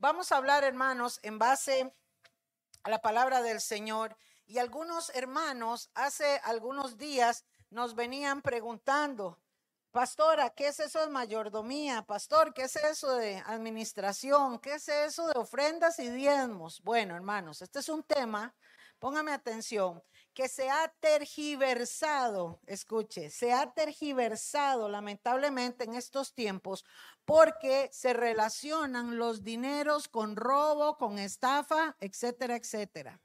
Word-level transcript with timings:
Vamos 0.00 0.30
a 0.30 0.36
hablar, 0.36 0.62
hermanos, 0.62 1.18
en 1.24 1.40
base 1.40 1.92
a 2.84 2.88
la 2.88 3.00
palabra 3.00 3.42
del 3.42 3.60
Señor. 3.60 4.16
Y 4.46 4.58
algunos 4.58 5.10
hermanos 5.12 5.90
hace 5.92 6.40
algunos 6.44 6.98
días 6.98 7.44
nos 7.70 7.96
venían 7.96 8.40
preguntando, 8.40 9.40
Pastora, 9.90 10.50
¿qué 10.50 10.68
es 10.68 10.78
eso 10.78 11.00
de 11.00 11.08
mayordomía? 11.08 12.02
Pastor, 12.02 12.54
¿qué 12.54 12.62
es 12.62 12.76
eso 12.76 13.16
de 13.16 13.42
administración? 13.44 14.60
¿Qué 14.60 14.74
es 14.74 14.88
eso 14.88 15.26
de 15.26 15.36
ofrendas 15.36 15.98
y 15.98 16.08
diezmos? 16.08 16.80
Bueno, 16.84 17.16
hermanos, 17.16 17.60
este 17.60 17.80
es 17.80 17.88
un 17.88 18.04
tema, 18.04 18.54
póngame 19.00 19.32
atención, 19.32 20.00
que 20.38 20.46
se 20.46 20.70
ha 20.70 20.86
tergiversado, 21.00 22.60
escuche, 22.68 23.28
se 23.28 23.52
ha 23.52 23.72
tergiversado 23.72 24.88
lamentablemente 24.88 25.82
en 25.82 25.94
estos 25.96 26.32
tiempos 26.32 26.84
porque 27.24 27.90
se 27.92 28.12
relacionan 28.12 29.18
los 29.18 29.42
dineros 29.42 30.06
con 30.06 30.36
robo, 30.36 30.96
con 30.96 31.18
estafa, 31.18 31.96
etcétera, 31.98 32.54
etcétera. 32.54 33.20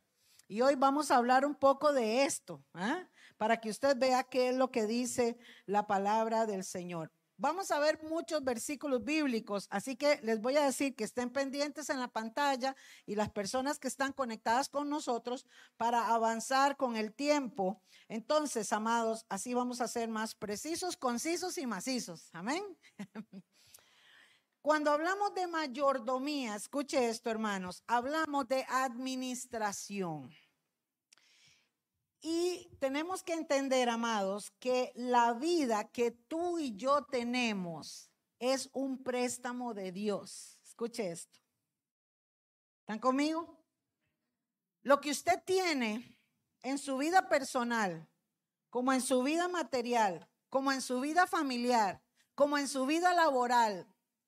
Y 0.48 0.62
hoy 0.62 0.73
vamos 0.73 1.12
a 1.12 1.18
hablar 1.18 1.45
un 1.45 1.54
poco 1.54 1.94
de 1.94 2.23
esto, 2.26 2.63
¿ah? 2.73 3.07
para 3.38 3.62
que 3.62 3.70
usted 3.70 3.95
vea 3.95 4.23
qué 4.23 4.49
es 4.49 4.55
lo 4.55 4.71
que 4.71 4.88
dice 4.88 5.38
la 5.68 5.85
palabra 5.85 6.48
del 6.48 6.63
Señor. 6.63 7.12
Vamos 7.38 7.72
a 7.72 7.80
ver 7.80 8.02
muchos 8.04 8.44
versículos 8.44 9.04
bíblicos, 9.04 9.68
así 9.72 9.96
que 9.96 10.20
les 10.22 10.40
voy 10.40 10.55
a 10.55 10.66
decir 10.66 10.96
que 10.96 11.04
estén 11.04 11.32
pendientes 11.32 11.90
en 11.90 12.00
la 12.00 12.08
pantalla 12.08 12.76
y 13.05 13.16
las 13.16 13.32
personas 13.32 13.80
que 13.80 13.88
están 13.88 14.14
conectadas 14.14 14.70
con 14.70 14.90
nosotros 14.90 15.48
para 15.76 16.14
avanzar 16.14 16.77
con 16.77 16.96
el 16.96 17.14
tiempo. 17.14 17.82
Entonces, 18.08 18.72
amados, 18.72 19.26
así 19.30 19.54
vamos 19.54 19.82
a 19.82 19.88
ser 19.88 20.10
más 20.10 20.36
precisos, 20.36 20.96
concisos 20.96 21.58
y 21.58 21.66
macizos. 21.66 22.30
Amén. 22.34 22.64
Cuando 24.62 24.91
hablamos 24.91 25.34
de 25.34 25.48
mayordomía, 25.48 26.55
escuche 26.55 27.10
esto, 27.10 27.30
hermanos, 27.30 27.84
hablamos 27.88 28.48
de 28.48 28.66
administración. 28.70 30.30
Y 32.26 32.70
tenemos 32.79 33.21
que 33.21 33.34
entender, 33.34 33.90
amados, 33.90 34.52
que 34.57 34.93
la 34.96 35.34
vida 35.34 35.90
que 35.91 36.12
tú 36.12 36.57
y 36.57 36.74
yo 36.77 37.04
tenemos 37.04 38.10
es 38.40 38.70
un 38.71 39.04
préstamo 39.04 39.74
de 39.74 39.91
Dios. 39.91 40.57
Escuche 40.63 41.12
esto. 41.12 41.41
¿Están 42.79 42.99
conmigo? 42.99 43.62
Lo 44.84 45.01
que 45.01 45.12
usted 45.12 45.44
tiene 45.46 46.18
en 46.62 46.77
su 46.77 46.96
vida 46.98 47.27
personal, 47.27 48.07
como 48.70 48.94
en 48.94 49.01
su 49.01 49.21
vida 49.21 49.49
material, 49.49 50.29
como 50.49 50.71
en 50.71 50.82
su 50.82 51.01
vida 51.01 51.27
familiar, 51.27 52.01
como 52.35 52.57
en 52.57 52.70
su 52.70 52.85
vida 52.85 53.13
laboral, 53.13 53.85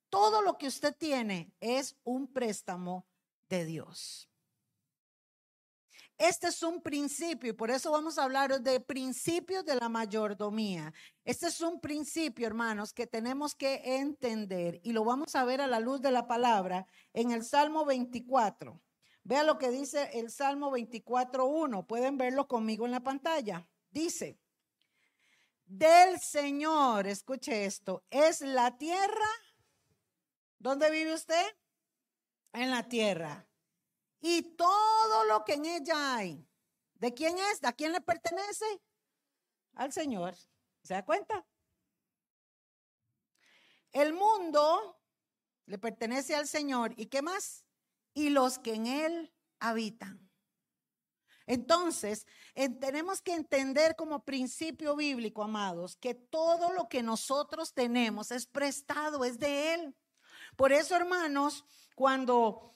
todo 0.09 0.41
lo 0.41 0.57
que 0.57 0.67
usted 0.67 0.93
tiene 0.97 1.53
es 1.61 1.95
un 2.03 2.27
préstamo 2.27 3.07
de 3.47 3.63
Dios. 3.63 4.29
Este 6.17 6.47
es 6.47 6.63
un 6.63 6.81
principio 6.81 7.49
y 7.49 7.53
por 7.53 7.69
eso 7.69 7.91
vamos 7.91 8.17
a 8.17 8.23
hablar 8.23 8.61
de 8.61 8.79
principios 8.79 9.65
de 9.65 9.75
la 9.75 9.89
mayordomía. 9.89 10.93
Este 11.25 11.47
es 11.47 11.59
un 11.59 11.81
principio, 11.81 12.47
hermanos, 12.47 12.93
que 12.93 13.05
tenemos 13.05 13.53
que 13.53 13.81
entender 13.83 14.79
y 14.81 14.93
lo 14.93 15.03
vamos 15.03 15.35
a 15.35 15.43
ver 15.43 15.59
a 15.59 15.67
la 15.67 15.81
luz 15.81 16.01
de 16.01 16.11
la 16.11 16.25
palabra 16.25 16.87
en 17.11 17.31
el 17.31 17.43
Salmo 17.43 17.83
24. 17.83 18.81
Vea 19.23 19.43
lo 19.43 19.57
que 19.57 19.71
dice 19.71 20.09
el 20.13 20.31
Salmo 20.31 20.71
24.1. 20.71 21.85
Pueden 21.85 22.17
verlo 22.17 22.47
conmigo 22.47 22.85
en 22.85 22.91
la 22.91 23.03
pantalla. 23.03 23.67
Dice, 23.91 24.39
del 25.65 26.21
Señor, 26.21 27.07
escuche 27.07 27.65
esto, 27.65 28.05
es 28.09 28.39
la 28.39 28.77
tierra. 28.77 29.27
¿Dónde 30.59 30.89
vive 30.91 31.13
usted? 31.13 31.43
En 32.53 32.71
la 32.71 32.83
tierra 32.83 33.45
y 34.27 34.41
todo 34.41 35.23
lo 35.25 35.45
que 35.45 35.53
en 35.53 35.65
ella 35.65 36.15
hay. 36.15 36.43
¿De 36.95 37.13
quién 37.13 37.37
es? 37.37 37.63
¿A 37.63 37.73
quién 37.73 37.91
le 37.91 38.01
pertenece? 38.01 38.65
Al 39.75 39.93
Señor. 39.93 40.33
¿Se 40.81 40.95
da 40.95 41.05
cuenta? 41.05 41.45
El 43.91 44.13
mundo 44.13 44.99
le 45.67 45.77
pertenece 45.77 46.35
al 46.35 46.47
Señor. 46.47 46.95
¿Y 46.97 47.05
qué 47.05 47.21
más? 47.21 47.67
Y 48.15 48.29
los 48.29 48.57
que 48.57 48.73
en 48.73 48.87
él 48.87 49.31
habitan. 49.59 50.27
Entonces, 51.45 52.25
tenemos 52.79 53.21
que 53.21 53.33
entender 53.33 53.95
como 53.95 54.25
principio 54.25 54.95
bíblico, 54.95 55.43
amados, 55.43 55.97
que 55.97 56.15
todo 56.15 56.73
lo 56.73 56.89
que 56.89 57.03
nosotros 57.03 57.75
tenemos 57.75 58.31
es 58.31 58.47
prestado, 58.47 59.23
es 59.23 59.37
de 59.37 59.75
Él. 59.75 59.95
Por 60.55 60.71
eso, 60.71 60.95
hermanos, 60.95 61.63
cuando 61.93 62.74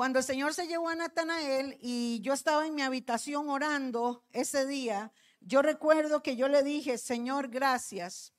cuando 0.00 0.18
el 0.18 0.24
Señor 0.24 0.54
se 0.54 0.66
llevó 0.66 0.88
a 0.88 0.94
Natanael 0.94 1.76
y 1.82 2.22
yo 2.22 2.32
estaba 2.32 2.66
en 2.66 2.74
mi 2.74 2.80
habitación 2.80 3.50
orando 3.50 4.24
ese 4.32 4.66
día, 4.66 5.12
yo 5.42 5.60
recuerdo 5.60 6.22
que 6.22 6.36
yo 6.36 6.48
le 6.48 6.62
dije, 6.62 6.96
Señor, 6.96 7.48
gracias 7.48 8.32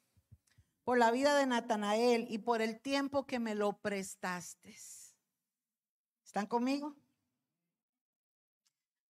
por 0.84 0.98
la 0.98 1.12
vida 1.12 1.38
de 1.38 1.46
Natanael 1.46 2.26
y 2.32 2.40
por 2.40 2.64
el 2.64 2.82
tiempo 2.82 3.28
que 3.28 3.38
me 3.38 3.54
lo 3.54 3.74
prestaste. 3.74 4.76
¿Están 6.26 6.48
conmigo? 6.48 6.96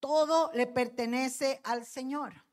Todo 0.00 0.50
le 0.52 0.66
pertenece 0.66 1.60
al 1.62 1.86
Señor. 1.86 2.44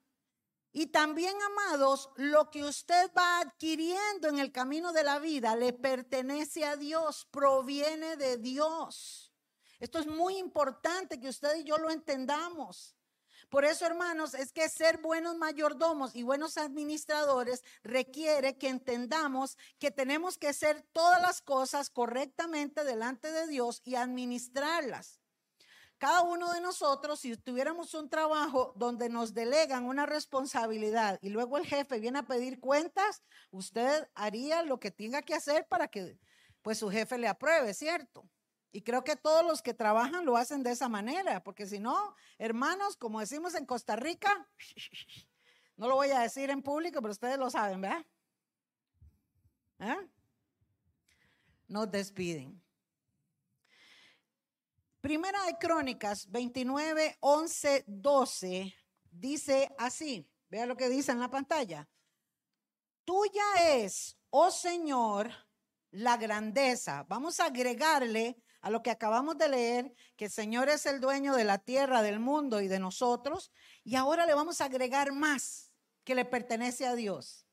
Y 0.71 0.85
también, 0.91 1.35
amados, 1.41 2.11
lo 2.15 2.51
que 2.51 2.63
usted 2.63 3.11
va 3.17 3.39
adquiriendo 3.39 4.27
en 4.27 4.37
el 4.37 4.51
camino 4.51 4.93
de 4.93 5.03
la 5.03 5.17
vida 5.17 5.55
le 5.55 5.73
pertenece 5.73 6.63
a 6.63 6.75
Dios, 6.75 7.27
proviene 7.31 8.17
de 8.17 8.37
Dios. 8.37 9.28
Esto 9.79 9.99
es 9.99 10.07
muy 10.07 10.37
importante 10.37 11.19
que 11.19 11.29
usted 11.29 11.55
y 11.57 11.63
yo 11.63 11.77
lo 11.77 11.89
entendamos. 11.89 12.95
Por 13.49 13.65
eso, 13.65 13.85
hermanos, 13.85 14.35
es 14.35 14.51
que 14.51 14.69
ser 14.69 14.99
buenos 14.99 15.37
mayordomos 15.37 16.15
y 16.15 16.21
buenos 16.21 16.57
administradores 16.57 17.63
requiere 17.83 18.57
que 18.57 18.67
entendamos 18.67 19.57
que 19.79 19.89
tenemos 19.89 20.37
que 20.37 20.49
hacer 20.49 20.85
todas 20.91 21.21
las 21.21 21.41
cosas 21.41 21.89
correctamente 21.89 22.83
delante 22.83 23.31
de 23.31 23.47
Dios 23.47 23.81
y 23.85 23.95
administrarlas. 23.95 25.19
Cada 25.97 26.21
uno 26.21 26.53
de 26.53 26.61
nosotros, 26.61 27.21
si 27.21 27.35
tuviéramos 27.35 27.93
un 27.93 28.09
trabajo 28.09 28.73
donde 28.77 29.09
nos 29.09 29.33
delegan 29.33 29.85
una 29.85 30.05
responsabilidad 30.05 31.19
y 31.21 31.29
luego 31.29 31.57
el 31.57 31.65
jefe 31.65 31.99
viene 31.99 32.19
a 32.19 32.27
pedir 32.27 32.59
cuentas, 32.59 33.23
usted 33.51 34.07
haría 34.13 34.63
lo 34.63 34.79
que 34.79 34.91
tenga 34.91 35.23
que 35.23 35.35
hacer 35.35 35.67
para 35.67 35.87
que 35.87 36.17
pues 36.61 36.77
su 36.77 36.89
jefe 36.89 37.17
le 37.17 37.27
apruebe, 37.27 37.73
¿cierto? 37.73 38.29
Y 38.71 38.81
creo 38.83 39.03
que 39.03 39.15
todos 39.15 39.43
los 39.45 39.61
que 39.61 39.73
trabajan 39.73 40.25
lo 40.25 40.37
hacen 40.37 40.61
de 40.61 40.71
esa 40.71 40.87
manera, 40.89 41.43
porque 41.43 41.65
si 41.65 41.79
no, 41.79 42.15
hermanos, 42.37 42.95
como 42.97 43.19
decimos 43.19 43.55
en 43.55 43.65
Costa 43.65 43.95
Rica, 43.95 44.47
no 45.75 45.87
lo 45.87 45.95
voy 45.95 46.11
a 46.11 46.19
decir 46.19 46.49
en 46.49 46.61
público, 46.61 47.01
pero 47.01 47.11
ustedes 47.11 47.37
lo 47.39 47.49
saben, 47.49 47.81
¿verdad? 47.81 48.05
¿Eh? 49.79 50.09
Nos 51.67 51.89
despiden. 51.89 52.61
Primera 55.01 55.43
de 55.45 55.57
Crónicas 55.57 56.29
29, 56.29 57.17
11, 57.21 57.85
12 57.87 58.75
dice 59.09 59.73
así, 59.77 60.29
vea 60.49 60.65
lo 60.65 60.75
que 60.75 60.89
dice 60.89 61.11
en 61.11 61.19
la 61.19 61.29
pantalla. 61.29 61.87
Tuya 63.05 63.43
es, 63.77 64.17
oh 64.29 64.51
Señor, 64.51 65.31
la 65.91 66.17
grandeza. 66.17 67.05
Vamos 67.07 67.39
a 67.39 67.45
agregarle 67.45 68.43
a 68.61 68.69
lo 68.69 68.83
que 68.83 68.91
acabamos 68.91 69.37
de 69.37 69.49
leer, 69.49 69.93
que 70.15 70.25
el 70.25 70.31
Señor 70.31 70.69
es 70.69 70.85
el 70.85 70.99
dueño 70.99 71.35
de 71.35 71.43
la 71.43 71.59
tierra, 71.59 72.01
del 72.01 72.19
mundo 72.19 72.61
y 72.61 72.67
de 72.67 72.79
nosotros, 72.79 73.51
y 73.83 73.95
ahora 73.95 74.25
le 74.25 74.33
vamos 74.33 74.61
a 74.61 74.65
agregar 74.65 75.11
más 75.11 75.71
que 76.03 76.15
le 76.15 76.25
pertenece 76.25 76.85
a 76.85 76.95
Dios. 76.95 77.45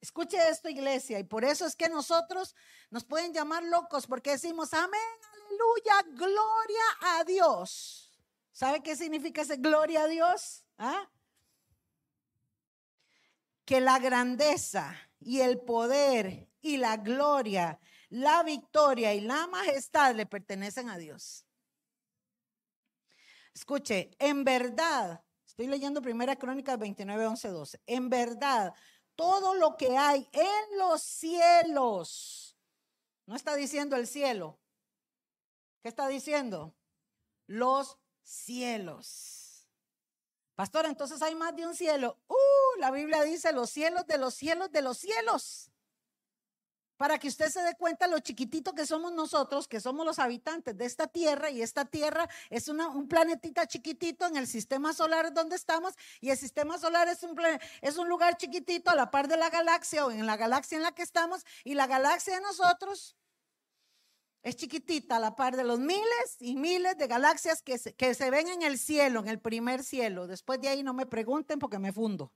Escuche 0.00 0.36
esto, 0.48 0.68
iglesia, 0.68 1.18
y 1.18 1.24
por 1.24 1.44
eso 1.44 1.66
es 1.66 1.74
que 1.74 1.88
nosotros 1.88 2.54
nos 2.90 3.04
pueden 3.04 3.32
llamar 3.32 3.64
locos 3.64 4.06
porque 4.06 4.30
decimos, 4.30 4.72
amén, 4.72 5.00
aleluya, 5.32 6.16
gloria 6.16 6.84
a 7.00 7.24
Dios. 7.24 8.12
¿Sabe 8.52 8.82
qué 8.82 8.96
significa 8.96 9.42
ese 9.42 9.56
gloria 9.56 10.04
a 10.04 10.08
Dios? 10.08 10.64
¿Ah? 10.78 11.08
Que 13.64 13.80
la 13.80 13.98
grandeza 13.98 14.96
y 15.20 15.40
el 15.40 15.60
poder 15.60 16.48
y 16.60 16.76
la 16.76 16.96
gloria 16.96 17.80
la 18.10 18.42
victoria 18.42 19.14
y 19.14 19.20
la 19.20 19.46
majestad 19.46 20.14
le 20.14 20.26
pertenecen 20.26 20.88
a 20.88 20.98
Dios. 20.98 21.44
Escuche, 23.54 24.10
en 24.18 24.44
verdad, 24.44 25.24
estoy 25.46 25.66
leyendo 25.66 26.00
Primera 26.00 26.36
Crónica 26.36 26.76
29, 26.76 27.26
11, 27.26 27.48
12. 27.48 27.80
En 27.86 28.08
verdad, 28.08 28.72
todo 29.16 29.54
lo 29.54 29.76
que 29.76 29.96
hay 29.96 30.28
en 30.32 30.78
los 30.78 31.02
cielos, 31.02 32.56
no 33.26 33.34
está 33.34 33.56
diciendo 33.56 33.96
el 33.96 34.06
cielo. 34.06 34.60
¿Qué 35.82 35.88
está 35.88 36.08
diciendo? 36.08 36.74
Los 37.46 37.98
cielos. 38.22 39.68
Pastor, 40.54 40.86
entonces 40.86 41.20
hay 41.22 41.34
más 41.34 41.54
de 41.54 41.66
un 41.66 41.74
cielo. 41.74 42.18
Uh, 42.28 42.80
la 42.80 42.90
Biblia 42.90 43.22
dice 43.22 43.52
los 43.52 43.70
cielos 43.70 44.06
de 44.06 44.18
los 44.18 44.34
cielos 44.34 44.70
de 44.70 44.82
los 44.82 44.98
cielos. 44.98 45.70
Para 46.98 47.18
que 47.18 47.28
usted 47.28 47.48
se 47.48 47.62
dé 47.62 47.74
cuenta 47.76 48.08
lo 48.08 48.18
chiquitito 48.18 48.74
que 48.74 48.84
somos 48.84 49.12
nosotros, 49.12 49.68
que 49.68 49.80
somos 49.80 50.04
los 50.04 50.18
habitantes 50.18 50.76
de 50.76 50.84
esta 50.84 51.06
tierra, 51.06 51.48
y 51.48 51.62
esta 51.62 51.84
tierra 51.84 52.28
es 52.50 52.68
un 52.68 53.08
planetita 53.08 53.66
chiquitito 53.66 54.26
en 54.26 54.36
el 54.36 54.46
sistema 54.46 54.92
solar 54.92 55.32
donde 55.32 55.56
estamos, 55.56 55.94
y 56.20 56.30
el 56.30 56.36
sistema 56.36 56.76
solar 56.76 57.08
es 57.08 57.22
un, 57.22 57.38
es 57.80 57.96
un 57.96 58.08
lugar 58.08 58.36
chiquitito 58.36 58.90
a 58.90 58.96
la 58.96 59.10
par 59.10 59.28
de 59.28 59.36
la 59.36 59.48
galaxia 59.48 60.04
o 60.04 60.10
en 60.10 60.26
la 60.26 60.36
galaxia 60.36 60.76
en 60.76 60.82
la 60.82 60.92
que 60.92 61.02
estamos, 61.02 61.46
y 61.64 61.74
la 61.74 61.86
galaxia 61.86 62.34
de 62.34 62.40
nosotros 62.40 63.16
es 64.42 64.56
chiquitita 64.56 65.16
a 65.16 65.20
la 65.20 65.36
par 65.36 65.56
de 65.56 65.62
los 65.62 65.78
miles 65.78 66.36
y 66.40 66.56
miles 66.56 66.96
de 66.98 67.06
galaxias 67.06 67.62
que 67.62 67.78
que 67.96 68.14
se 68.14 68.30
ven 68.30 68.48
en 68.48 68.62
el 68.62 68.76
cielo, 68.76 69.20
en 69.20 69.28
el 69.28 69.40
primer 69.40 69.84
cielo. 69.84 70.26
Después 70.26 70.60
de 70.60 70.68
ahí 70.68 70.82
no 70.82 70.94
me 70.94 71.06
pregunten 71.06 71.60
porque 71.60 71.78
me 71.78 71.92
fundo. 71.92 72.32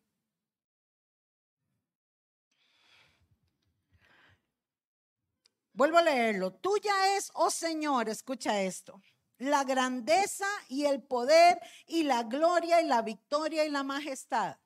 Vuelvo 5.82 5.98
a 5.98 6.02
leerlo. 6.02 6.52
Tuya 6.52 7.16
es, 7.16 7.32
oh 7.34 7.50
Señor, 7.50 8.08
escucha 8.08 8.62
esto, 8.62 9.02
la 9.38 9.64
grandeza 9.64 10.46
y 10.68 10.84
el 10.84 11.02
poder 11.02 11.60
y 11.88 12.04
la 12.04 12.22
gloria 12.22 12.80
y 12.80 12.86
la 12.86 13.02
victoria 13.02 13.64
y 13.64 13.68
la 13.68 13.82
majestad. 13.82 14.58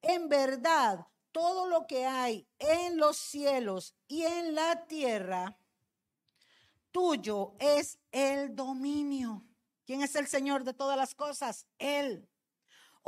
En 0.00 0.28
verdad, 0.28 1.08
todo 1.32 1.66
lo 1.66 1.88
que 1.88 2.06
hay 2.06 2.46
en 2.60 2.98
los 2.98 3.16
cielos 3.16 3.96
y 4.06 4.26
en 4.26 4.54
la 4.54 4.86
tierra, 4.86 5.58
tuyo 6.92 7.56
es 7.58 7.98
el 8.12 8.54
dominio. 8.54 9.44
¿Quién 9.86 10.02
es 10.02 10.14
el 10.14 10.28
Señor 10.28 10.62
de 10.62 10.72
todas 10.72 10.96
las 10.96 11.16
cosas? 11.16 11.66
Él 11.80 12.28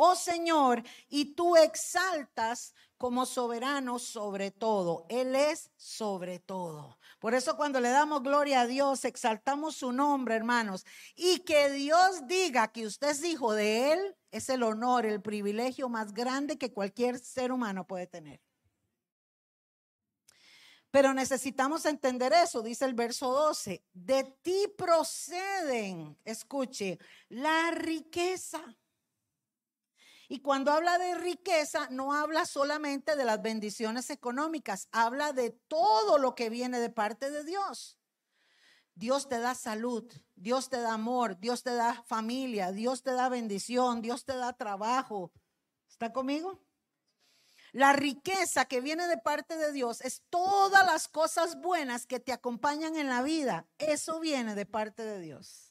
oh 0.02 0.16
Señor, 0.16 0.82
y 1.10 1.34
tú 1.34 1.56
exaltas 1.56 2.74
como 3.00 3.24
soberano 3.24 3.98
sobre 3.98 4.50
todo. 4.50 5.06
Él 5.08 5.34
es 5.34 5.70
sobre 5.74 6.38
todo. 6.38 6.98
Por 7.18 7.32
eso 7.32 7.56
cuando 7.56 7.80
le 7.80 7.88
damos 7.88 8.22
gloria 8.22 8.60
a 8.60 8.66
Dios, 8.66 9.06
exaltamos 9.06 9.76
su 9.76 9.90
nombre, 9.90 10.36
hermanos. 10.36 10.84
Y 11.16 11.38
que 11.38 11.70
Dios 11.70 12.26
diga 12.26 12.68
que 12.68 12.84
usted 12.84 13.08
es 13.08 13.24
hijo 13.24 13.54
de 13.54 13.94
Él, 13.94 14.16
es 14.30 14.50
el 14.50 14.62
honor, 14.62 15.06
el 15.06 15.22
privilegio 15.22 15.88
más 15.88 16.12
grande 16.12 16.58
que 16.58 16.74
cualquier 16.74 17.18
ser 17.18 17.52
humano 17.52 17.86
puede 17.86 18.06
tener. 18.06 18.42
Pero 20.90 21.14
necesitamos 21.14 21.86
entender 21.86 22.34
eso, 22.34 22.60
dice 22.60 22.84
el 22.84 22.92
verso 22.92 23.32
12. 23.32 23.82
De 23.94 24.24
ti 24.42 24.66
proceden, 24.76 26.18
escuche, 26.26 26.98
la 27.30 27.70
riqueza 27.70 28.62
y 30.32 30.42
cuando 30.42 30.70
habla 30.70 30.96
de 30.96 31.16
riqueza, 31.16 31.88
no 31.90 32.14
habla 32.14 32.46
solamente 32.46 33.16
de 33.16 33.24
las 33.24 33.42
bendiciones 33.42 34.10
económicas, 34.10 34.86
habla 34.92 35.32
de 35.32 35.50
todo 35.50 36.18
lo 36.18 36.36
que 36.36 36.50
viene 36.50 36.78
de 36.78 36.88
parte 36.88 37.32
de 37.32 37.42
Dios. 37.42 37.98
Dios 38.94 39.28
te 39.28 39.40
da 39.40 39.56
salud, 39.56 40.08
Dios 40.36 40.68
te 40.68 40.80
da 40.80 40.92
amor, 40.92 41.40
Dios 41.40 41.64
te 41.64 41.74
da 41.74 42.04
familia, 42.04 42.70
Dios 42.70 43.02
te 43.02 43.10
da 43.10 43.28
bendición, 43.28 44.02
Dios 44.02 44.24
te 44.24 44.36
da 44.36 44.52
trabajo. 44.52 45.32
¿Está 45.88 46.12
conmigo? 46.12 46.62
La 47.72 47.92
riqueza 47.92 48.66
que 48.66 48.80
viene 48.80 49.08
de 49.08 49.18
parte 49.18 49.56
de 49.56 49.72
Dios 49.72 50.00
es 50.00 50.22
todas 50.30 50.86
las 50.86 51.08
cosas 51.08 51.60
buenas 51.60 52.06
que 52.06 52.20
te 52.20 52.32
acompañan 52.32 52.94
en 52.94 53.08
la 53.08 53.22
vida. 53.22 53.66
Eso 53.78 54.20
viene 54.20 54.54
de 54.54 54.64
parte 54.64 55.02
de 55.02 55.18
Dios. 55.18 55.69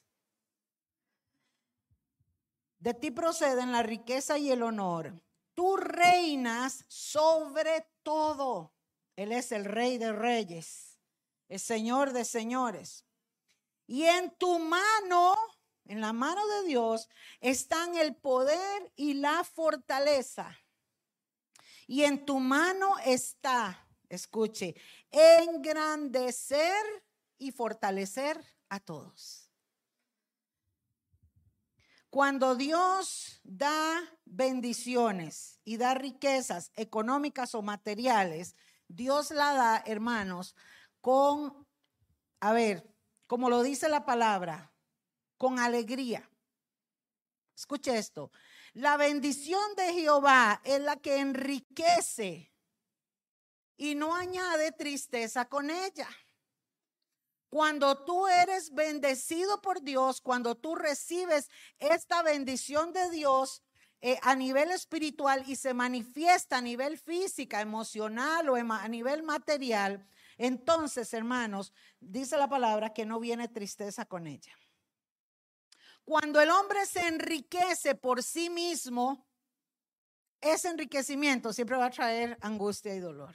De 2.80 2.94
ti 2.94 3.10
proceden 3.10 3.72
la 3.72 3.82
riqueza 3.82 4.38
y 4.38 4.50
el 4.50 4.62
honor. 4.62 5.22
Tú 5.54 5.76
reinas 5.76 6.84
sobre 6.88 7.86
todo. 8.02 8.72
Él 9.16 9.32
es 9.32 9.52
el 9.52 9.66
rey 9.66 9.98
de 9.98 10.12
reyes, 10.12 10.98
el 11.48 11.60
señor 11.60 12.14
de 12.14 12.24
señores. 12.24 13.04
Y 13.86 14.04
en 14.04 14.30
tu 14.36 14.58
mano, 14.58 15.36
en 15.84 16.00
la 16.00 16.14
mano 16.14 16.46
de 16.46 16.68
Dios, 16.68 17.10
están 17.40 17.96
el 17.96 18.16
poder 18.16 18.90
y 18.96 19.12
la 19.14 19.44
fortaleza. 19.44 20.58
Y 21.86 22.04
en 22.04 22.24
tu 22.24 22.38
mano 22.38 22.96
está, 23.04 23.86
escuche, 24.08 24.74
engrandecer 25.10 26.82
y 27.36 27.50
fortalecer 27.52 28.42
a 28.70 28.80
todos. 28.80 29.49
Cuando 32.10 32.56
Dios 32.56 33.40
da 33.44 34.02
bendiciones 34.24 35.60
y 35.64 35.76
da 35.76 35.94
riquezas 35.94 36.72
económicas 36.74 37.54
o 37.54 37.62
materiales, 37.62 38.56
Dios 38.88 39.30
la 39.30 39.54
da, 39.54 39.82
hermanos, 39.86 40.56
con, 41.00 41.68
a 42.40 42.52
ver, 42.52 42.92
como 43.28 43.48
lo 43.48 43.62
dice 43.62 43.88
la 43.88 44.04
palabra, 44.04 44.72
con 45.38 45.60
alegría. 45.60 46.28
Escuche 47.56 47.96
esto. 47.96 48.32
La 48.72 48.96
bendición 48.96 49.60
de 49.76 49.92
Jehová 49.92 50.60
es 50.64 50.80
la 50.80 50.96
que 50.96 51.20
enriquece 51.20 52.52
y 53.76 53.94
no 53.94 54.16
añade 54.16 54.72
tristeza 54.72 55.44
con 55.44 55.70
ella. 55.70 56.08
Cuando 57.50 58.04
tú 58.04 58.28
eres 58.28 58.72
bendecido 58.72 59.60
por 59.60 59.82
Dios, 59.82 60.20
cuando 60.20 60.56
tú 60.56 60.76
recibes 60.76 61.50
esta 61.80 62.22
bendición 62.22 62.92
de 62.92 63.10
Dios 63.10 63.64
eh, 64.00 64.18
a 64.22 64.36
nivel 64.36 64.70
espiritual 64.70 65.42
y 65.46 65.56
se 65.56 65.74
manifiesta 65.74 66.58
a 66.58 66.62
nivel 66.62 66.96
física, 66.96 67.60
emocional 67.60 68.48
o 68.48 68.54
a 68.54 68.88
nivel 68.88 69.24
material, 69.24 70.06
entonces, 70.38 71.12
hermanos, 71.12 71.74
dice 71.98 72.38
la 72.38 72.48
palabra 72.48 72.94
que 72.94 73.04
no 73.04 73.18
viene 73.18 73.48
tristeza 73.48 74.06
con 74.06 74.28
ella. 74.28 74.56
Cuando 76.04 76.40
el 76.40 76.50
hombre 76.50 76.86
se 76.86 77.06
enriquece 77.06 77.94
por 77.94 78.22
sí 78.22 78.48
mismo, 78.48 79.26
ese 80.40 80.68
enriquecimiento 80.68 81.52
siempre 81.52 81.76
va 81.76 81.86
a 81.86 81.90
traer 81.90 82.38
angustia 82.40 82.94
y 82.94 83.00
dolor. 83.00 83.34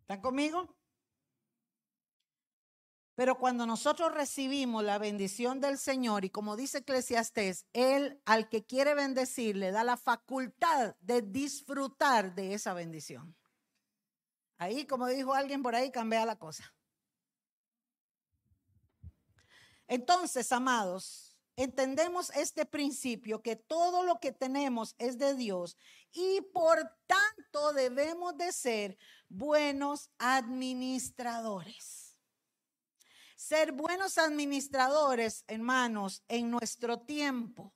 ¿Están 0.00 0.20
conmigo? 0.20 0.79
Pero 3.14 3.38
cuando 3.38 3.66
nosotros 3.66 4.14
recibimos 4.14 4.84
la 4.84 4.98
bendición 4.98 5.60
del 5.60 5.78
Señor, 5.78 6.24
y 6.24 6.30
como 6.30 6.56
dice 6.56 6.78
Eclesiastés, 6.78 7.66
Él 7.72 8.20
al 8.24 8.48
que 8.48 8.64
quiere 8.64 8.94
bendecir 8.94 9.56
le 9.56 9.72
da 9.72 9.84
la 9.84 9.96
facultad 9.96 10.96
de 11.00 11.20
disfrutar 11.22 12.34
de 12.34 12.54
esa 12.54 12.72
bendición. 12.72 13.36
Ahí, 14.58 14.86
como 14.86 15.06
dijo 15.06 15.34
alguien 15.34 15.62
por 15.62 15.74
ahí, 15.74 15.90
cambia 15.90 16.24
la 16.24 16.36
cosa. 16.36 16.72
Entonces, 19.86 20.52
amados, 20.52 21.36
entendemos 21.56 22.30
este 22.30 22.64
principio 22.64 23.42
que 23.42 23.56
todo 23.56 24.04
lo 24.04 24.20
que 24.20 24.32
tenemos 24.32 24.94
es 24.98 25.18
de 25.18 25.34
Dios 25.34 25.76
y 26.12 26.40
por 26.54 26.78
tanto 27.06 27.72
debemos 27.72 28.36
de 28.36 28.52
ser 28.52 28.98
buenos 29.28 30.10
administradores 30.18 31.99
ser 33.40 33.72
buenos 33.72 34.18
administradores, 34.18 35.44
hermanos, 35.48 36.22
en 36.28 36.50
nuestro 36.50 37.00
tiempo. 37.00 37.72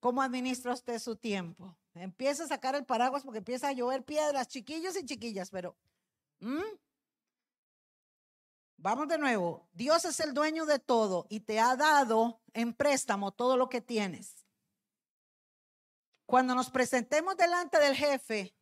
¿Cómo 0.00 0.20
administra 0.20 0.72
usted 0.72 0.98
su 0.98 1.14
tiempo? 1.14 1.78
Empieza 1.94 2.42
a 2.42 2.48
sacar 2.48 2.74
el 2.74 2.84
paraguas 2.84 3.22
porque 3.22 3.38
empieza 3.38 3.68
a 3.68 3.72
llover 3.72 4.04
piedras, 4.04 4.48
chiquillos 4.48 4.96
y 4.96 5.04
chiquillas, 5.06 5.48
pero... 5.48 5.76
Vamos 8.78 9.06
de 9.06 9.16
nuevo. 9.16 9.68
Dios 9.72 10.04
es 10.04 10.18
el 10.18 10.34
dueño 10.34 10.66
de 10.66 10.80
todo 10.80 11.26
y 11.30 11.40
te 11.40 11.60
ha 11.60 11.76
dado 11.76 12.42
en 12.52 12.74
préstamo 12.74 13.30
todo 13.30 13.56
lo 13.56 13.68
que 13.68 13.80
tienes. 13.80 14.44
Cuando 16.26 16.56
nos 16.56 16.68
presentemos 16.68 17.36
delante 17.36 17.78
del 17.78 17.94
jefe, 17.94 18.56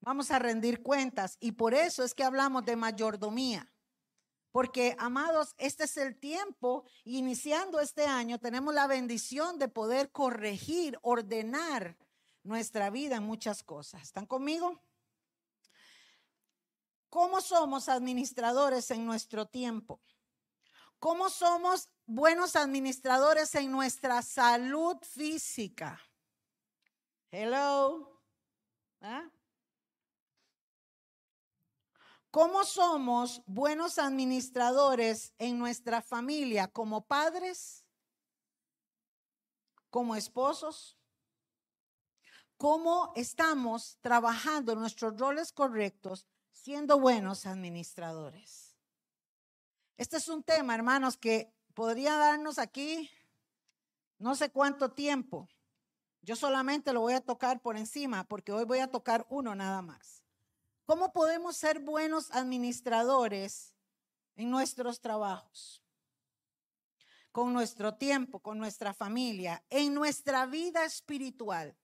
vamos 0.00 0.30
a 0.30 0.38
rendir 0.38 0.82
cuentas 0.82 1.38
y 1.40 1.52
por 1.52 1.72
eso 1.72 2.04
es 2.04 2.14
que 2.14 2.22
hablamos 2.22 2.66
de 2.66 2.76
mayordomía. 2.76 3.72
Porque, 4.50 4.96
amados, 4.98 5.54
este 5.58 5.84
es 5.84 5.96
el 5.96 6.18
tiempo, 6.18 6.84
iniciando 7.04 7.80
este 7.80 8.06
año, 8.06 8.38
tenemos 8.38 8.74
la 8.74 8.86
bendición 8.86 9.58
de 9.58 9.68
poder 9.68 10.10
corregir, 10.10 10.98
ordenar 11.02 11.96
nuestra 12.42 12.90
vida 12.90 13.16
en 13.16 13.24
muchas 13.24 13.62
cosas. 13.62 14.02
¿Están 14.02 14.26
conmigo? 14.26 14.82
¿Cómo 17.10 17.40
somos 17.40 17.88
administradores 17.88 18.90
en 18.90 19.06
nuestro 19.06 19.46
tiempo? 19.46 20.00
¿Cómo 20.98 21.30
somos 21.30 21.88
buenos 22.06 22.56
administradores 22.56 23.54
en 23.54 23.70
nuestra 23.70 24.20
salud 24.22 24.96
física? 25.02 26.00
Hello. 27.30 28.20
¿Ah? 29.00 29.30
¿Cómo 32.38 32.62
somos 32.62 33.42
buenos 33.46 33.98
administradores 33.98 35.34
en 35.38 35.58
nuestra 35.58 36.00
familia 36.00 36.68
como 36.68 37.04
padres, 37.04 37.84
como 39.90 40.14
esposos? 40.14 40.96
¿Cómo 42.56 43.12
estamos 43.16 43.98
trabajando 44.02 44.76
nuestros 44.76 45.18
roles 45.18 45.50
correctos 45.50 46.28
siendo 46.52 47.00
buenos 47.00 47.44
administradores. 47.44 48.76
Este 49.96 50.18
es 50.18 50.28
un 50.28 50.44
tema, 50.44 50.76
hermanos, 50.76 51.16
que 51.16 51.52
podría 51.74 52.16
darnos 52.18 52.60
aquí 52.60 53.10
no 54.18 54.36
sé 54.36 54.52
cuánto 54.52 54.92
tiempo. 54.92 55.48
Yo 56.22 56.36
solamente 56.36 56.92
lo 56.92 57.00
voy 57.00 57.14
a 57.14 57.20
tocar 57.20 57.60
por 57.60 57.76
encima 57.76 58.22
porque 58.22 58.52
hoy 58.52 58.64
voy 58.64 58.78
a 58.78 58.92
tocar 58.92 59.26
uno 59.28 59.56
nada 59.56 59.82
más. 59.82 60.27
¿Cómo 60.88 61.12
podemos 61.12 61.54
ser 61.54 61.80
buenos 61.80 62.30
administradores 62.30 63.74
en 64.36 64.50
nuestros 64.50 65.02
trabajos? 65.02 65.84
Con 67.30 67.52
nuestro 67.52 67.98
tiempo, 67.98 68.40
con 68.40 68.56
nuestra 68.56 68.94
familia, 68.94 69.62
en 69.68 69.92
nuestra 69.92 70.46
vida 70.46 70.86
espiritual. 70.86 71.76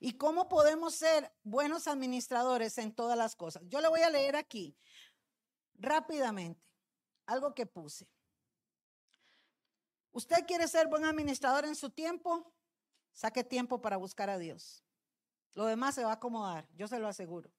¿Y 0.00 0.16
cómo 0.16 0.48
podemos 0.48 0.94
ser 0.94 1.30
buenos 1.42 1.88
administradores 1.88 2.78
en 2.78 2.94
todas 2.94 3.18
las 3.18 3.36
cosas? 3.36 3.62
Yo 3.66 3.82
le 3.82 3.88
voy 3.88 4.00
a 4.00 4.08
leer 4.08 4.34
aquí 4.34 4.74
rápidamente 5.74 6.66
algo 7.26 7.54
que 7.54 7.66
puse. 7.66 8.08
¿Usted 10.12 10.46
quiere 10.46 10.66
ser 10.68 10.88
buen 10.88 11.04
administrador 11.04 11.66
en 11.66 11.76
su 11.76 11.90
tiempo? 11.90 12.50
Saque 13.12 13.44
tiempo 13.44 13.82
para 13.82 13.98
buscar 13.98 14.30
a 14.30 14.38
Dios. 14.38 14.82
Lo 15.52 15.66
demás 15.66 15.96
se 15.96 16.04
va 16.04 16.12
a 16.12 16.14
acomodar, 16.14 16.66
yo 16.74 16.88
se 16.88 16.98
lo 16.98 17.08
aseguro. 17.08 17.52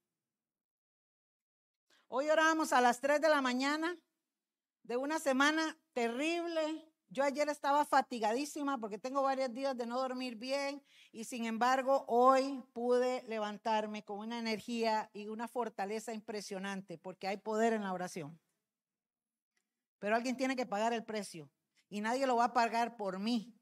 Hoy 2.12 2.28
orábamos 2.28 2.74
a 2.74 2.82
las 2.82 3.02
3 3.02 3.22
de 3.22 3.30
la 3.30 3.40
mañana 3.40 3.96
de 4.82 4.98
una 4.98 5.20
semana 5.20 5.78
terrible. 5.94 6.92
Yo 7.08 7.24
ayer 7.24 7.48
estaba 7.50 7.86
fatigadísima 7.86 8.80
porque 8.80 8.98
tengo 8.98 9.22
varios 9.22 9.54
días 9.54 9.78
de 9.78 9.86
no 9.86 10.00
dormir 10.00 10.36
bien 10.36 10.84
y 11.12 11.26
sin 11.26 11.46
embargo 11.46 12.06
hoy 12.08 12.64
pude 12.74 13.22
levantarme 13.28 14.04
con 14.04 14.18
una 14.18 14.40
energía 14.40 15.12
y 15.14 15.28
una 15.28 15.48
fortaleza 15.48 16.12
impresionante 16.12 16.98
porque 16.98 17.28
hay 17.28 17.38
poder 17.38 17.74
en 17.74 17.84
la 17.84 17.94
oración. 17.94 18.40
Pero 20.00 20.16
alguien 20.16 20.36
tiene 20.36 20.56
que 20.56 20.66
pagar 20.66 20.94
el 20.94 21.06
precio 21.06 21.48
y 21.90 22.02
nadie 22.02 22.26
lo 22.26 22.38
va 22.38 22.46
a 22.46 22.54
pagar 22.54 22.98
por 22.98 23.20
mí. 23.20 23.56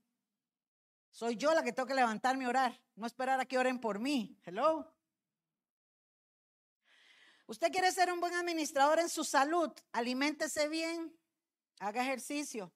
Soy 1.12 1.36
yo 1.36 1.54
la 1.54 1.64
que 1.64 1.74
tengo 1.74 1.88
que 1.88 1.96
levantarme 1.96 2.46
y 2.46 2.48
orar, 2.48 2.82
no 2.96 3.08
esperar 3.08 3.42
a 3.42 3.46
que 3.46 3.58
oren 3.58 3.82
por 3.82 4.00
mí. 4.00 4.40
Hello. 4.46 4.97
Usted 7.48 7.72
quiere 7.72 7.92
ser 7.94 8.12
un 8.12 8.20
buen 8.20 8.34
administrador 8.34 9.00
en 9.00 9.08
su 9.08 9.24
salud, 9.24 9.72
aliméntese 9.94 10.68
bien, 10.68 11.18
haga 11.80 12.02
ejercicio. 12.04 12.74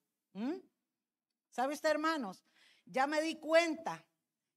¿Sabe 1.50 1.74
usted, 1.74 1.90
hermanos? 1.90 2.42
Ya 2.86 3.06
me 3.06 3.20
di 3.20 3.38
cuenta 3.38 4.06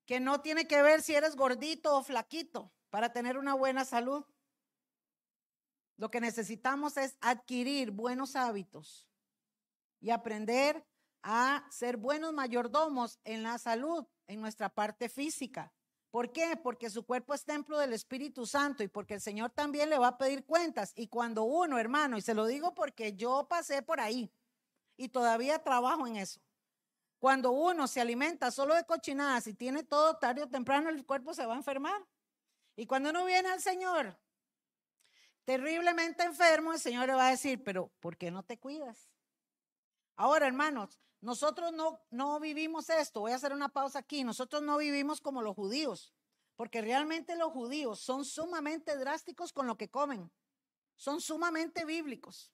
que 0.06 0.22
no 0.22 0.42
tiene 0.42 0.68
que 0.68 0.82
ver 0.82 1.02
si 1.02 1.14
eres 1.14 1.36
gordito 1.36 1.98
o 1.98 2.04
flaquito 2.04 2.72
para 2.90 3.12
tener 3.12 3.38
una 3.38 3.56
buena 3.56 3.84
salud. 3.84 4.26
Lo 5.98 6.10
que 6.10 6.22
necesitamos 6.22 6.96
es 6.96 7.18
adquirir 7.20 7.92
buenos 7.92 8.38
hábitos 8.38 9.10
y 10.00 10.12
aprender 10.12 10.86
a 11.24 11.68
ser 11.72 11.98
buenos 11.98 12.32
mayordomos 12.32 13.20
en 13.26 13.44
la 13.44 13.58
salud, 13.58 14.06
en 14.28 14.40
nuestra 14.40 14.70
parte 14.70 15.10
física. 15.10 15.74
¿Por 16.16 16.32
qué? 16.32 16.56
Porque 16.56 16.90
su 16.90 17.06
cuerpo 17.06 17.34
es 17.34 17.44
templo 17.44 17.78
del 17.78 17.92
Espíritu 17.92 18.46
Santo 18.46 18.84
y 18.84 18.88
porque 18.88 19.16
el 19.16 19.20
Señor 19.20 19.52
también 19.52 19.90
le 19.90 19.98
va 19.98 20.08
a 20.08 20.18
pedir 20.18 20.46
cuentas. 20.46 20.94
Y 20.96 21.08
cuando 21.08 21.44
uno, 21.44 21.78
hermano, 21.78 22.16
y 22.16 22.22
se 22.22 22.34
lo 22.34 22.46
digo 22.46 22.74
porque 22.74 23.18
yo 23.18 23.46
pasé 23.50 23.82
por 23.82 24.00
ahí 24.00 24.32
y 24.96 25.10
todavía 25.10 25.62
trabajo 25.62 26.08
en 26.08 26.16
eso. 26.16 26.40
Cuando 27.20 27.52
uno 27.52 27.86
se 27.86 28.00
alimenta 28.00 28.50
solo 28.50 28.76
de 28.76 28.86
cochinadas 28.86 29.46
y 29.48 29.56
tiene 29.56 29.84
todo 29.84 30.16
tarde 30.16 30.44
o 30.44 30.48
temprano, 30.48 30.90
el 30.90 31.06
cuerpo 31.06 31.34
se 31.34 31.46
va 31.46 31.52
a 31.54 31.58
enfermar. 31.58 32.02
Y 32.78 32.86
cuando 32.86 33.10
uno 33.10 33.26
viene 33.26 33.50
al 33.50 33.60
Señor 33.60 34.18
terriblemente 35.44 36.24
enfermo, 36.24 36.72
el 36.72 36.80
Señor 36.80 37.08
le 37.08 37.14
va 37.16 37.28
a 37.28 37.32
decir, 37.32 37.62
pero 37.62 37.92
¿por 38.00 38.16
qué 38.16 38.32
no 38.32 38.42
te 38.42 38.58
cuidas? 38.58 39.12
Ahora, 40.16 40.48
hermanos, 40.48 40.98
nosotros 41.26 41.74
no, 41.74 42.00
no 42.12 42.40
vivimos 42.40 42.88
esto. 42.88 43.22
Voy 43.22 43.32
a 43.32 43.36
hacer 43.36 43.52
una 43.52 43.70
pausa 43.70 43.98
aquí. 43.98 44.24
Nosotros 44.24 44.62
no 44.62 44.78
vivimos 44.78 45.22
como 45.22 45.42
los 45.42 45.56
judíos, 45.56 46.14
porque 46.56 46.82
realmente 46.84 47.36
los 47.36 47.52
judíos 47.52 48.00
son 48.00 48.26
sumamente 48.26 48.96
drásticos 48.96 49.52
con 49.52 49.66
lo 49.66 49.76
que 49.76 49.90
comen. 49.90 50.32
Son 50.98 51.20
sumamente 51.20 51.84
bíblicos. 51.84 52.54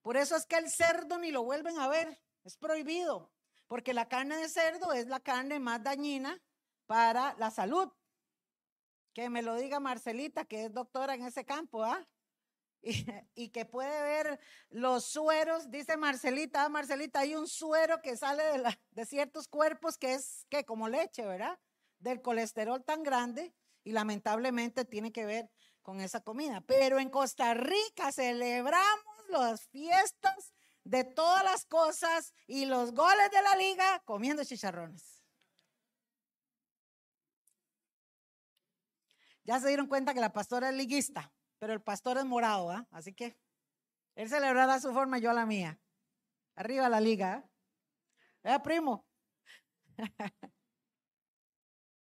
Por 0.00 0.16
eso 0.16 0.34
es 0.34 0.46
que 0.46 0.56
el 0.56 0.70
cerdo 0.70 1.18
ni 1.18 1.30
lo 1.30 1.42
vuelven 1.44 1.78
a 1.78 1.88
ver. 1.88 2.22
Es 2.42 2.56
prohibido, 2.56 3.30
porque 3.66 3.92
la 3.92 4.08
carne 4.08 4.38
de 4.38 4.48
cerdo 4.48 4.94
es 4.94 5.06
la 5.08 5.20
carne 5.20 5.60
más 5.60 5.82
dañina 5.82 6.42
para 6.86 7.36
la 7.38 7.50
salud. 7.50 7.92
Que 9.12 9.28
me 9.28 9.42
lo 9.42 9.56
diga 9.56 9.78
Marcelita, 9.78 10.46
que 10.46 10.64
es 10.64 10.72
doctora 10.72 11.14
en 11.14 11.26
ese 11.26 11.44
campo, 11.44 11.84
¿ah? 11.84 12.08
y, 13.34 13.48
que 13.50 13.64
puede 13.64 14.02
ver 14.02 14.40
los 14.70 15.04
sueros, 15.04 15.70
dice 15.70 15.96
Marcelita, 15.96 16.64
ah, 16.64 16.68
Marcelita, 16.68 17.20
hay 17.20 17.36
un 17.36 17.46
suero 17.46 18.02
que 18.02 18.16
sale 18.16 18.42
de, 18.42 18.78
de 18.90 19.06
ciertos 19.06 19.46
cuerpos 19.46 19.96
que 19.96 20.14
es 20.14 20.46
que 20.48 20.64
como 20.64 20.88
leche, 20.88 21.24
¿verdad? 21.24 21.58
Del 22.00 22.20
colesterol 22.20 22.84
tan 22.84 23.04
grande 23.04 23.54
y 23.84 23.92
lamentablemente 23.92 24.84
tiene 24.84 25.12
que 25.12 25.24
ver 25.24 25.48
con 25.82 26.00
esa 26.00 26.20
comida. 26.20 26.60
Pero 26.66 26.98
en 26.98 27.08
Costa 27.08 27.54
Rica 27.54 28.10
celebramos 28.10 29.28
las 29.28 29.68
fiestas 29.68 30.52
de 30.82 31.04
todas 31.04 31.44
las 31.44 31.64
cosas 31.64 32.34
y 32.48 32.64
los 32.64 32.92
goles 32.92 33.30
de 33.30 33.42
la 33.42 33.56
liga 33.56 34.02
comiendo 34.04 34.44
chicharrones. 34.44 35.22
Ya 39.44 39.60
se 39.60 39.68
dieron 39.68 39.86
cuenta 39.86 40.14
que 40.14 40.20
la 40.20 40.32
pastora 40.32 40.70
es 40.70 40.74
liguista 40.74 41.32
pero 41.62 41.74
el 41.74 41.80
pastor 41.80 42.18
es 42.18 42.24
morado, 42.24 42.72
¿ah? 42.72 42.88
Así 42.90 43.12
que 43.14 43.38
él 44.16 44.28
celebrará 44.28 44.80
su 44.80 44.92
forma, 44.92 45.18
yo 45.18 45.32
la 45.32 45.46
mía. 45.46 45.78
Arriba 46.56 46.88
la 46.88 47.00
liga. 47.00 47.48
¿eh? 48.42 48.58
primo? 48.64 49.06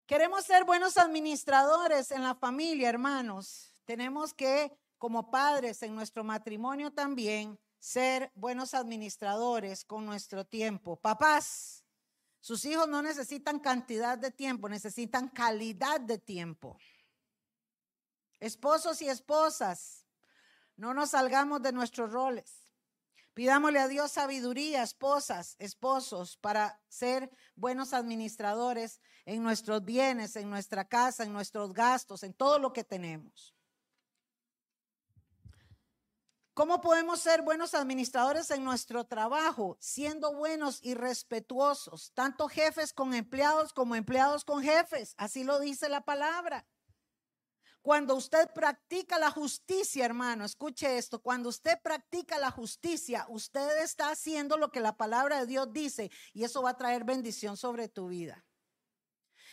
Queremos 0.07 0.45
ser 0.45 0.63
buenos 0.63 0.97
administradores 0.97 2.13
en 2.13 2.23
la 2.23 2.37
familia, 2.37 2.89
hermanos. 2.89 3.75
Tenemos 3.85 4.33
que, 4.33 4.79
como 4.97 5.29
padres 5.29 5.83
en 5.83 5.93
nuestro 5.93 6.23
matrimonio 6.23 6.93
también, 6.93 7.59
ser 7.81 8.31
buenos 8.37 8.75
administradores 8.75 9.85
con 9.85 10.07
nuestro 10.07 10.47
tiempo. 10.47 11.01
Papás, 11.01 11.85
sus 12.39 12.65
hijos 12.65 12.87
no 12.87 13.03
necesitan 13.03 13.59
cantidad 13.59 14.17
de 14.17 14.31
tiempo, 14.31 14.69
necesitan 14.69 15.27
calidad 15.27 16.01
de 16.01 16.19
tiempo. 16.19 16.79
Esposos 18.41 19.03
y 19.03 19.09
esposas, 19.09 20.07
no 20.77 20.95
nos 20.95 21.11
salgamos 21.11 21.61
de 21.63 21.73
nuestros 21.73 22.13
roles. 22.13 22.69
Pidámosle 23.35 23.79
a 23.79 23.89
Dios 23.89 24.13
sabiduría, 24.13 24.83
esposas, 24.83 25.57
esposos, 25.59 26.37
para 26.37 26.81
ser 26.89 27.31
buenos 27.55 27.93
administradores 27.93 29.01
en 29.27 29.43
nuestros 29.43 29.85
bienes, 29.85 30.35
en 30.37 30.51
nuestra 30.51 30.89
casa, 30.89 31.23
en 31.23 31.33
nuestros 31.33 31.73
gastos, 31.73 32.23
en 32.23 32.35
todo 32.35 32.59
lo 32.59 32.73
que 32.73 32.83
tenemos. 32.85 33.55
¿Cómo 36.55 36.81
podemos 36.81 37.21
ser 37.21 37.43
buenos 37.43 37.75
administradores 37.75 38.51
en 38.51 38.65
nuestro 38.65 39.05
trabajo? 39.05 39.77
Siendo 39.79 40.35
buenos 40.35 40.81
y 40.83 40.95
respetuosos, 40.95 42.11
tanto 42.15 42.49
jefes 42.49 42.93
con 42.93 43.15
empleados 43.15 43.73
como 43.73 43.95
empleados 43.95 44.45
con 44.45 44.65
jefes. 44.65 45.15
Así 45.17 45.45
lo 45.45 45.61
dice 45.61 45.89
la 45.89 46.01
palabra. 46.01 46.67
Cuando 47.83 48.17
usted 48.17 48.53
practica 48.53 49.19
la 49.19 49.31
justicia, 49.31 50.05
hermano, 50.05 50.45
escuche 50.45 50.99
esto, 50.99 51.23
cuando 51.23 51.49
usted 51.49 51.81
practica 51.83 52.39
la 52.39 52.51
justicia, 52.51 53.25
usted 53.29 53.83
está 53.83 54.11
haciendo 54.11 54.57
lo 54.59 54.71
que 54.71 54.81
la 54.81 54.97
palabra 54.97 55.41
de 55.41 55.47
Dios 55.47 55.73
dice 55.73 56.11
y 56.33 56.45
eso 56.45 56.63
va 56.63 56.71
a 56.71 56.77
traer 56.77 57.05
bendición 57.05 57.57
sobre 57.57 57.89
tu 57.89 58.09
vida. 58.09 58.45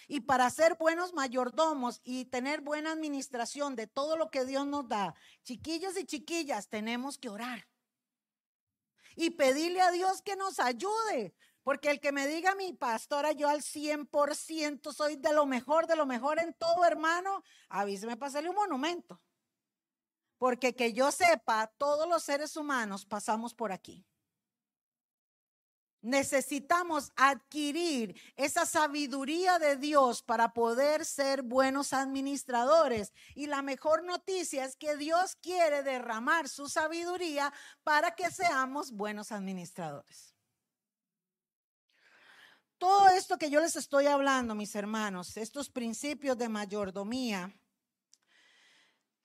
Y 0.08 0.22
para 0.22 0.50
ser 0.50 0.76
buenos 0.78 1.14
mayordomos 1.14 2.02
y 2.04 2.26
tener 2.26 2.62
buena 2.62 2.92
administración 2.92 3.76
de 3.76 3.88
todo 3.88 4.18
lo 4.18 4.30
que 4.30 4.46
Dios 4.46 4.68
nos 4.68 4.88
da, 4.88 5.16
chiquillos 5.44 5.98
y 5.98 6.06
chiquillas, 6.06 6.68
tenemos 6.68 7.18
que 7.18 7.30
orar. 7.30 7.68
Y 9.16 9.32
pedirle 9.32 9.82
a 9.82 9.92
Dios 9.92 10.22
que 10.22 10.36
nos 10.36 10.60
ayude. 10.60 11.34
Porque 11.66 11.90
el 11.90 12.00
que 12.00 12.12
me 12.12 12.28
diga 12.28 12.54
mi 12.54 12.74
pastora, 12.74 13.32
yo 13.32 13.50
al 13.50 13.64
100% 13.64 14.94
soy 14.94 15.16
de 15.16 15.34
lo 15.34 15.48
mejor, 15.48 15.88
de 15.88 15.96
lo 15.96 16.06
mejor 16.06 16.38
en 16.38 16.54
todo, 16.54 16.86
hermano, 16.86 17.44
avíseme 17.70 18.16
para 18.18 18.30
hacerle 18.30 18.50
un 18.50 18.56
monumento. 18.56 19.20
Porque 20.38 20.76
que 20.76 20.94
yo 20.94 21.12
sepa, 21.12 21.74
todos 21.80 22.08
los 22.08 22.22
seres 22.22 22.56
humanos 22.56 23.08
pasamos 23.08 23.56
por 23.56 23.72
aquí. 23.72 24.06
Necesitamos 26.02 27.12
adquirir 27.16 28.16
esa 28.36 28.68
sabiduría 28.68 29.58
de 29.58 29.76
Dios 29.76 30.22
para 30.22 30.54
poder 30.54 31.04
ser 31.04 31.42
buenos 31.42 31.94
administradores. 31.94 33.12
Y 33.34 33.48
la 33.48 33.64
mejor 33.64 34.04
noticia 34.04 34.66
es 34.66 34.76
que 34.76 34.98
Dios 34.98 35.36
quiere 35.38 35.82
derramar 35.82 36.48
su 36.48 36.70
sabiduría 36.70 37.52
para 37.82 38.12
que 38.14 38.30
seamos 38.30 38.92
buenos 38.92 39.32
administradores. 39.32 40.35
Todo 42.78 43.08
esto 43.10 43.38
que 43.38 43.50
yo 43.50 43.62
les 43.62 43.76
estoy 43.76 44.08
hablando, 44.08 44.54
mis 44.54 44.76
hermanos, 44.76 45.38
estos 45.38 45.70
principios 45.70 46.38
de 46.38 46.50
mayordomía, 46.50 47.54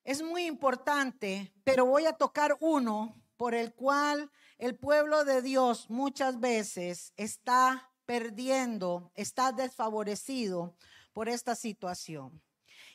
es 0.05 0.23
muy 0.23 0.47
importante, 0.47 1.53
pero 1.65 1.85
voy 1.85 2.07
a 2.07 2.13
tocar 2.13 2.57
uno 2.61 3.21
por 3.37 3.55
el 3.55 3.75
cual 3.75 4.31
el 4.59 4.77
pueblo 4.77 5.25
de 5.25 5.43
Dios 5.43 5.91
muchas 5.91 6.39
veces 6.41 7.13
está 7.17 7.91
perdiendo, 8.07 9.11
está 9.15 9.53
desfavorecido 9.53 10.77
por 11.13 11.29
esta 11.29 11.55
situación. 11.55 12.43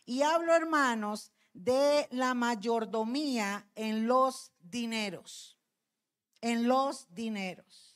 Y 0.06 0.22
hablo, 0.22 0.54
hermanos, 0.54 1.32
de 1.54 2.08
la 2.12 2.34
mayordomía 2.34 3.68
en 3.76 4.08
los 4.08 4.52
dineros, 4.60 5.58
en 6.42 6.68
los 6.68 7.14
dineros. 7.14 7.95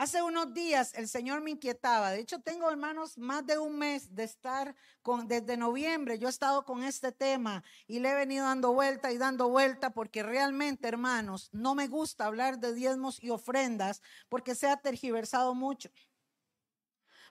Hace 0.00 0.22
unos 0.22 0.54
días 0.54 0.94
el 0.94 1.08
Señor 1.08 1.42
me 1.42 1.50
inquietaba. 1.50 2.12
De 2.12 2.20
hecho, 2.20 2.40
tengo, 2.40 2.70
hermanos, 2.70 3.18
más 3.18 3.44
de 3.44 3.58
un 3.58 3.76
mes 3.76 4.14
de 4.14 4.24
estar 4.24 4.74
con, 5.02 5.28
desde 5.28 5.58
noviembre. 5.58 6.18
Yo 6.18 6.28
he 6.28 6.30
estado 6.30 6.64
con 6.64 6.82
este 6.82 7.12
tema 7.12 7.62
y 7.86 7.98
le 7.98 8.12
he 8.12 8.14
venido 8.14 8.46
dando 8.46 8.72
vuelta 8.72 9.12
y 9.12 9.18
dando 9.18 9.50
vuelta 9.50 9.90
porque 9.90 10.22
realmente, 10.22 10.88
hermanos, 10.88 11.50
no 11.52 11.74
me 11.74 11.86
gusta 11.86 12.24
hablar 12.24 12.58
de 12.58 12.72
diezmos 12.72 13.22
y 13.22 13.28
ofrendas 13.28 14.00
porque 14.30 14.54
se 14.54 14.68
ha 14.68 14.78
tergiversado 14.78 15.54
mucho. 15.54 15.90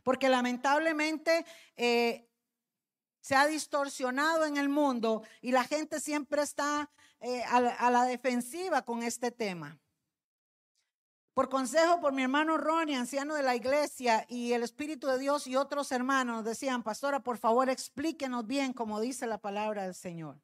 Porque 0.03 0.29
lamentablemente 0.29 1.47
eh, 1.75 2.29
se 3.19 3.33
ha 3.33 3.47
distorsionado 3.47 4.45
en 4.45 4.57
el 4.57 4.69
mundo 4.69 5.23
y 5.41 5.53
la 5.53 5.63
gente 5.63 5.99
siempre 5.99 6.43
está 6.43 6.91
eh, 7.19 7.41
a 7.41 7.89
la 7.89 8.03
defensiva 8.03 8.83
con 8.83 9.01
este 9.01 9.31
tema. 9.31 9.79
Por 11.33 11.47
consejo 11.47 12.01
por 12.01 12.11
mi 12.11 12.23
hermano 12.23 12.57
Ronnie, 12.57 12.95
anciano 12.95 13.35
de 13.35 13.43
la 13.43 13.55
iglesia, 13.55 14.25
y 14.27 14.53
el 14.53 14.63
Espíritu 14.63 15.07
de 15.07 15.19
Dios 15.19 15.47
y 15.47 15.55
otros 15.55 15.91
hermanos 15.91 16.43
decían, 16.43 16.83
pastora, 16.83 17.21
por 17.21 17.37
favor 17.37 17.69
explíquenos 17.69 18.45
bien 18.45 18.73
como 18.73 18.99
dice 18.99 19.27
la 19.27 19.37
palabra 19.37 19.83
del 19.83 19.95
Señor. 19.95 20.41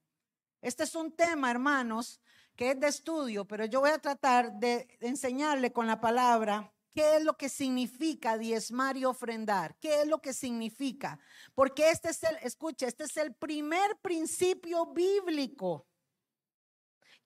Este 0.61 0.83
es 0.83 0.95
un 0.95 1.11
tema, 1.11 1.51
hermanos, 1.51 2.21
que 2.55 2.71
es 2.71 2.79
de 2.79 2.87
estudio, 2.87 3.45
pero 3.45 3.65
yo 3.65 3.81
voy 3.81 3.89
a 3.89 3.99
tratar 3.99 4.53
de 4.53 4.87
enseñarle 5.01 5.73
con 5.73 5.87
la 5.87 5.99
palabra 5.99 6.71
qué 6.93 7.17
es 7.17 7.23
lo 7.23 7.35
que 7.35 7.49
significa 7.49 8.37
diezmar 8.37 8.95
y 8.95 9.03
ofrendar, 9.03 9.75
qué 9.81 10.01
es 10.01 10.07
lo 10.07 10.21
que 10.21 10.33
significa, 10.33 11.19
porque 11.53 11.89
este 11.89 12.09
es 12.09 12.23
el, 12.23 12.37
escuche, 12.37 12.87
este 12.87 13.03
es 13.03 13.17
el 13.17 13.35
primer 13.35 13.97
principio 14.01 14.87
bíblico 14.93 15.85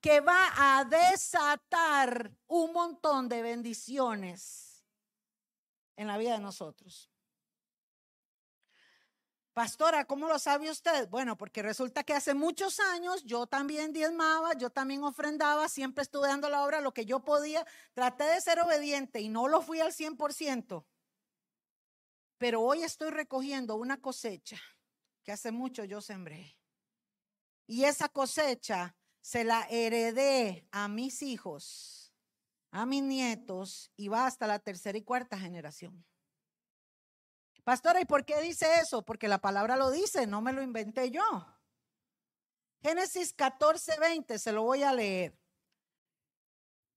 que 0.01 0.22
va 0.22 0.51
a 0.56 0.86
desatar 0.86 2.32
un 2.48 2.74
montón 2.74 3.27
de 3.27 3.41
bendiciones 3.41 4.86
en 5.96 6.08
la 6.08 6.18
vida 6.18 6.34
de 6.34 6.39
nosotros. 6.39 7.12
Pastora, 9.51 10.06
¿cómo 10.06 10.29
lo 10.29 10.39
sabe 10.39 10.72
usted? 10.72 11.10
Bueno, 11.10 11.36
porque 11.36 11.62
resulta 11.62 12.06
que 12.06 12.13
hace 12.13 12.34
muchos 12.34 12.79
años 12.79 13.25
yo 13.25 13.46
también 13.46 13.91
diezmaba, 13.91 14.53
yo 14.53 14.70
también 14.70 15.03
ofrendaba, 15.03 15.68
siempre 15.68 16.03
estuve 16.03 16.29
dando 16.29 16.48
la 16.48 16.63
obra 16.63 16.79
lo 16.79 16.94
que 16.94 17.06
yo 17.06 17.20
podía. 17.25 17.68
Traté 17.94 18.24
de 18.24 18.39
ser 18.39 18.62
obediente 18.62 19.20
y 19.20 19.27
no 19.27 19.50
lo 19.50 19.62
fui 19.62 19.82
al 19.82 19.91
100%. 19.91 20.86
Pero 22.38 22.62
hoy 22.62 22.84
estoy 22.84 23.10
recogiendo 23.10 23.75
una 23.75 24.00
cosecha 24.00 24.58
que 25.24 25.34
hace 25.34 25.51
mucho 25.51 25.84
yo 25.84 26.00
sembré. 26.00 26.58
Y 27.68 27.84
esa 27.84 28.08
cosecha 28.08 28.96
se 29.22 29.44
la 29.44 29.68
heredé 29.70 30.68
a 30.72 30.88
mis 30.88 31.22
hijos, 31.22 32.14
a 32.72 32.86
mis 32.86 33.04
nietos 33.04 33.92
y 33.96 34.08
va 34.08 34.26
hasta 34.26 34.48
la 34.48 34.60
tercera 34.60 34.98
y 34.98 35.04
cuarta 35.04 35.38
generación. 35.38 36.06
Pastora, 37.64 38.02
¿y 38.02 38.06
por 38.06 38.26
qué 38.26 38.42
dice 38.42 38.66
eso? 38.82 39.04
Porque 39.04 39.28
la 39.28 39.40
palabra 39.40 39.76
lo 39.76 39.92
dice, 39.92 40.26
no 40.26 40.42
me 40.42 40.54
lo 40.54 40.62
inventé 40.62 41.12
yo. 41.12 41.22
Génesis 42.82 43.34
14, 43.34 44.00
20, 44.00 44.40
se 44.40 44.52
lo 44.52 44.64
voy 44.64 44.84
a 44.84 44.94
leer. 44.94 45.38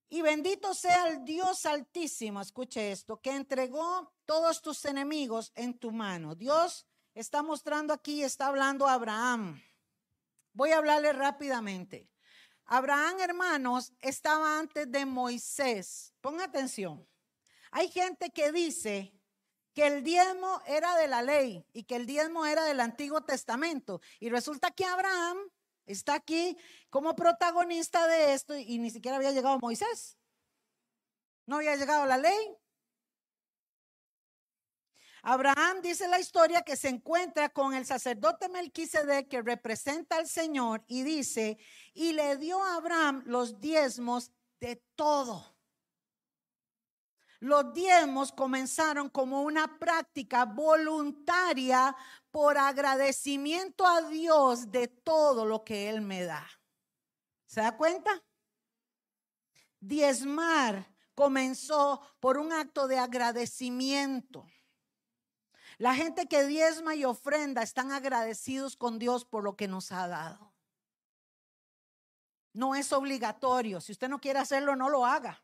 Y 0.09 0.21
bendito 0.21 0.75
sea 0.75 1.09
el 1.09 1.25
Dios 1.25 1.65
altísimo, 1.65 2.41
escuche 2.41 2.93
esto, 2.93 3.21
que 3.21 3.35
entregó 3.35 4.13
todos 4.27 4.61
tus 4.61 4.85
enemigos 4.85 5.53
en 5.55 5.79
tu 5.79 5.91
mano. 5.91 6.35
Dios 6.35 6.87
está 7.15 7.43
mostrando 7.43 7.95
aquí, 7.95 8.23
está 8.23 8.49
hablando 8.49 8.87
a 8.87 8.93
Abraham. 8.95 9.63
Voy 10.53 10.71
a 10.71 10.79
hablarle 10.79 11.13
rápidamente. 11.15 12.12
Abraham, 12.75 13.21
hermanos, 13.21 13.93
estaba 14.01 14.59
antes 14.59 14.91
de 14.91 15.05
Moisés. 15.05 16.15
Ponga 16.23 16.45
atención. 16.45 17.07
Hay 17.71 17.91
gente 17.91 18.31
que 18.31 18.51
dice 18.51 19.13
que 19.75 19.87
el 19.87 20.03
diezmo 20.03 20.63
era 20.67 20.97
de 20.97 21.07
la 21.07 21.21
ley 21.21 21.67
y 21.75 21.85
que 21.85 21.97
el 21.97 22.07
diezmo 22.07 22.47
era 22.47 22.65
del 22.65 22.81
Antiguo 22.81 23.21
Testamento. 23.25 24.01
Y 24.21 24.31
resulta 24.31 24.71
que 24.71 24.87
Abraham 24.87 25.37
está 25.85 26.15
aquí 26.15 26.57
como 26.89 27.15
protagonista 27.15 28.07
de 28.07 28.33
esto 28.33 28.57
y 28.57 28.79
ni 28.79 28.91
siquiera 28.91 29.19
había 29.19 29.33
llegado 29.33 29.59
Moisés. 29.59 30.17
No 31.45 31.57
había 31.57 31.77
llegado 31.77 32.07
la 32.07 32.17
ley. 32.17 32.57
Abraham 35.23 35.81
dice 35.83 36.09
la 36.09 36.19
historia 36.19 36.63
que 36.63 36.75
se 36.75 36.89
encuentra 36.89 37.49
con 37.49 37.75
el 37.75 37.87
sacerdote 37.87 38.49
Melquisedec 38.49 39.29
que 39.29 39.41
representa 39.41 40.17
al 40.17 40.27
Señor 40.27 40.85
y 40.89 41.05
dice, 41.05 41.59
y 41.95 42.13
le 42.13 42.37
dio 42.39 42.63
a 42.63 42.75
Abraham 42.75 43.23
los 43.27 43.61
diezmos 43.61 44.33
de 44.59 44.83
todo. 44.97 45.57
Los 47.39 47.73
diezmos 47.73 48.33
comenzaron 48.33 49.09
como 49.11 49.43
una 49.43 49.79
práctica 49.79 50.45
voluntaria 50.45 51.97
por 52.33 52.59
agradecimiento 52.59 53.87
a 53.87 54.03
Dios 54.03 54.73
de 54.73 54.89
todo 54.89 55.45
lo 55.45 55.63
que 55.63 55.89
Él 55.89 56.01
me 56.01 56.25
da. 56.25 56.49
¿Se 57.47 57.61
da 57.61 57.77
cuenta? 57.77 58.11
Diezmar 59.79 60.93
comenzó 61.15 62.01
por 62.19 62.39
un 62.39 62.53
acto 62.53 62.89
de 62.89 62.99
agradecimiento. 62.99 64.47
La 65.83 65.97
gente 65.97 66.29
que 66.29 66.45
diezma 66.45 66.95
y 66.95 67.05
ofrenda 67.05 67.61
están 67.61 67.91
agradecidos 67.91 68.77
con 68.77 69.01
Dios 69.01 69.25
por 69.25 69.43
lo 69.43 69.57
que 69.57 69.67
nos 69.67 69.91
ha 69.91 70.07
dado. 70.07 70.55
No 72.53 72.77
es 72.77 72.93
obligatorio. 72.93 73.81
Si 73.81 73.91
usted 73.91 74.09
no 74.09 74.21
quiere 74.21 74.39
hacerlo, 74.39 74.77
no 74.77 74.89
lo 74.89 75.05
haga. 75.05 75.43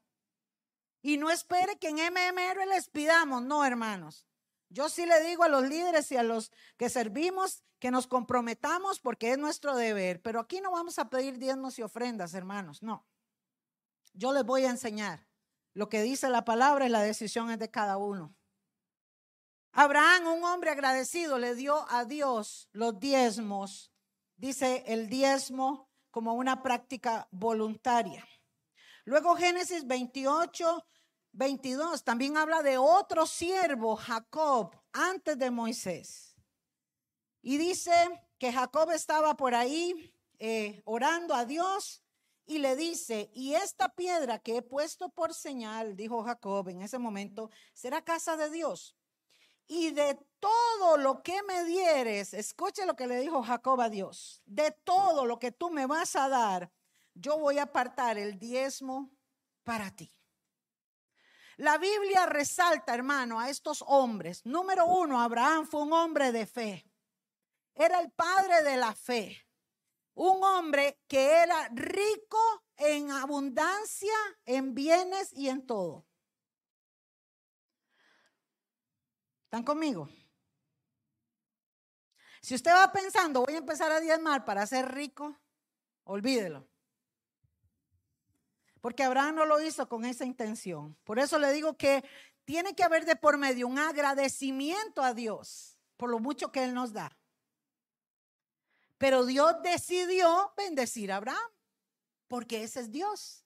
Y 1.03 1.17
no 1.17 1.29
espere 1.29 1.77
que 1.81 1.89
en 1.89 1.97
MMR 1.97 2.69
les 2.69 2.89
pidamos. 2.89 3.43
No, 3.43 3.65
hermanos. 3.65 4.29
Yo 4.69 4.89
sí 4.89 5.07
le 5.07 5.21
digo 5.23 5.43
a 5.43 5.49
los 5.49 5.65
líderes 5.65 6.13
y 6.13 6.17
a 6.17 6.23
los 6.23 6.53
que 6.77 6.89
servimos 6.89 7.65
que 7.81 7.91
nos 7.91 8.07
comprometamos 8.07 9.01
porque 9.01 9.33
es 9.33 9.39
nuestro 9.39 9.75
deber. 9.75 10.23
Pero 10.23 10.39
aquí 10.39 10.61
no 10.61 10.71
vamos 10.71 11.01
a 11.01 11.11
pedir 11.11 11.39
diezmos 11.39 11.81
y 11.81 11.83
ofrendas, 11.83 12.35
hermanos. 12.35 12.81
No. 12.81 13.09
Yo 14.13 14.33
les 14.33 14.45
voy 14.45 14.67
a 14.67 14.71
enseñar. 14.71 15.27
Lo 15.75 15.89
que 15.89 16.01
dice 16.03 16.31
la 16.31 16.45
palabra 16.45 16.87
y 16.87 16.91
la 16.91 17.03
decisión 17.03 17.51
es 17.51 17.59
de 17.59 17.73
cada 17.73 17.97
uno. 17.97 18.38
Abraham, 19.81 20.27
un 20.27 20.43
hombre 20.43 20.71
agradecido, 20.71 21.39
le 21.39 21.55
dio 21.55 21.89
a 21.89 22.05
Dios 22.05 22.69
los 22.73 22.99
diezmos. 22.99 23.93
Dice 24.35 24.83
el 24.89 25.09
diezmo 25.09 25.89
como 26.11 26.35
una 26.35 26.65
práctica 26.65 27.29
voluntaria. 27.31 28.27
Luego 29.05 29.37
Génesis 29.37 29.87
28, 29.87 30.85
22 31.31 32.03
también 32.03 32.37
habla 32.37 32.65
de 32.65 32.77
otro 32.77 33.25
siervo, 33.25 33.95
Jacob, 33.95 34.75
antes 34.93 35.39
de 35.39 35.53
Moisés. 35.53 36.35
Y 37.41 37.57
dice 37.57 37.93
que 38.37 38.53
Jacob 38.53 38.91
estaba 38.91 39.37
por 39.37 39.55
ahí 39.55 40.13
eh, 40.41 40.83
orando 40.87 41.37
a 41.37 41.45
Dios 41.45 42.03
y 42.47 42.59
le 42.59 42.75
dice, 42.75 43.31
y 43.33 43.55
esta 43.55 43.95
piedra 43.95 44.41
que 44.41 44.57
he 44.57 44.63
puesto 44.63 45.11
por 45.11 45.35
señal, 45.35 45.95
dijo 45.95 46.25
Jacob 46.25 46.69
en 46.69 46.83
ese 46.83 46.99
momento, 46.99 47.49
será 47.75 48.03
casa 48.03 48.37
de 48.37 48.51
Dios 48.51 48.98
y 49.69 49.91
de 49.91 50.19
todo 50.41 50.97
lo 50.97 51.23
que 51.23 51.43
me 51.43 51.65
dieres, 51.65 52.33
escuche 52.33 52.87
lo 52.87 52.97
que 52.97 53.07
le 53.07 53.21
dijo 53.21 53.43
Jacob 53.43 53.81
a 53.81 53.91
Dios, 53.91 54.43
de 54.47 54.71
todo 54.71 55.27
lo 55.27 55.39
que 55.39 55.53
tú 55.53 55.71
me 55.71 55.87
vas 55.87 56.17
a 56.17 56.29
dar, 56.29 56.73
yo 57.15 57.39
voy 57.39 57.59
a 57.59 57.65
apartar 57.65 58.17
el 58.17 58.39
diezmo 58.39 59.11
para 59.63 59.91
ti. 59.95 60.11
La 61.59 61.77
Biblia 61.77 62.25
resalta, 62.27 62.95
hermano, 62.95 63.41
a 63.41 63.51
estos 63.51 63.85
hombres. 63.87 64.47
Número 64.47 64.87
uno, 64.87 65.21
Abraham 65.21 65.67
fue 65.67 65.83
un 65.83 65.93
hombre 65.93 66.31
de 66.31 66.47
fe. 66.47 66.87
Era 67.75 68.01
el 68.01 68.13
padre 68.13 68.63
de 68.63 68.77
la 68.77 68.95
fe. 68.95 69.45
Un 70.15 70.43
hombre 70.45 71.01
que 71.09 71.43
era 71.43 71.69
rico 71.73 72.39
en 72.77 73.11
abundancia, 73.11 74.15
en 74.47 74.73
bienes 74.73 75.33
y 75.33 75.49
en 75.49 75.67
todo. 75.67 76.08
¿Están 79.49 79.63
conmigo? 79.63 80.11
Si 82.43 82.55
usted 82.55 82.71
va 82.71 82.93
pensando, 82.93 83.41
voy 83.41 83.55
a 83.55 83.59
empezar 83.59 83.91
a 83.91 83.99
diezmar 83.99 84.45
para 84.45 84.67
ser 84.67 84.93
rico, 84.93 85.35
olvídelo. 86.05 86.69
Porque 88.81 89.05
Abraham 89.05 89.37
no 89.37 89.47
lo 89.47 89.61
hizo 89.61 89.89
con 89.89 90.05
esa 90.05 90.25
intención. 90.25 90.97
Por 91.05 91.19
eso 91.19 91.39
le 91.39 91.51
digo 91.53 91.77
que 91.77 92.05
tiene 92.45 92.75
que 92.75 92.85
haber 92.85 93.05
de 93.07 93.17
por 93.17 93.39
medio 93.39 93.67
un 93.67 93.79
agradecimiento 93.79 95.03
a 95.03 95.15
Dios 95.15 95.79
por 95.99 96.09
lo 96.09 96.21
mucho 96.21 96.51
que 96.53 96.65
Él 96.65 96.73
nos 96.73 96.95
da. 96.95 97.19
Pero 98.97 99.27
Dios 99.27 99.57
decidió 99.63 100.53
bendecir 100.57 101.13
a 101.13 101.17
Abraham, 101.17 101.51
porque 102.29 102.63
ese 102.63 102.81
es 102.81 102.91
Dios. 102.91 103.45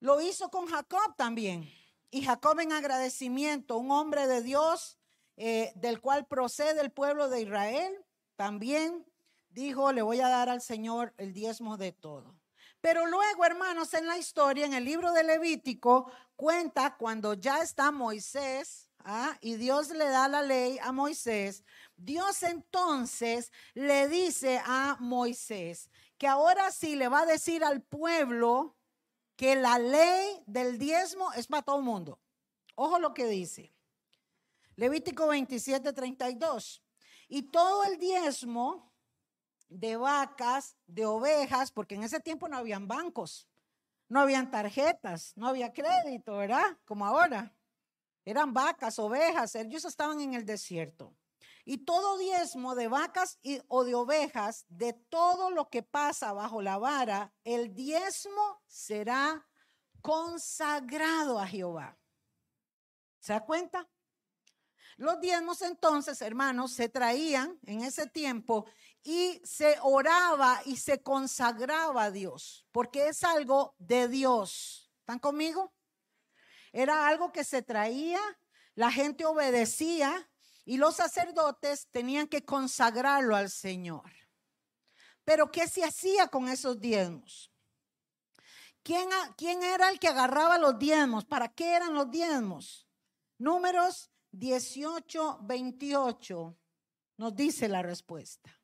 Lo 0.00 0.20
hizo 0.20 0.50
con 0.50 0.66
Jacob 0.66 1.16
también. 1.16 1.70
Y 2.10 2.22
Jacob 2.22 2.58
en 2.60 2.72
agradecimiento, 2.72 3.76
un 3.76 3.90
hombre 3.90 4.26
de 4.26 4.42
Dios, 4.42 4.98
eh, 5.36 5.72
del 5.76 6.00
cual 6.00 6.26
procede 6.26 6.80
el 6.80 6.90
pueblo 6.90 7.28
de 7.28 7.42
Israel, 7.42 7.92
también 8.36 9.04
dijo, 9.50 9.92
le 9.92 10.02
voy 10.02 10.20
a 10.20 10.28
dar 10.28 10.48
al 10.48 10.62
Señor 10.62 11.14
el 11.18 11.32
diezmo 11.32 11.76
de 11.76 11.92
todo. 11.92 12.38
Pero 12.80 13.06
luego, 13.06 13.44
hermanos, 13.44 13.92
en 13.94 14.06
la 14.06 14.18
historia, 14.18 14.64
en 14.64 14.74
el 14.74 14.84
libro 14.84 15.12
de 15.12 15.24
Levítico, 15.24 16.10
cuenta 16.36 16.96
cuando 16.96 17.34
ya 17.34 17.60
está 17.60 17.90
Moisés 17.90 18.88
¿ah? 19.04 19.36
y 19.40 19.56
Dios 19.56 19.90
le 19.90 20.08
da 20.08 20.28
la 20.28 20.42
ley 20.42 20.78
a 20.80 20.92
Moisés. 20.92 21.64
Dios 21.96 22.42
entonces 22.44 23.50
le 23.74 24.08
dice 24.08 24.62
a 24.64 24.96
Moisés 25.00 25.90
que 26.16 26.28
ahora 26.28 26.70
sí 26.70 26.94
le 26.94 27.08
va 27.08 27.20
a 27.20 27.26
decir 27.26 27.64
al 27.64 27.82
pueblo 27.82 28.77
que 29.38 29.54
la 29.54 29.78
ley 29.78 30.42
del 30.46 30.78
diezmo 30.78 31.32
es 31.32 31.46
para 31.46 31.62
todo 31.62 31.76
el 31.76 31.84
mundo. 31.84 32.18
Ojo 32.74 32.98
lo 32.98 33.14
que 33.14 33.26
dice. 33.26 33.72
Levítico 34.74 35.28
27, 35.28 35.92
32. 35.92 36.82
Y 37.28 37.42
todo 37.42 37.84
el 37.84 38.00
diezmo 38.00 38.92
de 39.68 39.96
vacas, 39.96 40.76
de 40.88 41.06
ovejas, 41.06 41.70
porque 41.70 41.94
en 41.94 42.02
ese 42.02 42.18
tiempo 42.18 42.48
no 42.48 42.56
habían 42.56 42.88
bancos, 42.88 43.48
no 44.08 44.18
habían 44.18 44.50
tarjetas, 44.50 45.34
no 45.36 45.46
había 45.46 45.72
crédito, 45.72 46.36
¿verdad? 46.36 46.76
Como 46.84 47.06
ahora. 47.06 47.54
Eran 48.24 48.52
vacas, 48.52 48.98
ovejas, 48.98 49.54
ellos 49.54 49.84
estaban 49.84 50.20
en 50.20 50.34
el 50.34 50.44
desierto. 50.44 51.14
Y 51.70 51.76
todo 51.84 52.16
diezmo 52.16 52.74
de 52.74 52.88
vacas 52.88 53.38
y, 53.42 53.60
o 53.68 53.84
de 53.84 53.94
ovejas, 53.94 54.64
de 54.70 54.94
todo 54.94 55.50
lo 55.50 55.68
que 55.68 55.82
pasa 55.82 56.32
bajo 56.32 56.62
la 56.62 56.78
vara, 56.78 57.34
el 57.44 57.74
diezmo 57.74 58.62
será 58.66 59.46
consagrado 60.00 61.38
a 61.38 61.46
Jehová. 61.46 61.98
¿Se 63.18 63.34
da 63.34 63.44
cuenta? 63.44 63.86
Los 64.96 65.20
diezmos 65.20 65.60
entonces, 65.60 66.22
hermanos, 66.22 66.72
se 66.72 66.88
traían 66.88 67.58
en 67.66 67.82
ese 67.82 68.06
tiempo 68.06 68.64
y 69.02 69.38
se 69.44 69.76
oraba 69.82 70.62
y 70.64 70.78
se 70.78 71.02
consagraba 71.02 72.04
a 72.04 72.10
Dios, 72.10 72.66
porque 72.72 73.08
es 73.08 73.22
algo 73.24 73.74
de 73.76 74.08
Dios. 74.08 74.90
¿Están 75.00 75.18
conmigo? 75.18 75.74
Era 76.72 77.08
algo 77.08 77.30
que 77.30 77.44
se 77.44 77.60
traía, 77.60 78.20
la 78.74 78.90
gente 78.90 79.26
obedecía 79.26 80.30
y 80.68 80.76
los 80.76 80.96
sacerdotes 80.96 81.88
tenían 81.90 82.28
que 82.28 82.44
consagrarlo 82.44 83.34
al 83.34 83.48
Señor. 83.48 84.12
Pero 85.24 85.50
¿qué 85.50 85.66
se 85.66 85.82
hacía 85.82 86.28
con 86.28 86.46
esos 86.46 86.78
diezmos? 86.78 87.50
¿Quién, 88.82 89.08
¿Quién, 89.38 89.62
era 89.62 89.88
el 89.88 89.98
que 89.98 90.08
agarraba 90.08 90.58
los 90.58 90.78
diezmos? 90.78 91.24
¿Para 91.24 91.48
qué 91.48 91.74
eran 91.74 91.94
los 91.94 92.10
diezmos? 92.10 92.86
Números 93.38 94.10
18, 94.32 95.38
28 95.40 96.58
nos 97.16 97.34
dice 97.34 97.66
la 97.66 97.80
respuesta. 97.80 98.54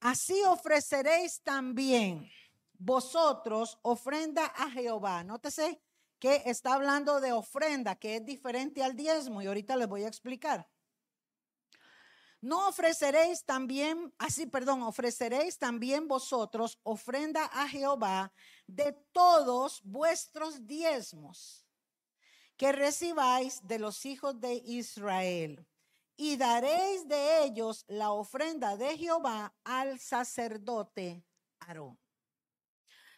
Así 0.00 0.38
ofreceréis 0.44 1.40
también 1.40 2.30
vosotros 2.74 3.78
ofrenda 3.80 4.44
a 4.44 4.70
Jehová. 4.70 5.24
Nótese 5.24 5.80
que 6.18 6.42
está 6.46 6.74
hablando 6.74 7.20
de 7.20 7.32
ofrenda, 7.32 7.96
que 7.96 8.16
es 8.16 8.24
diferente 8.24 8.82
al 8.82 8.96
diezmo, 8.96 9.42
y 9.42 9.46
ahorita 9.46 9.76
les 9.76 9.88
voy 9.88 10.04
a 10.04 10.08
explicar. 10.08 10.68
No 12.40 12.68
ofreceréis 12.68 13.44
también, 13.44 14.12
así, 14.18 14.46
perdón, 14.46 14.82
ofreceréis 14.82 15.58
también 15.58 16.06
vosotros 16.06 16.78
ofrenda 16.82 17.44
a 17.46 17.68
Jehová 17.68 18.32
de 18.66 18.92
todos 19.12 19.80
vuestros 19.82 20.66
diezmos 20.66 21.66
que 22.56 22.72
recibáis 22.72 23.66
de 23.66 23.78
los 23.78 24.04
hijos 24.06 24.40
de 24.40 24.54
Israel 24.54 25.66
y 26.16 26.36
daréis 26.36 27.06
de 27.08 27.44
ellos 27.44 27.84
la 27.88 28.12
ofrenda 28.12 28.76
de 28.76 28.96
Jehová 28.96 29.54
al 29.64 29.98
sacerdote 29.98 31.22
Aarón. 31.60 31.98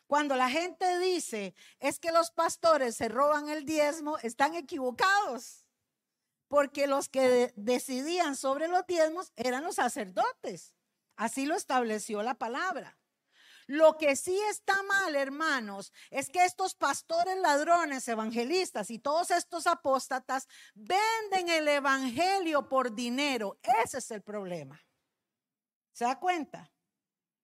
Cuando 0.08 0.36
la 0.36 0.48
gente 0.48 0.98
dice 0.98 1.54
es 1.80 2.00
que 2.00 2.12
los 2.12 2.30
pastores 2.30 2.96
se 2.96 3.08
roban 3.08 3.50
el 3.50 3.66
diezmo, 3.66 4.16
están 4.18 4.54
equivocados, 4.54 5.66
porque 6.48 6.86
los 6.86 7.10
que 7.10 7.52
decidían 7.56 8.34
sobre 8.34 8.68
los 8.68 8.86
diezmos 8.86 9.32
eran 9.36 9.64
los 9.64 9.74
sacerdotes. 9.74 10.74
Así 11.14 11.44
lo 11.44 11.54
estableció 11.54 12.22
la 12.22 12.34
palabra. 12.34 12.98
Lo 13.66 13.98
que 13.98 14.16
sí 14.16 14.40
está 14.48 14.82
mal, 14.84 15.14
hermanos, 15.14 15.92
es 16.10 16.30
que 16.30 16.42
estos 16.42 16.74
pastores 16.74 17.36
ladrones, 17.36 18.08
evangelistas 18.08 18.90
y 18.90 18.98
todos 18.98 19.30
estos 19.30 19.66
apóstatas 19.66 20.48
venden 20.74 21.50
el 21.50 21.68
evangelio 21.68 22.66
por 22.66 22.94
dinero. 22.94 23.58
Ese 23.84 23.98
es 23.98 24.10
el 24.10 24.22
problema. 24.22 24.82
¿Se 25.92 26.06
da 26.06 26.18
cuenta? 26.18 26.72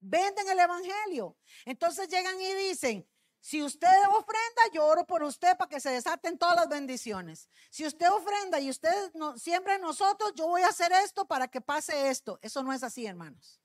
Venden 0.07 0.49
el 0.49 0.59
evangelio. 0.59 1.37
Entonces 1.65 2.09
llegan 2.09 2.41
y 2.41 2.53
dicen, 2.69 3.09
si 3.41 3.63
usted 3.63 3.89
ofrenda, 4.09 4.63
yo 4.73 4.87
oro 4.87 5.07
por 5.07 5.23
usted 5.23 5.57
para 5.57 5.69
que 5.69 5.81
se 5.81 5.91
desaten 5.91 6.39
todas 6.39 6.57
las 6.57 6.69
bendiciones. 6.69 7.49
Si 7.71 7.87
usted 7.87 8.11
ofrenda 8.11 8.61
y 8.61 8.71
usted 8.71 9.13
no, 9.15 9.37
siempre 9.39 9.79
nosotros, 9.79 10.33
yo 10.35 10.47
voy 10.47 10.63
a 10.63 10.69
hacer 10.69 10.93
esto 10.93 11.27
para 11.27 11.49
que 11.49 11.61
pase 11.61 12.09
esto. 12.09 12.39
Eso 12.43 12.63
no 12.63 12.73
es 12.73 12.83
así, 12.83 13.07
hermanos 13.07 13.61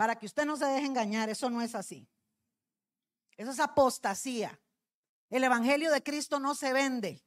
para 0.00 0.16
que 0.16 0.24
usted 0.24 0.46
no 0.46 0.56
se 0.56 0.64
deje 0.64 0.86
engañar, 0.86 1.28
eso 1.28 1.50
no 1.50 1.60
es 1.60 1.74
así. 1.74 2.08
Eso 3.36 3.50
es 3.50 3.60
apostasía. 3.60 4.58
El 5.28 5.44
Evangelio 5.44 5.92
de 5.92 6.02
Cristo 6.02 6.40
no 6.40 6.54
se 6.54 6.72
vende. 6.72 7.22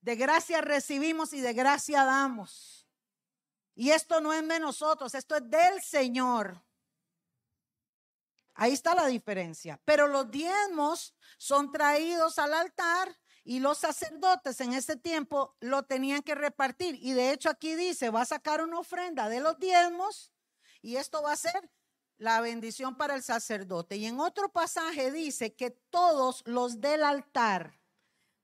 De 0.00 0.16
gracia 0.16 0.62
recibimos 0.62 1.34
y 1.34 1.42
de 1.42 1.52
gracia 1.52 2.06
damos. 2.06 2.88
Y 3.74 3.90
esto 3.90 4.22
no 4.22 4.32
es 4.32 4.48
de 4.48 4.58
nosotros, 4.58 5.14
esto 5.14 5.36
es 5.36 5.50
del 5.50 5.82
Señor. 5.82 6.64
Ahí 8.60 8.72
está 8.72 8.92
la 8.96 9.06
diferencia. 9.06 9.80
Pero 9.84 10.08
los 10.08 10.32
diezmos 10.32 11.14
son 11.38 11.70
traídos 11.70 12.40
al 12.40 12.52
altar 12.52 13.16
y 13.44 13.60
los 13.60 13.78
sacerdotes 13.78 14.60
en 14.60 14.72
ese 14.72 14.96
tiempo 14.96 15.56
lo 15.60 15.84
tenían 15.84 16.22
que 16.22 16.34
repartir. 16.34 16.98
Y 17.00 17.12
de 17.12 17.30
hecho 17.30 17.50
aquí 17.50 17.76
dice, 17.76 18.10
va 18.10 18.22
a 18.22 18.26
sacar 18.26 18.60
una 18.60 18.80
ofrenda 18.80 19.28
de 19.28 19.38
los 19.38 19.60
diezmos 19.60 20.32
y 20.82 20.96
esto 20.96 21.22
va 21.22 21.32
a 21.32 21.36
ser 21.36 21.70
la 22.16 22.40
bendición 22.40 22.96
para 22.96 23.14
el 23.14 23.22
sacerdote. 23.22 23.96
Y 23.96 24.06
en 24.06 24.18
otro 24.18 24.50
pasaje 24.50 25.12
dice 25.12 25.54
que 25.54 25.70
todos 25.70 26.42
los 26.44 26.80
del 26.80 27.04
altar, 27.04 27.78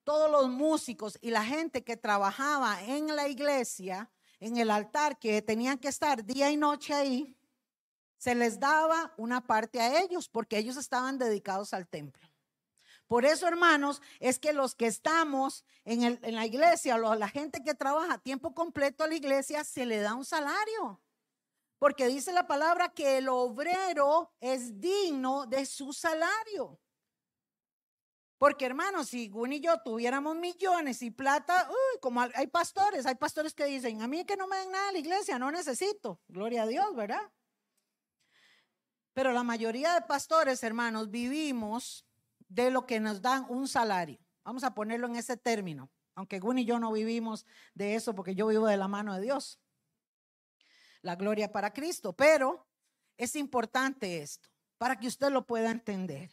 todos 0.05 0.31
los 0.31 0.48
músicos 0.48 1.18
y 1.22 1.31
la 1.31 1.44
gente 1.44 1.83
que 1.83 1.96
trabajaba 1.96 2.81
en 2.85 3.16
la 3.16 3.27
iglesia, 3.27 4.12
en 4.38 4.59
el 4.59 4.70
altar, 4.70 5.18
que 5.18 5.42
tenían 5.42 5.79
que 5.79 5.88
estar 5.88 6.24
día 6.24 6.53
y 6.53 6.57
noche 6.57 6.94
ahí, 6.94 7.37
se 8.24 8.34
les 8.34 8.58
daba 8.58 9.12
una 9.18 9.42
parte 9.42 9.82
a 9.82 10.00
ellos 10.00 10.30
porque 10.30 10.56
ellos 10.56 10.78
estaban 10.78 11.18
dedicados 11.18 11.74
al 11.74 11.87
templo. 11.87 12.26
Por 13.06 13.26
eso, 13.26 13.46
hermanos, 13.46 14.00
es 14.18 14.38
que 14.38 14.54
los 14.54 14.74
que 14.74 14.87
estamos 14.87 15.62
en, 15.84 16.18
la 16.34 16.46
iglesia, 16.46 16.96
la 16.96 17.28
gente 17.28 17.62
que 17.62 17.74
trabaja 17.74 18.14
a 18.14 18.22
tiempo 18.22 18.54
completo 18.54 19.04
a 19.04 19.08
la 19.08 19.14
iglesia, 19.14 19.62
se 19.62 19.84
le 19.84 19.98
da 19.98 20.14
un 20.14 20.24
salario. 20.24 21.02
Porque 21.78 22.06
dice 22.06 22.32
la 22.32 22.46
palabra 22.46 22.88
que 22.88 23.18
el 23.18 23.28
obrero 23.28 24.32
es 24.40 24.80
digno 24.80 25.44
de 25.44 25.66
su 25.66 25.92
salario. 25.92 26.80
Porque 28.38 28.64
hermanos, 28.64 29.08
si 29.08 29.28
Gun 29.28 29.52
y 29.52 29.60
yo 29.60 29.82
tuviéramos 29.82 30.34
millones 30.34 31.02
y 31.02 31.10
plata, 31.10 31.68
uy, 31.68 32.00
como 32.00 32.22
hay 32.22 32.46
pastores, 32.46 33.04
hay 33.04 33.16
pastores 33.16 33.52
que 33.52 33.66
dicen, 33.66 34.00
a 34.00 34.08
mí 34.08 34.24
que 34.24 34.38
no 34.38 34.46
me 34.46 34.56
den 34.56 34.70
nada 34.70 34.88
a 34.88 34.92
la 34.92 34.98
iglesia, 34.98 35.38
no 35.38 35.50
necesito. 35.50 36.22
Gloria 36.26 36.62
a 36.62 36.66
Dios, 36.66 36.96
¿verdad? 36.96 37.30
Pero 39.14 39.33
la 39.33 39.42
mayoría 39.42 39.94
de 39.94 40.03
pastores, 40.03 40.62
hermanos, 40.62 41.11
vivimos 41.11 42.05
de 42.48 42.70
lo 42.70 42.85
que 42.87 43.00
nos 43.00 43.22
dan 43.22 43.46
un 43.48 43.66
salario. 43.66 44.18
Vamos 44.44 44.64
a 44.64 44.74
ponerlo 44.74 45.07
en 45.07 45.16
ese 45.16 45.37
término, 45.37 45.90
aunque 46.14 46.40
Gun 46.40 46.59
y 46.59 46.66
yo 46.66 46.79
no 46.79 46.92
vivimos 46.92 47.46
de 47.72 47.94
eso 47.94 48.14
porque 48.14 48.35
yo 48.35 48.48
vivo 48.48 48.66
de 48.66 48.77
la 48.77 48.88
mano 48.88 49.14
de 49.14 49.22
Dios 49.22 49.59
la 51.05 51.14
gloria 51.14 51.53
para 51.53 51.72
Cristo. 51.72 52.14
Pero 52.14 52.66
es 53.16 53.37
importante 53.37 54.20
esto 54.22 54.48
para 54.79 54.98
que 54.98 55.07
usted 55.07 55.31
lo 55.31 55.46
pueda 55.46 55.70
entender. 55.70 56.31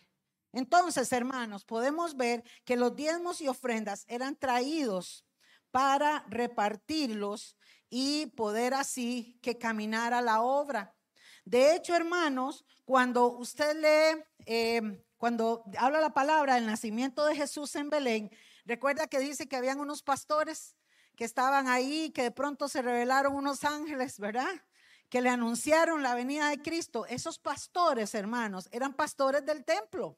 Entonces, 0.54 1.12
hermanos, 1.12 1.63
podemos 1.63 2.17
ver 2.17 2.44
que 2.65 2.76
los 2.76 2.96
diezmos 2.96 3.39
y 3.41 3.48
ofrendas 3.48 4.06
eran 4.08 4.36
traídos 4.36 5.26
para 5.70 6.26
repartirlos 6.28 7.56
y 7.89 8.28
poder 8.28 8.74
así 8.74 9.38
que 9.41 9.58
caminara 9.58 10.22
la 10.22 10.41
obra. 10.41 10.96
De 11.45 11.75
hecho, 11.75 11.95
hermanos, 11.95 12.65
cuando 12.86 13.27
usted 13.38 13.75
lee, 13.75 14.23
em, 14.45 15.01
cuando 15.17 15.63
habla 15.77 15.99
la 16.01 16.13
palabra 16.13 16.56
del 16.56 16.65
nacimiento 16.65 17.25
de 17.25 17.36
Jesús 17.36 17.75
en 17.75 17.89
Belén, 17.89 18.32
recuerda 18.65 19.08
que 19.08 19.19
dice 19.19 19.47
que 19.47 19.56
habían 19.56 19.80
unos 19.80 20.04
pastores 20.04 20.75
que 21.15 21.25
estaban 21.25 21.67
ahí, 21.67 22.12
que 22.12 22.23
de 22.23 22.32
pronto 22.32 22.67
se 22.67 22.82
revelaron 22.82 23.36
unos 23.36 23.63
ángeles, 23.63 24.19
¿verdad? 24.19 24.51
Que 25.10 25.21
le 25.21 25.30
anunciaron 25.30 26.04
la 26.04 26.15
venida 26.15 26.49
de 26.49 26.62
Cristo. 26.62 27.06
Esos 27.06 27.38
pastores, 27.38 28.15
hermanos, 28.15 28.69
eran 28.71 28.93
pastores 28.93 29.45
del 29.45 29.65
templo 29.65 30.17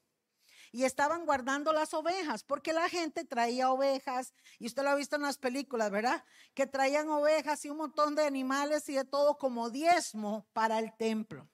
y 0.74 0.86
estaban 0.86 1.26
guardando 1.26 1.72
las 1.72 1.94
ovejas, 1.94 2.44
porque 2.44 2.74
la 2.74 2.90
gente 2.90 3.24
traía 3.24 3.72
ovejas, 3.72 4.34
y 4.58 4.66
usted 4.66 4.82
lo 4.82 4.90
ha 4.90 4.96
visto 4.96 5.16
en 5.16 5.22
las 5.22 5.38
películas, 5.38 5.92
¿verdad? 5.92 6.26
Que 6.56 6.66
traían 6.66 7.10
ovejas 7.10 7.64
y 7.64 7.70
un 7.70 7.78
montón 7.78 8.16
de 8.16 8.26
animales 8.26 8.90
y 8.90 8.96
de 8.96 9.06
todo 9.06 9.38
como 9.38 9.70
diezmo 9.70 10.48
para 10.52 10.80
el 10.80 10.92
templo. 10.98 11.48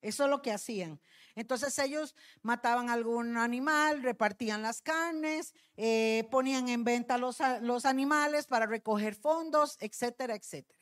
Eso 0.00 0.24
es 0.24 0.30
lo 0.30 0.42
que 0.42 0.52
hacían. 0.52 1.00
Entonces 1.34 1.76
ellos 1.80 2.14
mataban 2.42 2.88
algún 2.88 3.36
animal, 3.36 4.00
repartían 4.02 4.62
las 4.62 4.80
carnes, 4.80 5.52
eh, 5.76 6.28
ponían 6.30 6.68
en 6.68 6.84
venta 6.84 7.18
los, 7.18 7.38
los 7.62 7.84
animales 7.84 8.46
para 8.46 8.66
recoger 8.66 9.16
fondos, 9.16 9.76
etcétera, 9.80 10.36
etcétera. 10.36 10.78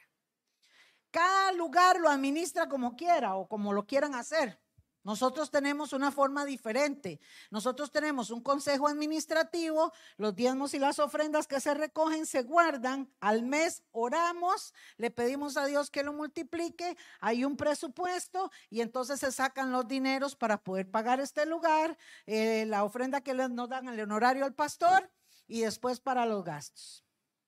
Cada 1.11 1.53
lugar 1.53 1.99
lo 1.99 2.11
administra 2.11 2.69
como 2.69 2.95
quiera 2.95 3.37
o 3.37 3.49
como 3.49 3.73
lo 3.73 3.87
quieran 3.87 4.15
hacer. 4.15 4.61
Nosotros 5.09 5.51
tenemos 5.51 5.95
una 5.95 6.13
forma 6.13 6.45
diferente. 6.45 7.19
Nosotros 7.51 7.91
tenemos 7.91 8.29
un 8.29 8.43
consejo 8.43 8.89
administrativo, 8.89 9.91
los 10.19 10.37
diezmos 10.37 10.75
y 10.75 10.79
las 10.79 10.99
ofrendas 10.99 11.47
que 11.47 11.61
se 11.61 11.73
recogen 11.73 12.27
se 12.27 12.43
guardan, 12.43 13.11
al 13.19 13.43
mes 13.43 13.83
oramos, 13.93 14.75
le 14.99 15.11
pedimos 15.11 15.57
a 15.57 15.65
Dios 15.65 15.91
que 15.91 16.03
lo 16.03 16.13
multiplique, 16.13 16.95
hay 17.21 17.47
un 17.47 17.57
presupuesto 17.57 18.51
y 18.69 18.83
entonces 18.83 19.21
se 19.21 19.33
sacan 19.33 19.73
los 19.73 19.89
dineros 19.89 20.37
para 20.37 20.63
poder 20.63 20.91
pagar 20.91 21.21
este 21.21 21.47
lugar, 21.47 21.97
eh, 22.27 22.67
la 22.67 22.85
ofrenda 22.85 23.23
que 23.23 23.33
nos 23.33 23.71
dan 23.71 23.89
el 23.89 24.01
honorario 24.01 24.45
al 24.45 24.53
pastor 24.53 25.11
y 25.47 25.63
después 25.63 26.01
para 26.01 26.27
los 26.27 26.45
gastos. 26.45 27.03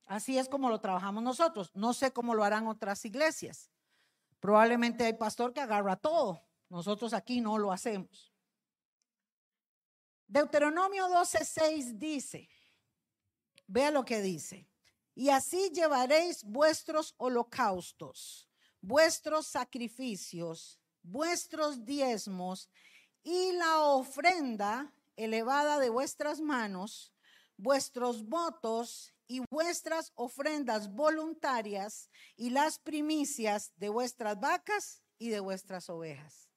Así 0.06 0.38
es 0.38 0.48
como 0.48 0.70
lo 0.70 0.80
trabajamos 0.80 1.22
nosotros. 1.22 1.70
No 1.74 1.92
sé 1.92 2.10
cómo 2.10 2.34
lo 2.34 2.42
harán 2.42 2.68
otras 2.68 3.04
iglesias. 3.04 3.70
Probablemente 4.40 5.04
hay 5.04 5.12
pastor 5.12 5.52
que 5.52 5.60
agarra 5.60 5.96
todo 5.96 6.40
nosotros 6.70 7.12
aquí 7.12 7.40
no 7.40 7.59
lo 7.59 7.72
hacemos. 7.72 8.33
Deuteronomio 10.26 11.09
12:6 11.09 11.98
dice, 11.98 12.48
vea 13.66 13.90
lo 13.90 14.04
que 14.04 14.22
dice, 14.22 14.68
y 15.14 15.30
así 15.30 15.70
llevaréis 15.70 16.44
vuestros 16.44 17.14
holocaustos, 17.18 18.48
vuestros 18.80 19.48
sacrificios, 19.48 20.80
vuestros 21.02 21.85
diezmos 21.85 22.70
y 23.24 23.52
la 23.52 23.80
ofrenda 23.80 24.94
elevada 25.16 25.78
de 25.80 25.90
vuestras 25.90 26.40
manos, 26.40 27.12
vuestros 27.56 28.24
votos 28.24 29.12
y 29.26 29.42
vuestras 29.50 30.12
ofrendas 30.14 30.92
voluntarias 30.92 32.09
y 32.37 32.50
las 32.50 32.78
primicias 32.78 33.72
de 33.76 33.88
vuestras 33.88 34.38
vacas 34.38 35.02
y 35.18 35.28
de 35.28 35.40
vuestras 35.40 35.90
ovejas. 35.90 36.49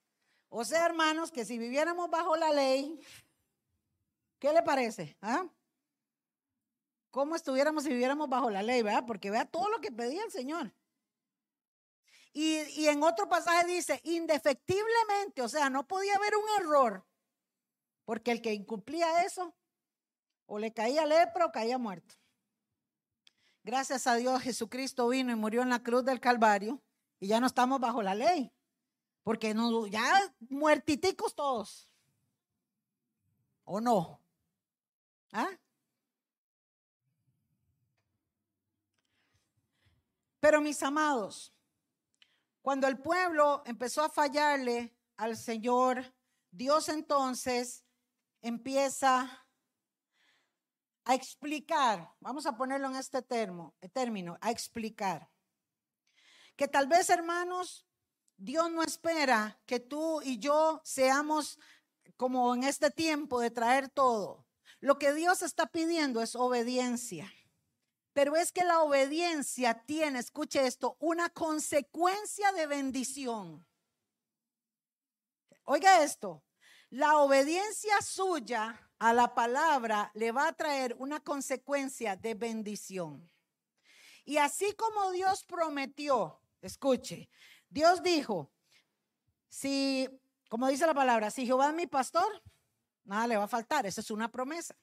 O 0.56 0.64
sea, 0.64 0.86
hermanos, 0.86 1.32
que 1.32 1.46
si 1.46 1.58
viviéramos 1.58 2.12
bajo 2.12 2.38
la 2.38 2.52
ley, 2.52 3.00
¿qué 4.38 4.54
le 4.54 4.62
parece? 4.62 5.18
¿Ah? 5.20 5.48
¿Cómo 7.10 7.36
estuviéramos 7.36 7.84
si 7.84 7.90
viviéramos 7.90 8.30
bajo 8.30 8.52
la 8.52 8.62
ley, 8.62 8.84
verdad? 8.84 9.04
Porque 9.08 9.32
vea 9.32 9.46
todo 9.46 9.68
lo 9.70 9.82
que 9.82 9.92
pedía 9.92 10.24
el 10.24 10.32
Señor. 10.32 10.72
Y, 12.34 12.60
y 12.80 12.88
en 12.88 13.02
otro 13.02 13.28
pasaje 13.28 13.66
dice, 13.66 14.00
indefectiblemente, 14.04 15.42
o 15.42 15.50
sea, 15.50 15.72
no 15.72 15.88
podía 15.88 16.14
haber 16.18 16.34
un 16.36 16.46
error, 16.64 17.04
porque 18.06 18.30
el 18.30 18.44
que 18.44 18.54
incumplía 18.54 19.24
eso, 19.24 19.56
o 20.46 20.60
le 20.60 20.72
caía 20.72 21.08
lepra 21.08 21.48
o 21.48 21.52
caía 21.52 21.80
muerto. 21.80 22.14
Gracias 23.64 24.06
a 24.06 24.14
Dios, 24.18 24.40
Jesucristo 24.44 25.08
vino 25.08 25.32
y 25.32 25.36
murió 25.36 25.64
en 25.64 25.70
la 25.70 25.82
cruz 25.82 26.06
del 26.06 26.20
Calvario 26.20 26.80
y 27.20 27.26
ya 27.26 27.40
no 27.40 27.48
estamos 27.48 27.80
bajo 27.80 28.04
la 28.04 28.14
ley. 28.14 28.54
Porque 29.24 29.54
no, 29.54 29.88
ya 29.88 30.34
muertiticos 30.50 31.34
todos. 31.34 31.90
¿O 33.64 33.80
no? 33.80 34.20
¿Ah? 35.32 35.50
Pero 40.40 40.60
mis 40.60 40.84
amados, 40.84 41.54
cuando 42.62 42.88
el 42.88 42.98
pueblo 42.98 43.64
empezó 43.66 44.04
a 44.04 44.10
fallarle 44.10 44.94
al 45.16 45.38
Señor, 45.38 46.14
Dios 46.52 46.90
entonces 46.90 47.86
empieza 48.42 49.46
a 51.06 51.16
explicar, 51.16 52.14
vamos 52.20 52.46
a 52.46 52.56
ponerlo 52.56 52.88
en 52.90 52.98
este 52.98 53.22
término, 53.22 54.38
a 54.42 54.52
explicar, 54.52 55.30
que 56.56 56.68
tal 56.68 56.88
vez 56.88 57.10
hermanos 57.10 57.86
Dios 58.44 58.70
no 58.72 58.84
espera 58.84 59.58
que 59.66 59.80
tú 59.80 60.22
y 60.22 60.38
yo 60.38 60.82
seamos 60.84 61.58
como 62.18 62.54
en 62.54 62.66
este 62.66 62.92
tiempo 62.92 63.40
de 63.40 63.52
traer 63.52 63.88
todo. 63.88 64.46
Lo 64.82 65.00
que 65.00 65.14
Dios 65.14 65.42
está 65.42 65.66
pidiendo 65.68 66.22
es 66.22 66.36
obediencia. 66.36 67.34
Pero 68.12 68.36
es 68.36 68.52
que 68.52 68.66
la 68.66 68.82
obediencia 68.82 69.86
tiene, 69.86 70.20
escuche 70.20 70.68
esto, 70.68 70.98
una 71.00 71.30
consecuencia 71.30 72.52
de 72.52 72.68
bendición. 72.68 73.66
Oiga 75.64 76.04
esto, 76.04 76.44
la 76.90 77.20
obediencia 77.20 78.02
suya 78.02 78.92
a 79.00 79.14
la 79.14 79.34
palabra 79.34 80.12
le 80.16 80.34
va 80.34 80.50
a 80.50 80.54
traer 80.54 80.98
una 81.00 81.22
consecuencia 81.22 82.18
de 82.18 82.34
bendición. 82.34 83.32
Y 84.26 84.36
así 84.36 84.74
como 84.74 85.12
Dios 85.12 85.46
prometió, 85.46 86.42
escuche, 86.62 87.30
Dios 87.74 88.04
dijo, 88.04 88.52
si, 89.50 90.08
como 90.48 90.68
dice 90.68 90.86
la 90.86 90.94
palabra, 90.94 91.32
si 91.32 91.44
Jehová 91.48 91.70
es 91.70 91.74
mi 91.74 91.88
pastor, 91.88 92.44
nada 93.04 93.26
le 93.26 93.36
va 93.36 93.46
a 93.46 93.48
faltar. 93.48 93.88
Esa 93.88 94.02
es 94.02 94.12
una 94.12 94.32
promesa. 94.32 94.76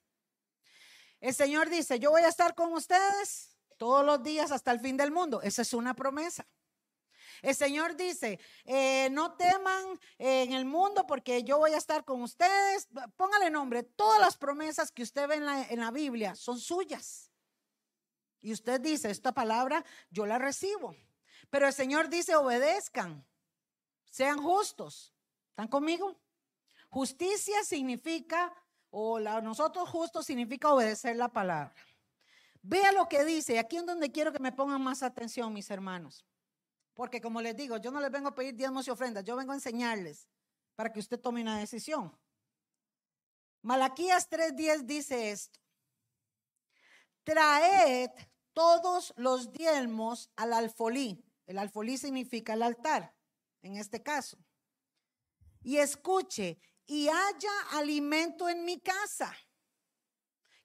El 1.20 1.32
Señor 1.32 1.70
dice, 1.70 2.00
yo 2.00 2.10
voy 2.10 2.22
a 2.22 2.28
estar 2.28 2.56
con 2.56 2.72
ustedes 2.72 3.56
todos 3.76 4.04
los 4.04 4.24
días 4.24 4.50
hasta 4.50 4.72
el 4.72 4.80
fin 4.80 4.96
del 4.96 5.12
mundo. 5.12 5.40
Esa 5.40 5.62
es 5.62 5.72
una 5.72 5.94
promesa. 5.94 6.44
El 7.42 7.54
Señor 7.54 7.94
dice, 7.94 8.40
eh, 8.64 9.08
no 9.12 9.36
teman 9.36 9.96
en 10.18 10.52
el 10.52 10.64
mundo 10.64 11.06
porque 11.06 11.44
yo 11.44 11.58
voy 11.58 11.74
a 11.74 11.78
estar 11.78 12.04
con 12.04 12.22
ustedes. 12.22 12.88
Póngale 13.16 13.50
nombre, 13.50 13.84
todas 13.84 14.20
las 14.20 14.36
promesas 14.36 14.90
que 14.90 15.04
usted 15.04 15.28
ve 15.28 15.36
en 15.36 15.46
la, 15.46 15.62
en 15.62 15.78
la 15.78 15.92
Biblia 15.92 16.34
son 16.34 16.58
suyas. 16.58 17.30
Y 18.40 18.52
usted 18.52 18.80
dice, 18.80 19.10
esta 19.10 19.30
palabra 19.30 19.84
yo 20.10 20.26
la 20.26 20.38
recibo. 20.38 20.96
Pero 21.50 21.66
el 21.66 21.72
Señor 21.72 22.08
dice, 22.08 22.36
obedezcan, 22.36 23.26
sean 24.10 24.42
justos. 24.42 25.12
¿Están 25.50 25.68
conmigo? 25.68 26.16
Justicia 26.88 27.62
significa, 27.64 28.52
o 28.90 29.20
nosotros 29.20 29.88
justos 29.88 30.26
significa 30.26 30.72
obedecer 30.72 31.16
la 31.16 31.28
palabra. 31.28 31.74
Vea 32.62 32.92
lo 32.92 33.08
que 33.08 33.24
dice, 33.24 33.58
aquí 33.58 33.78
es 33.78 33.86
donde 33.86 34.12
quiero 34.12 34.32
que 34.32 34.38
me 34.38 34.52
pongan 34.52 34.82
más 34.82 35.02
atención, 35.02 35.52
mis 35.52 35.70
hermanos. 35.70 36.24
Porque 36.94 37.20
como 37.20 37.40
les 37.40 37.56
digo, 37.56 37.78
yo 37.78 37.90
no 37.90 38.00
les 38.00 38.10
vengo 38.10 38.28
a 38.28 38.34
pedir 38.34 38.54
diezmos 38.54 38.86
y 38.86 38.90
ofrendas, 38.90 39.24
yo 39.24 39.36
vengo 39.36 39.52
a 39.52 39.54
enseñarles 39.54 40.28
para 40.74 40.92
que 40.92 41.00
usted 41.00 41.18
tome 41.18 41.42
una 41.42 41.58
decisión. 41.58 42.16
Malaquías 43.62 44.28
3:10 44.28 44.84
dice 44.84 45.30
esto. 45.30 45.58
Traed 47.24 48.10
todos 48.52 49.12
los 49.16 49.52
diezmos 49.52 50.30
al 50.36 50.52
alfolí. 50.52 51.24
El 51.50 51.58
alfolí 51.58 51.98
significa 51.98 52.54
el 52.54 52.62
altar, 52.62 53.12
en 53.62 53.74
este 53.76 54.04
caso. 54.04 54.38
Y 55.64 55.78
escuche, 55.78 56.60
y 56.86 57.08
haya 57.08 57.50
alimento 57.72 58.48
en 58.48 58.64
mi 58.64 58.78
casa. 58.78 59.36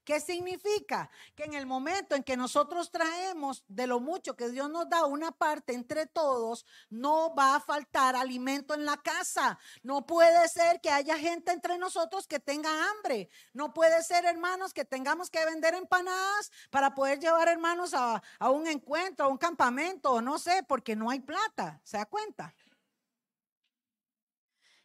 ¿Qué 0.06 0.20
significa? 0.20 1.10
Que 1.36 1.46
en 1.46 1.56
el 1.56 1.66
momento 1.66 2.14
en 2.14 2.24
que 2.24 2.38
nosotros 2.38 2.92
traemos 2.92 3.66
de 3.68 3.88
lo 3.88 4.00
mucho 4.00 4.36
que 4.36 4.50
Dios 4.50 4.70
nos 4.70 4.88
da 4.88 5.06
una 5.06 5.32
parte 5.32 5.74
entre 5.74 6.06
todos, 6.06 6.64
no 6.92 7.34
va 7.34 7.56
a 7.56 7.60
faltar 7.60 8.16
alimento 8.16 8.76
en 8.76 8.86
la 8.86 8.98
casa. 8.98 9.58
No 9.82 10.06
puede 10.06 10.48
ser 10.48 10.80
que 10.80 10.92
haya 10.92 11.18
gente 11.18 11.52
entre 11.52 11.80
nosotros 11.80 12.28
que 12.28 12.40
tenga 12.40 12.70
hambre. 12.92 13.30
No 13.52 13.74
puede 13.74 14.04
ser, 14.04 14.26
hermanos, 14.26 14.76
que 14.76 14.86
tengamos 14.86 15.32
que 15.32 15.44
vender 15.44 15.74
empanadas 15.74 16.52
para 16.70 16.94
poder 16.94 17.20
llevar, 17.20 17.48
hermanos, 17.48 17.96
a, 17.96 18.22
a 18.38 18.50
un 18.52 18.68
encuentro, 18.68 19.26
a 19.26 19.30
un 19.30 19.40
campamento, 19.40 20.22
no 20.22 20.38
sé, 20.38 20.62
porque 20.68 20.96
no 20.96 21.10
hay 21.10 21.20
plata. 21.20 21.82
¿Se 21.84 21.98
da 21.98 22.06
cuenta? 22.06 22.54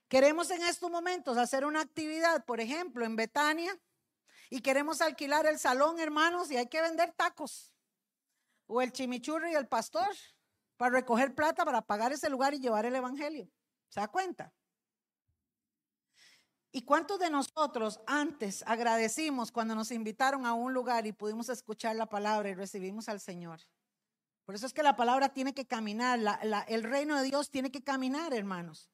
Queremos 0.09 0.50
en 0.50 0.62
estos 0.62 0.90
momentos 0.90 1.37
hacer 1.37 1.66
una 1.66 1.83
actividad, 1.83 2.42
por 2.46 2.59
ejemplo, 2.61 3.04
en 3.04 3.16
Betania 3.16 3.78
y 4.51 4.61
queremos 4.61 5.01
alquilar 5.01 5.47
el 5.47 5.59
salón, 5.59 6.01
hermanos, 6.01 6.51
y 6.51 6.57
hay 6.57 6.67
que 6.67 6.83
vender 6.83 7.13
tacos 7.13 7.73
o 8.67 8.83
el 8.83 8.93
chimichurri 8.93 9.53
y 9.53 9.55
el 9.55 9.69
pastor 9.69 10.09
para 10.77 10.97
recoger 10.97 11.35
plata 11.35 11.65
para 11.65 11.83
pagar 11.83 12.13
ese 12.13 12.29
lugar 12.29 12.53
y 12.55 12.59
llevar 12.59 12.85
el 12.85 12.97
evangelio. 12.97 13.49
¿Se 13.89 14.01
da 14.01 14.09
cuenta? 14.09 14.53
¿Y 16.73 16.83
cuántos 16.83 17.19
de 17.19 17.31
nosotros 17.31 18.01
antes 18.07 18.63
agradecimos 18.67 19.51
cuando 19.51 19.75
nos 19.75 19.91
invitaron 19.91 20.47
a 20.47 20.55
un 20.55 20.73
lugar 20.73 21.07
y 21.07 21.13
pudimos 21.13 21.49
escuchar 21.49 21.97
la 21.97 22.07
palabra 22.07 22.49
y 22.49 22.55
recibimos 22.55 23.09
al 23.09 23.21
Señor? 23.21 23.61
Por 24.45 24.55
eso 24.55 24.67
es 24.67 24.73
que 24.73 24.83
la 24.83 24.97
palabra 24.97 25.29
tiene 25.31 25.53
que 25.53 25.67
caminar, 25.67 26.21
el 26.69 26.83
reino 26.83 27.17
de 27.17 27.25
Dios 27.25 27.51
tiene 27.51 27.71
que 27.71 27.83
caminar, 27.83 28.33
hermanos. 28.33 28.89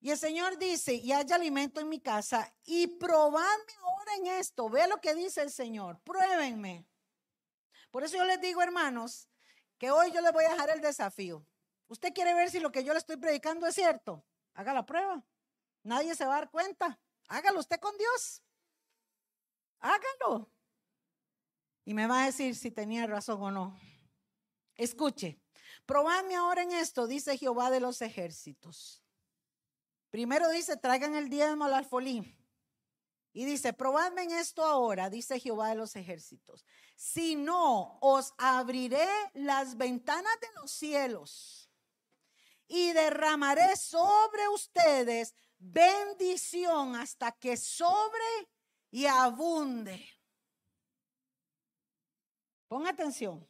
Y 0.00 0.10
el 0.10 0.18
Señor 0.18 0.58
dice, 0.58 0.94
y 0.94 1.12
haya 1.12 1.36
alimento 1.36 1.80
en 1.80 1.88
mi 1.88 2.00
casa, 2.00 2.54
y 2.64 2.86
probadme 2.86 3.72
ahora 3.82 4.14
en 4.16 4.26
esto. 4.26 4.68
Ve 4.68 4.86
lo 4.86 5.00
que 5.00 5.14
dice 5.14 5.42
el 5.42 5.50
Señor, 5.50 6.00
pruébenme. 6.00 6.86
Por 7.90 8.04
eso 8.04 8.16
yo 8.16 8.24
les 8.24 8.40
digo, 8.40 8.62
hermanos, 8.62 9.28
que 9.76 9.90
hoy 9.90 10.12
yo 10.12 10.20
les 10.20 10.32
voy 10.32 10.44
a 10.44 10.50
dejar 10.50 10.70
el 10.70 10.80
desafío. 10.80 11.44
Usted 11.88 12.12
quiere 12.12 12.34
ver 12.34 12.50
si 12.50 12.60
lo 12.60 12.70
que 12.70 12.84
yo 12.84 12.92
le 12.92 12.98
estoy 12.98 13.16
predicando 13.16 13.66
es 13.66 13.74
cierto. 13.74 14.24
Haga 14.54 14.74
la 14.74 14.86
prueba. 14.86 15.24
Nadie 15.82 16.14
se 16.14 16.26
va 16.26 16.36
a 16.36 16.38
dar 16.40 16.50
cuenta. 16.50 17.00
Hágalo 17.28 17.60
usted 17.60 17.80
con 17.80 17.96
Dios. 17.96 18.42
Hágalo. 19.80 20.50
Y 21.84 21.94
me 21.94 22.06
va 22.06 22.22
a 22.22 22.26
decir 22.26 22.54
si 22.54 22.70
tenía 22.70 23.06
razón 23.06 23.42
o 23.42 23.50
no. 23.50 23.80
Escuche, 24.74 25.40
probadme 25.86 26.36
ahora 26.36 26.62
en 26.62 26.72
esto, 26.72 27.06
dice 27.06 27.38
Jehová 27.38 27.70
de 27.70 27.80
los 27.80 28.02
ejércitos. 28.02 29.02
Primero 30.10 30.48
dice, 30.50 30.76
traigan 30.76 31.14
el 31.14 31.28
diezmo 31.28 31.64
al 31.64 31.74
alfolí. 31.74 32.34
Y 33.32 33.44
dice, 33.44 33.72
probadme 33.72 34.24
en 34.24 34.32
esto 34.32 34.64
ahora, 34.64 35.10
dice 35.10 35.38
Jehová 35.38 35.68
de 35.68 35.76
los 35.76 35.94
ejércitos. 35.96 36.64
Si 36.96 37.36
no, 37.36 37.98
os 38.00 38.34
abriré 38.38 39.06
las 39.34 39.76
ventanas 39.76 40.32
de 40.40 40.48
los 40.60 40.70
cielos 40.70 41.70
y 42.66 42.92
derramaré 42.92 43.76
sobre 43.76 44.48
ustedes 44.48 45.34
bendición 45.58 46.96
hasta 46.96 47.32
que 47.32 47.56
sobre 47.56 48.48
y 48.90 49.06
abunde. 49.06 50.08
Ponga 52.68 52.90
atención. 52.90 53.48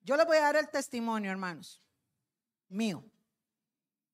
Yo 0.00 0.16
les 0.16 0.26
voy 0.26 0.36
a 0.36 0.42
dar 0.42 0.56
el 0.56 0.70
testimonio, 0.70 1.30
hermanos, 1.30 1.82
mío, 2.68 3.04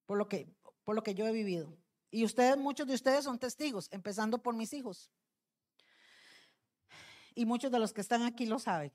por 0.07 0.19
lo 0.19 0.29
que, 0.29 0.49
por 0.85 0.95
lo 0.95 1.03
que 1.03 1.15
yo 1.15 1.27
he 1.27 1.33
vivido. 1.33 1.77
Y 2.11 2.25
ustedes, 2.25 2.57
muchos 2.57 2.87
de 2.87 2.95
ustedes 2.95 3.25
son 3.25 3.39
testigos, 3.39 3.89
empezando 3.91 4.43
por 4.43 4.55
mis 4.55 4.73
hijos. 4.73 5.11
Y 7.35 7.47
muchos 7.47 7.73
de 7.73 7.79
los 7.79 7.93
que 7.93 8.03
están 8.03 8.23
aquí 8.23 8.47
lo 8.47 8.59
saben. 8.59 8.93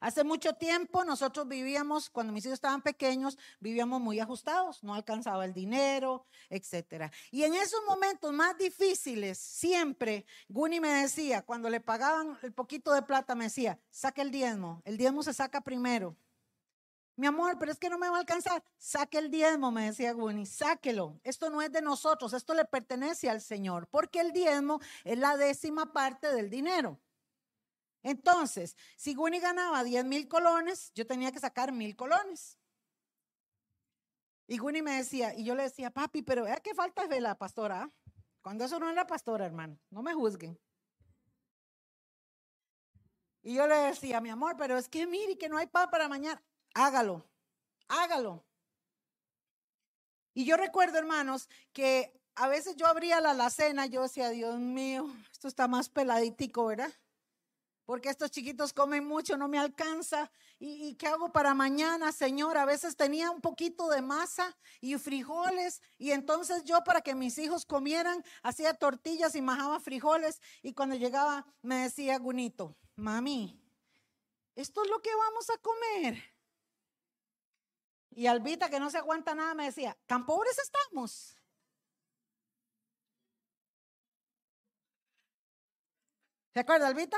Hace 0.00 0.22
mucho 0.22 0.54
tiempo 0.54 1.04
nosotros 1.04 1.48
vivíamos, 1.48 2.08
cuando 2.08 2.32
mis 2.32 2.44
hijos 2.44 2.54
estaban 2.54 2.82
pequeños, 2.82 3.36
vivíamos 3.58 4.00
muy 4.00 4.20
ajustados, 4.20 4.82
no 4.84 4.94
alcanzaba 4.94 5.44
el 5.44 5.52
dinero, 5.52 6.24
etcétera. 6.48 7.10
Y 7.32 7.42
en 7.42 7.54
esos 7.54 7.80
momentos 7.86 8.32
más 8.32 8.56
difíciles, 8.56 9.38
siempre 9.38 10.24
Guni 10.48 10.78
me 10.78 11.02
decía, 11.02 11.42
cuando 11.42 11.68
le 11.68 11.80
pagaban 11.80 12.38
el 12.42 12.52
poquito 12.52 12.92
de 12.92 13.02
plata, 13.02 13.34
me 13.34 13.44
decía, 13.44 13.80
saque 13.90 14.22
el 14.22 14.30
diezmo, 14.30 14.82
el 14.84 14.96
diezmo 14.96 15.24
se 15.24 15.34
saca 15.34 15.60
primero. 15.60 16.16
Mi 17.18 17.26
amor, 17.26 17.58
pero 17.58 17.72
es 17.72 17.80
que 17.80 17.90
no 17.90 17.98
me 17.98 18.08
va 18.08 18.18
a 18.18 18.20
alcanzar. 18.20 18.62
Saque 18.76 19.18
el 19.18 19.28
diezmo, 19.28 19.72
me 19.72 19.86
decía 19.86 20.12
Guni, 20.12 20.46
sáquelo. 20.46 21.20
Esto 21.24 21.50
no 21.50 21.60
es 21.60 21.72
de 21.72 21.82
nosotros, 21.82 22.32
esto 22.32 22.54
le 22.54 22.64
pertenece 22.64 23.28
al 23.28 23.40
Señor, 23.40 23.88
porque 23.88 24.20
el 24.20 24.30
diezmo 24.32 24.78
es 25.02 25.18
la 25.18 25.36
décima 25.36 25.92
parte 25.92 26.32
del 26.32 26.48
dinero. 26.48 27.00
Entonces, 28.04 28.76
si 28.96 29.14
Guni 29.14 29.40
ganaba 29.40 29.82
10 29.82 30.04
mil 30.04 30.28
colones, 30.28 30.92
yo 30.94 31.08
tenía 31.08 31.32
que 31.32 31.40
sacar 31.40 31.72
mil 31.72 31.96
colones. 31.96 32.56
Y 34.46 34.58
Guni 34.58 34.80
me 34.80 34.92
decía, 34.92 35.34
y 35.34 35.42
yo 35.42 35.56
le 35.56 35.64
decía, 35.64 35.90
papi, 35.90 36.22
pero 36.22 36.44
vea 36.44 36.58
qué 36.58 36.72
falta 36.72 37.08
de 37.08 37.20
la 37.20 37.36
pastora. 37.36 37.90
Cuando 38.42 38.64
eso 38.64 38.78
no 38.78 38.88
era 38.88 39.08
pastora, 39.08 39.44
hermano, 39.44 39.76
no 39.90 40.04
me 40.04 40.14
juzguen. 40.14 40.56
Y 43.42 43.54
yo 43.54 43.66
le 43.66 43.74
decía, 43.74 44.20
mi 44.20 44.30
amor, 44.30 44.54
pero 44.56 44.78
es 44.78 44.88
que 44.88 45.04
mire 45.08 45.36
que 45.36 45.48
no 45.48 45.58
hay 45.58 45.66
pan 45.66 45.90
para 45.90 46.08
mañana. 46.08 46.40
Hágalo, 46.78 47.24
hágalo. 47.88 48.44
Y 50.32 50.44
yo 50.44 50.56
recuerdo, 50.56 50.96
hermanos, 50.98 51.48
que 51.72 52.22
a 52.36 52.46
veces 52.46 52.76
yo 52.76 52.86
abría 52.86 53.20
la 53.20 53.32
alacena, 53.32 53.86
yo 53.86 54.02
decía, 54.02 54.30
Dios 54.30 54.60
mío, 54.60 55.12
esto 55.32 55.48
está 55.48 55.66
más 55.66 55.88
peladitico, 55.88 56.66
¿verdad? 56.66 56.92
porque 57.84 58.10
estos 58.10 58.30
chiquitos 58.30 58.74
comen 58.74 59.06
mucho, 59.06 59.38
no 59.38 59.48
me 59.48 59.58
alcanza. 59.58 60.30
¿Y, 60.58 60.94
qué 60.96 61.06
hago 61.06 61.32
para 61.32 61.54
mañana, 61.54 62.12
Señor? 62.12 62.58
A 62.58 62.66
veces 62.66 62.96
tenía 62.96 63.30
un 63.30 63.40
poquito 63.40 63.88
de 63.88 64.02
masa 64.02 64.56
y 64.82 64.94
frijoles, 64.98 65.80
y 65.96 66.10
entonces 66.10 66.64
yo 66.64 66.84
para 66.84 67.00
que 67.00 67.14
mis 67.14 67.38
hijos 67.38 67.64
comieran, 67.64 68.22
hacía 68.42 68.74
tortillas 68.74 69.34
y 69.36 69.40
majaba 69.40 69.80
frijoles, 69.80 70.42
y 70.62 70.74
cuando 70.74 70.96
llegaba 70.96 71.46
me 71.62 71.76
decía 71.76 72.18
Gunito, 72.18 72.76
mami, 72.94 73.58
esto 74.54 74.84
es 74.84 74.90
lo 74.90 75.00
que 75.00 75.14
vamos 75.14 75.48
a 75.48 75.56
comer. 75.56 76.37
Y 78.18 78.26
Albita, 78.26 78.68
que 78.68 78.80
no 78.80 78.90
se 78.90 78.98
aguanta 78.98 79.32
nada, 79.32 79.54
me 79.54 79.66
decía, 79.66 79.96
tan 80.06 80.26
pobres 80.26 80.58
estamos. 80.58 81.38
¿Se 86.52 86.58
acuerda, 86.58 86.88
Albita? 86.88 87.16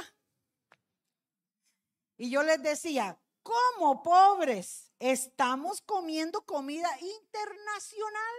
Y 2.18 2.30
yo 2.30 2.42
les 2.42 2.62
decía, 2.62 3.18
como 3.42 4.02
pobres, 4.02 4.92
estamos 4.98 5.80
comiendo 5.80 6.44
comida 6.44 6.90
internacional. 7.00 8.34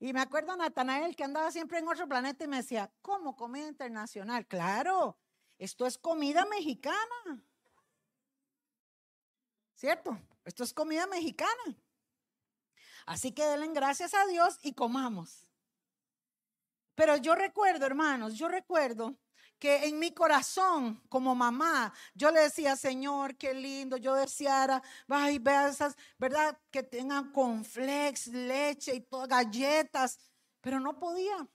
Y 0.00 0.12
me 0.12 0.20
acuerdo 0.20 0.52
a 0.52 0.56
Natanael 0.56 1.16
que 1.16 1.24
andaba 1.24 1.50
siempre 1.50 1.78
en 1.78 1.88
otro 1.88 2.06
planeta 2.06 2.44
y 2.44 2.48
me 2.48 2.58
decía, 2.58 2.92
¿cómo 3.00 3.36
comida 3.36 3.68
internacional? 3.68 4.46
Claro, 4.46 5.18
esto 5.56 5.86
es 5.86 5.96
comida 5.96 6.44
mexicana. 6.44 7.42
¿Cierto? 9.76 10.18
Esto 10.44 10.64
es 10.64 10.72
comida 10.72 11.06
mexicana. 11.06 11.76
Así 13.04 13.32
que 13.32 13.44
denle 13.44 13.68
gracias 13.74 14.14
a 14.14 14.26
Dios 14.26 14.58
y 14.62 14.72
comamos. 14.72 15.46
Pero 16.94 17.16
yo 17.18 17.34
recuerdo, 17.34 17.84
hermanos, 17.84 18.34
yo 18.34 18.48
recuerdo 18.48 19.14
que 19.58 19.86
en 19.86 19.98
mi 19.98 20.12
corazón 20.12 21.02
como 21.10 21.34
mamá 21.34 21.92
yo 22.14 22.30
le 22.30 22.40
decía, 22.40 22.74
Señor, 22.74 23.36
qué 23.36 23.52
lindo, 23.52 23.98
yo 23.98 24.14
deseara, 24.14 24.82
ay, 25.08 25.38
vea 25.38 25.68
esas, 25.68 25.94
¿verdad? 26.18 26.58
Que 26.70 26.82
tengan 26.82 27.32
flex, 27.64 28.28
leche 28.28 28.94
y 28.94 29.00
todas 29.02 29.28
galletas, 29.28 30.18
pero 30.62 30.80
no 30.80 30.98
podía. 30.98 31.46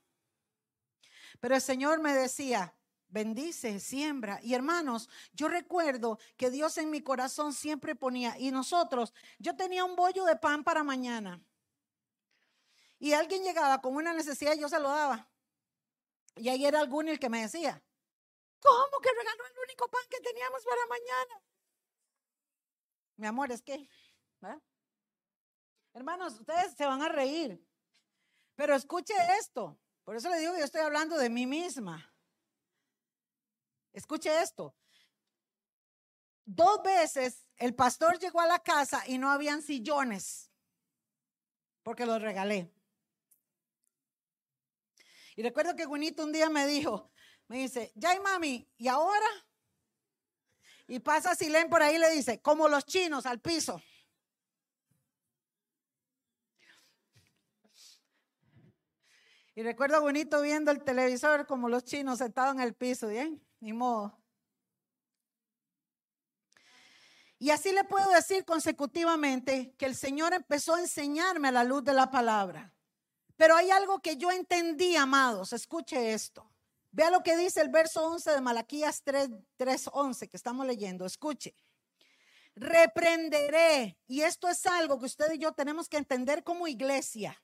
Pero 1.40 1.56
el 1.56 1.62
Señor 1.62 2.00
me 2.00 2.14
decía, 2.14 2.74
bendice, 3.12 3.80
siembra. 3.80 4.40
Y 4.42 4.56
hermanos, 4.56 5.10
yo 5.34 5.48
recuerdo 5.48 6.18
que 6.38 6.50
Dios 6.50 6.78
en 6.78 6.90
mi 6.90 7.02
corazón 7.02 7.54
siempre 7.54 7.96
ponía, 7.96 8.38
y 8.40 8.52
nosotros, 8.52 9.14
yo 9.38 9.56
tenía 9.56 9.86
un 9.86 9.96
bollo 9.96 10.26
de 10.26 10.36
pan 10.36 10.64
para 10.64 10.84
mañana. 10.84 11.40
Y 12.98 13.14
alguien 13.14 13.44
llegaba 13.44 13.82
con 13.82 13.96
una 13.96 14.14
necesidad 14.14 14.56
y 14.56 14.60
yo 14.60 14.70
se 14.70 14.80
lo 14.80 14.90
daba. 14.90 15.30
Y 16.36 16.50
ahí 16.50 16.66
era 16.66 16.80
alguno 16.80 17.12
el 17.12 17.20
que 17.20 17.30
me 17.30 17.42
decía, 17.42 17.84
¿Cómo 18.62 19.00
que 19.02 19.10
regaló 19.10 19.46
el 19.46 19.60
único 19.66 19.90
pan 19.90 20.04
que 20.10 20.20
teníamos 20.20 20.64
para 20.64 20.86
mañana? 20.86 21.44
Mi 23.18 23.28
amor, 23.28 23.52
es 23.52 23.62
que, 23.62 23.88
hermanos, 25.94 26.40
ustedes 26.40 26.74
se 26.76 26.86
van 26.86 27.02
a 27.02 27.10
reír. 27.10 27.60
Pero 28.56 28.76
escuche 28.76 29.14
esto. 29.40 29.80
Por 30.04 30.16
eso 30.16 30.30
le 30.30 30.40
digo 30.40 30.54
que 30.54 30.60
yo 30.60 30.66
estoy 30.66 30.82
hablando 30.82 31.18
de 31.18 31.30
mí 31.30 31.48
misma. 31.48 32.11
Escuche 33.94 34.42
esto. 34.42 34.76
Dos 36.46 36.82
veces 36.84 37.48
el 37.58 37.76
pastor 37.76 38.20
llegó 38.20 38.42
a 38.42 38.48
la 38.48 38.60
casa 38.60 39.04
y 39.08 39.18
no 39.18 39.30
habían 39.30 39.62
sillones 39.62 40.52
porque 41.84 42.06
los 42.06 42.22
regalé. 42.22 42.72
Y 45.36 45.44
recuerdo 45.44 45.76
que 45.76 45.86
Gunito 45.86 46.24
un 46.24 46.32
día 46.32 46.50
me 46.50 46.68
dijo, 46.68 47.12
me 47.48 47.58
dice, 47.58 47.92
ya 47.96 48.20
mami, 48.22 48.70
¿y 48.78 48.88
ahora? 48.88 49.26
Y 50.88 51.00
pasa 51.00 51.36
Silén 51.36 51.70
por 51.70 51.82
ahí 51.82 51.96
y 51.96 52.00
le 52.00 52.12
dice, 52.12 52.42
como 52.42 52.68
los 52.68 52.86
chinos 52.86 53.26
al 53.26 53.40
piso. 53.40 53.82
Y 59.56 59.64
recuerdo 59.64 60.02
bonito 60.02 60.42
viendo 60.42 60.72
el 60.72 60.84
televisor 60.84 61.46
como 61.46 61.70
los 61.70 61.84
chinos 61.84 62.20
sentados 62.20 62.56
en 62.56 62.62
el 62.62 62.74
piso, 62.74 63.08
¿bien? 63.08 63.42
Ni 63.62 63.72
modo. 63.74 64.18
Y 67.40 67.50
así 67.50 67.72
le 67.72 67.84
puedo 67.84 68.08
decir 68.12 68.46
consecutivamente 68.46 69.74
que 69.78 69.86
el 69.88 69.96
Señor 69.96 70.34
empezó 70.34 70.76
a 70.76 70.80
enseñarme 70.80 71.48
a 71.48 71.52
la 71.52 71.64
luz 71.64 71.84
de 71.84 71.94
la 71.94 72.12
palabra. 72.12 72.72
Pero 73.36 73.56
hay 73.56 73.72
algo 73.72 74.00
que 74.00 74.18
yo 74.18 74.30
entendí, 74.30 74.96
amados, 74.96 75.52
escuche 75.54 76.14
esto. 76.14 76.52
Vea 76.92 77.10
lo 77.10 77.24
que 77.24 77.36
dice 77.38 77.62
el 77.62 77.70
verso 77.70 78.06
11 78.06 78.32
de 78.32 78.42
Malaquías 78.42 79.02
3, 79.04 79.90
11 79.92 80.28
que 80.28 80.38
estamos 80.38 80.68
leyendo. 80.68 81.06
Escuche. 81.06 81.56
reprenderé. 82.54 83.98
Y 84.08 84.22
esto 84.22 84.48
es 84.48 84.66
algo 84.66 85.00
que 85.00 85.06
usted 85.06 85.32
y 85.34 85.40
yo 85.40 85.54
tenemos 85.54 85.90
que 85.90 85.98
entender 85.98 86.44
como 86.44 86.68
iglesia. 86.68 87.42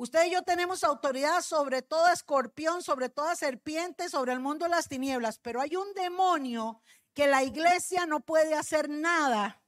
Usted 0.00 0.28
y 0.28 0.30
yo 0.30 0.42
tenemos 0.42 0.82
autoridad 0.82 1.42
sobre 1.42 1.82
todo 1.82 2.08
escorpión, 2.08 2.82
sobre 2.82 3.10
toda 3.10 3.36
serpiente, 3.36 4.08
sobre 4.08 4.32
el 4.32 4.40
mundo 4.40 4.64
de 4.64 4.70
las 4.70 4.88
tinieblas, 4.88 5.38
pero 5.38 5.60
hay 5.60 5.76
un 5.76 5.92
demonio 5.92 6.80
que 7.12 7.26
la 7.26 7.42
iglesia 7.42 8.06
no 8.06 8.20
puede 8.20 8.54
hacer 8.54 8.88
nada. 8.88 9.62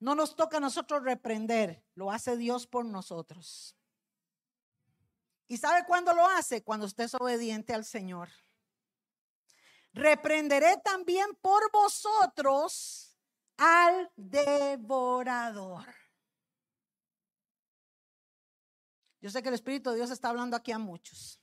No 0.00 0.16
nos 0.16 0.34
toca 0.34 0.56
a 0.56 0.60
nosotros 0.60 1.04
reprender, 1.04 1.84
lo 1.94 2.10
hace 2.10 2.36
Dios 2.36 2.66
por 2.66 2.84
nosotros. 2.86 3.76
¿Y 5.46 5.58
sabe 5.58 5.84
cuándo 5.86 6.12
lo 6.12 6.26
hace? 6.26 6.64
Cuando 6.64 6.84
usted 6.84 7.04
es 7.04 7.14
obediente 7.14 7.72
al 7.72 7.84
Señor. 7.84 8.30
Reprenderé 9.92 10.78
también 10.78 11.36
por 11.40 11.70
vosotros 11.70 13.16
al 13.56 14.10
devorador. 14.16 15.86
Yo 19.20 19.30
sé 19.30 19.42
que 19.42 19.48
el 19.48 19.54
Espíritu 19.54 19.90
de 19.90 19.96
Dios 19.96 20.10
está 20.10 20.28
hablando 20.28 20.56
aquí 20.56 20.72
a 20.72 20.78
muchos. 20.78 21.40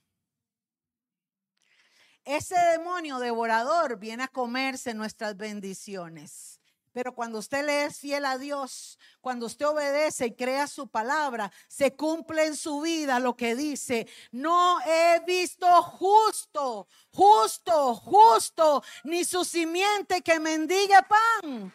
Ese 2.24 2.56
demonio 2.72 3.18
devorador 3.18 3.98
viene 3.98 4.24
a 4.24 4.28
comerse 4.28 4.94
nuestras 4.94 5.36
bendiciones. 5.36 6.60
Pero 6.96 7.14
cuando 7.14 7.38
usted 7.38 7.62
le 7.62 7.84
es 7.84 7.98
fiel 7.98 8.24
a 8.24 8.38
Dios, 8.38 8.98
cuando 9.20 9.44
usted 9.44 9.66
obedece 9.66 10.28
y 10.28 10.34
crea 10.34 10.66
su 10.66 10.88
palabra, 10.88 11.52
se 11.68 11.94
cumple 11.94 12.46
en 12.46 12.56
su 12.56 12.80
vida 12.80 13.20
lo 13.20 13.36
que 13.36 13.54
dice. 13.54 14.08
No 14.32 14.80
he 14.80 15.20
visto 15.26 15.66
justo, 15.82 16.88
justo, 17.12 17.94
justo, 17.96 18.82
ni 19.04 19.24
su 19.24 19.44
simiente 19.44 20.22
que 20.22 20.40
mendigue 20.40 20.96
pan. 21.02 21.70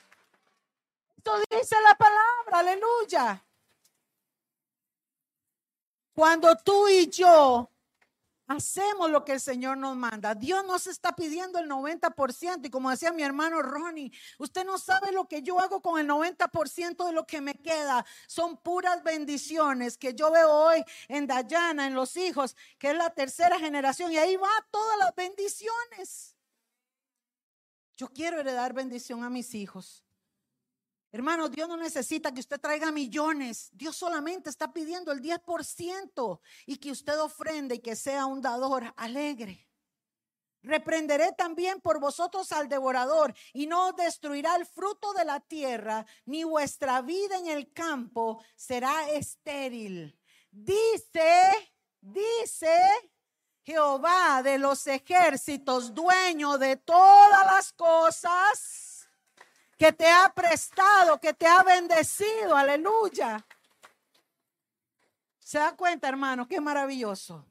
Esto 1.16 1.34
dice 1.52 1.76
la 1.84 1.96
palabra, 1.96 2.72
aleluya. 2.72 3.46
Cuando 6.14 6.56
tú 6.58 6.88
y 6.90 7.08
yo 7.08 7.70
hacemos 8.48 9.10
lo 9.10 9.24
que 9.24 9.34
el 9.34 9.40
Señor 9.40 9.78
nos 9.78 9.96
manda, 9.96 10.36
Dios 10.36 10.66
nos 10.66 10.88
está 10.88 11.16
pidiendo 11.16 11.58
el 11.58 11.70
90%. 11.70 12.66
Y 12.66 12.70
como 12.70 12.90
decía 12.90 13.14
mi 13.14 13.24
hermano 13.24 13.62
Ronnie, 13.62 14.12
usted 14.38 14.66
no 14.66 14.78
sabe 14.78 15.12
lo 15.14 15.28
que 15.28 15.42
yo 15.42 15.60
hago 15.60 15.82
con 15.82 16.00
el 16.00 16.08
90% 16.08 17.06
de 17.06 17.14
lo 17.14 17.26
que 17.26 17.40
me 17.40 17.56
queda. 17.56 18.06
Son 18.28 18.58
puras 18.58 19.04
bendiciones 19.04 19.98
que 19.98 20.14
yo 20.14 20.32
veo 20.32 20.52
hoy 20.52 20.84
en 21.08 21.28
Dayana, 21.28 21.88
en 21.88 21.94
los 21.94 22.18
hijos, 22.18 22.56
que 22.78 22.92
es 22.92 22.96
la 22.98 23.10
tercera 23.12 23.58
generación. 23.58 24.12
Y 24.12 24.18
ahí 24.18 24.36
va 24.36 24.50
todas 24.70 24.98
las 24.98 25.16
bendiciones. 25.16 26.36
Yo 27.96 28.10
quiero 28.10 28.40
heredar 28.40 28.74
bendición 28.74 29.24
a 29.24 29.30
mis 29.30 29.54
hijos. 29.54 30.04
Hermano, 31.14 31.50
Dios 31.50 31.68
no 31.68 31.76
necesita 31.76 32.34
que 32.34 32.40
usted 32.40 32.60
traiga 32.60 32.90
millones. 32.90 33.70
Dios 33.74 33.98
solamente 33.98 34.50
está 34.50 34.72
pidiendo 34.72 35.12
el 35.12 35.22
10% 35.22 36.40
y 36.66 36.78
que 36.78 36.92
usted 36.92 37.20
ofrende 37.20 37.76
y 37.76 37.80
que 37.80 37.98
sea 37.98 38.26
un 38.26 38.42
dador 38.42 38.94
alegre. 38.96 39.68
Reprenderé 40.64 41.34
también 41.34 41.82
por 41.82 42.00
vosotros 42.00 42.52
al 42.54 42.70
devorador 42.70 43.34
y 43.52 43.68
no 43.68 43.92
destruirá 43.92 44.56
el 44.56 44.66
fruto 44.66 45.12
de 45.14 45.26
la 45.26 45.40
tierra, 45.42 46.06
ni 46.26 46.46
vuestra 46.46 47.02
vida 47.02 47.38
en 47.38 47.48
el 47.48 47.74
campo 47.74 48.42
será 48.56 49.10
estéril. 49.10 50.18
Dice, 50.50 51.52
dice 52.00 52.78
Jehová 53.64 54.44
de 54.44 54.60
los 54.60 54.88
ejércitos, 54.88 55.94
dueño 55.94 56.58
de 56.58 56.78
todas 56.78 57.46
las 57.48 57.74
cosas 57.74 58.91
que 59.82 59.92
te 59.92 60.08
ha 60.08 60.32
prestado, 60.32 61.20
que 61.20 61.34
te 61.34 61.48
ha 61.48 61.64
bendecido. 61.64 62.56
Aleluya. 62.56 63.44
¿Se 65.40 65.58
da 65.58 65.76
cuenta, 65.76 66.08
hermano? 66.08 66.48
Qué 66.48 66.62
maravilloso. 66.62 67.48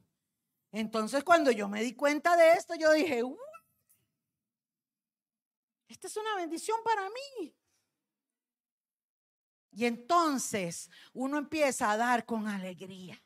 Entonces, 0.70 1.24
cuando 1.24 1.50
yo 1.50 1.68
me 1.68 1.82
di 1.82 1.92
cuenta 1.96 2.36
de 2.36 2.52
esto, 2.52 2.76
yo 2.76 2.92
dije, 2.92 3.24
esta 5.88 6.06
es 6.06 6.16
una 6.16 6.36
bendición 6.36 6.78
para 6.84 7.10
mí. 7.10 7.52
Y 9.72 9.86
entonces 9.86 10.88
uno 11.12 11.36
empieza 11.36 11.90
a 11.90 11.96
dar 11.96 12.24
con 12.26 12.46
alegría. 12.46 13.20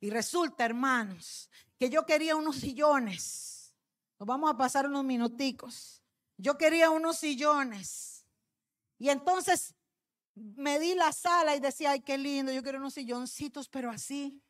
Y 0.00 0.10
resulta, 0.10 0.64
hermanos, 0.64 1.48
que 1.78 1.90
yo 1.90 2.04
quería 2.04 2.34
unos 2.34 2.56
sillones. 2.56 3.72
Nos 4.18 4.26
vamos 4.26 4.50
a 4.50 4.56
pasar 4.56 4.88
unos 4.88 5.04
minuticos. 5.04 5.97
Yo 6.38 6.56
quería 6.56 6.90
unos 6.90 7.18
sillones. 7.18 8.24
Y 8.96 9.10
entonces 9.10 9.74
me 10.34 10.78
di 10.78 10.94
la 10.94 11.12
sala 11.12 11.54
y 11.56 11.60
decía, 11.60 11.90
ay, 11.90 12.00
qué 12.00 12.16
lindo, 12.16 12.52
yo 12.52 12.62
quiero 12.62 12.78
unos 12.78 12.94
silloncitos, 12.94 13.68
pero 13.68 13.90
así. 13.90 14.40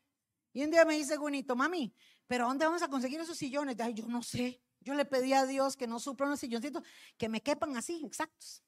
Y 0.52 0.62
un 0.62 0.70
día 0.70 0.84
me 0.84 0.96
dice 0.96 1.16
Gunito, 1.16 1.56
mami, 1.56 1.94
¿pero 2.26 2.46
dónde 2.46 2.66
vamos 2.66 2.82
a 2.82 2.88
conseguir 2.88 3.20
esos 3.20 3.38
sillones? 3.38 3.76
Ay, 3.80 3.94
yo 3.94 4.06
no 4.06 4.22
sé. 4.22 4.62
Yo 4.80 4.94
le 4.94 5.04
pedí 5.04 5.32
a 5.32 5.46
Dios 5.46 5.76
que 5.76 5.86
no 5.86 5.98
supra 5.98 6.26
unos 6.26 6.40
silloncitos 6.40 6.82
que 7.16 7.28
me 7.28 7.42
quepan 7.42 7.76
así, 7.76 8.02
exactos. 8.04 8.62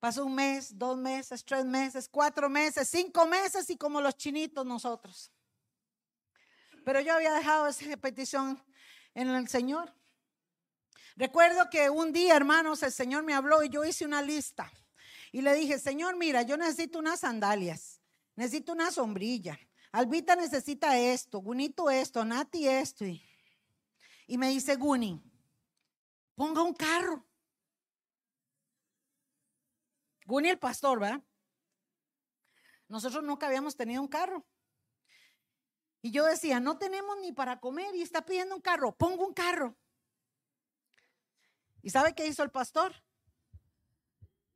Pasó 0.00 0.24
un 0.24 0.34
mes, 0.34 0.76
dos 0.76 0.96
meses, 0.96 1.44
tres 1.44 1.64
meses, 1.64 2.08
cuatro 2.08 2.48
meses, 2.48 2.88
cinco 2.88 3.26
meses 3.26 3.70
y 3.70 3.76
como 3.76 4.00
los 4.00 4.16
chinitos 4.16 4.66
nosotros. 4.66 5.30
Pero 6.84 7.00
yo 7.00 7.14
había 7.14 7.32
dejado 7.32 7.68
esa 7.68 7.96
petición 7.98 8.60
en 9.14 9.28
el 9.28 9.46
Señor. 9.48 9.94
Recuerdo 11.16 11.68
que 11.70 11.90
un 11.90 12.12
día, 12.12 12.36
hermanos, 12.36 12.82
el 12.82 12.92
Señor 12.92 13.22
me 13.24 13.34
habló 13.34 13.62
y 13.62 13.68
yo 13.68 13.84
hice 13.84 14.04
una 14.04 14.22
lista. 14.22 14.72
Y 15.30 15.42
le 15.42 15.54
dije, 15.54 15.78
Señor, 15.78 16.16
mira, 16.16 16.42
yo 16.42 16.56
necesito 16.56 16.98
unas 16.98 17.20
sandalias, 17.20 18.00
necesito 18.36 18.72
una 18.72 18.90
sombrilla. 18.90 19.58
Albita 19.90 20.36
necesita 20.36 20.98
esto, 20.98 21.38
Gunito 21.40 21.90
esto, 21.90 22.24
Nati 22.24 22.66
esto. 22.66 23.04
Y, 23.04 23.22
y 24.26 24.38
me 24.38 24.48
dice 24.48 24.76
Guni, 24.76 25.22
ponga 26.34 26.62
un 26.62 26.74
carro. 26.74 27.26
Guni 30.24 30.48
el 30.48 30.58
pastor, 30.58 31.00
¿verdad? 31.00 31.22
Nosotros 32.88 33.22
nunca 33.24 33.46
habíamos 33.46 33.76
tenido 33.76 34.00
un 34.02 34.08
carro. 34.08 34.46
Y 36.02 36.10
yo 36.10 36.24
decía, 36.24 36.58
no 36.58 36.78
tenemos 36.78 37.16
ni 37.20 37.32
para 37.32 37.60
comer 37.60 37.94
y 37.94 38.02
está 38.02 38.24
pidiendo 38.24 38.56
un 38.56 38.60
carro, 38.60 38.96
pongo 38.96 39.26
un 39.26 39.32
carro. 39.32 39.76
¿Y 41.82 41.90
sabe 41.90 42.14
qué 42.14 42.26
hizo 42.26 42.42
el 42.42 42.50
pastor? 42.50 42.94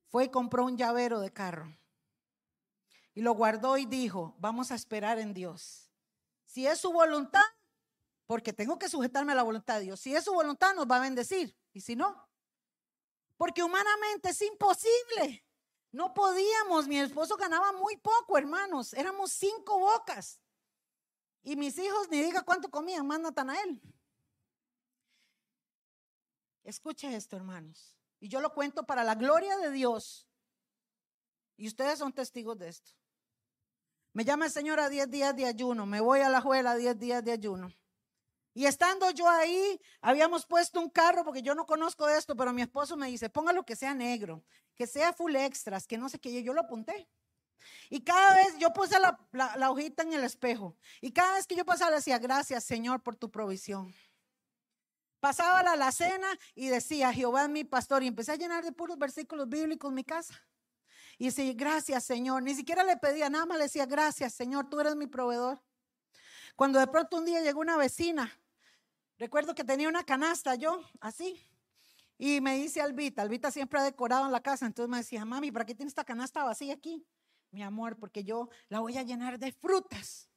Fue 0.09 0.25
y 0.25 0.31
compró 0.31 0.65
un 0.65 0.79
llavero 0.79 1.21
de 1.21 1.33
carro. 1.33 1.77
Y 3.15 3.23
lo 3.23 3.33
guardó 3.33 3.77
y 3.77 3.87
dijo, 3.87 4.35
vamos 4.39 4.71
a 4.71 4.75
esperar 4.77 5.19
en 5.19 5.35
Dios. 5.35 5.91
Si 6.45 6.67
es 6.67 6.79
su 6.79 6.93
voluntad, 6.93 7.43
porque 8.27 8.53
tengo 8.53 8.79
que 8.79 8.89
sujetarme 8.89 9.33
a 9.33 9.37
la 9.37 9.43
voluntad 9.43 9.79
de 9.79 9.83
Dios. 9.83 10.01
Si 10.01 10.15
es 10.15 10.25
su 10.25 10.33
voluntad, 10.33 10.75
nos 10.75 10.87
va 10.87 10.97
a 10.97 11.01
bendecir. 11.01 11.57
Y 11.73 11.81
si 11.81 11.97
no, 11.97 12.29
porque 13.37 13.63
humanamente 13.63 14.31
es 14.31 14.43
imposible. 14.43 15.45
No 15.93 16.13
podíamos, 16.15 16.89
mi 16.89 16.99
esposo 16.99 17.37
ganaba 17.37 17.73
muy 17.73 17.97
poco, 17.97 18.37
hermanos. 18.37 18.93
Éramos 18.93 19.33
cinco 19.33 19.79
bocas. 19.79 20.41
Y 21.43 21.57
mis 21.57 21.79
hijos, 21.79 22.09
ni 22.11 22.23
diga 22.23 22.43
cuánto 22.43 22.71
comían, 22.71 23.07
más 23.07 23.21
Natanael. 23.21 23.81
Escuche 26.67 27.15
esto, 27.15 27.37
hermanos. 27.37 27.97
Y 28.19 28.29
yo 28.29 28.41
lo 28.41 28.53
cuento 28.53 28.85
para 28.85 29.05
la 29.05 29.15
gloria 29.15 29.57
de 29.57 29.71
Dios. 29.71 30.27
Y 31.57 31.69
ustedes 31.69 32.01
son 32.01 32.13
testigos 32.13 32.59
de 32.59 32.69
esto. 32.69 32.91
Me 34.13 34.25
llama 34.25 34.47
el 34.47 34.51
Señor 34.51 34.81
a 34.81 34.89
10 34.89 35.09
días 35.09 35.37
de 35.37 35.47
ayuno. 35.47 35.87
Me 35.87 36.01
voy 36.01 36.21
a 36.21 36.29
la 36.29 36.41
juela 36.41 36.73
a 36.73 36.77
10 36.77 36.99
días 36.99 37.25
de 37.25 37.31
ayuno. 37.31 37.73
Y 38.53 38.67
estando 38.67 39.09
yo 39.13 39.29
ahí, 39.29 39.81
habíamos 40.01 40.45
puesto 40.45 40.81
un 40.81 40.91
carro, 40.91 41.23
porque 41.23 41.43
yo 41.43 41.55
no 41.55 41.67
conozco 41.67 42.09
esto, 42.09 42.35
pero 42.35 42.53
mi 42.53 42.63
esposo 42.63 42.97
me 42.97 43.09
dice, 43.09 43.31
póngalo 43.31 43.65
que 43.65 43.77
sea 43.77 43.95
negro, 43.95 44.43
que 44.75 44.89
sea 44.89 45.13
full 45.13 45.37
extras, 45.37 45.87
que 45.87 45.99
no 45.99 46.09
sé 46.09 46.19
qué. 46.19 46.43
Yo 46.43 46.53
lo 46.53 46.63
apunté. 46.63 47.09
Y 47.91 48.01
cada 48.01 48.35
vez 48.35 48.59
yo 48.59 48.73
puse 48.73 48.99
la, 48.99 49.17
la 49.33 49.71
hojita 49.71 50.03
en 50.03 50.15
el 50.15 50.25
espejo. 50.25 50.77
Y 51.01 51.13
cada 51.13 51.35
vez 51.35 51.47
que 51.47 51.55
yo 51.55 51.65
pasaba, 51.65 51.95
decía, 51.95 52.19
gracias 52.19 52.65
Señor 52.65 53.05
por 53.05 53.15
tu 53.15 53.31
provisión. 53.31 53.95
Pasaba 55.21 55.63
la 55.63 55.73
alacena 55.73 56.29
y 56.55 56.69
decía, 56.69 57.13
Jehová 57.13 57.45
es 57.45 57.49
mi 57.49 57.65
pastor. 57.65 58.03
Y 58.03 58.09
empecé 58.09 58.33
a 58.33 58.37
llenar 58.37 58.65
de 58.65 58.73
puros 58.73 58.99
versículos 58.99 59.49
bíblicos 59.49 59.93
mi 59.93 60.05
casa. 60.05 60.35
Y 61.19 61.27
decía, 61.27 61.53
gracias 61.55 62.05
Señor. 62.05 62.43
Ni 62.43 62.55
siquiera 62.55 62.85
le 62.85 62.97
pedía 62.97 63.31
nada 63.31 63.47
más, 63.47 63.59
le 63.59 63.65
decía, 63.65 63.87
gracias 63.87 64.35
Señor, 64.35 64.69
tú 64.69 64.81
eres 64.81 64.97
mi 64.97 65.07
proveedor. 65.07 65.63
Cuando 66.55 66.79
de 66.79 66.87
pronto 66.87 67.19
un 67.19 67.25
día 67.25 67.41
llegó 67.41 67.61
una 67.61 67.77
vecina, 67.77 68.31
recuerdo 69.19 69.55
que 69.55 69.65
tenía 69.65 69.89
una 69.89 70.05
canasta 70.05 70.55
yo, 70.55 70.83
así. 71.01 71.43
Y 72.19 72.41
me 72.41 72.57
dice 72.57 72.81
Albita, 72.81 73.23
Albita 73.23 73.51
siempre 73.51 73.79
ha 73.79 73.83
decorado 73.83 74.25
en 74.25 74.33
la 74.33 74.41
casa, 74.41 74.65
entonces 74.65 74.91
me 74.91 74.99
decía, 74.99 75.25
mami, 75.25 75.51
¿para 75.51 75.67
qué 75.67 75.75
tienes 75.75 75.91
esta 75.91 76.05
canasta 76.05 76.45
vacía 76.45 76.75
aquí? 76.75 77.07
Mi 77.51 77.63
amor, 77.63 77.99
porque 77.99 78.25
yo 78.25 78.49
la 78.69 78.81
voy 78.81 78.97
a 78.97 79.03
llenar 79.03 79.39
de 79.39 79.53
frutas. 79.53 80.29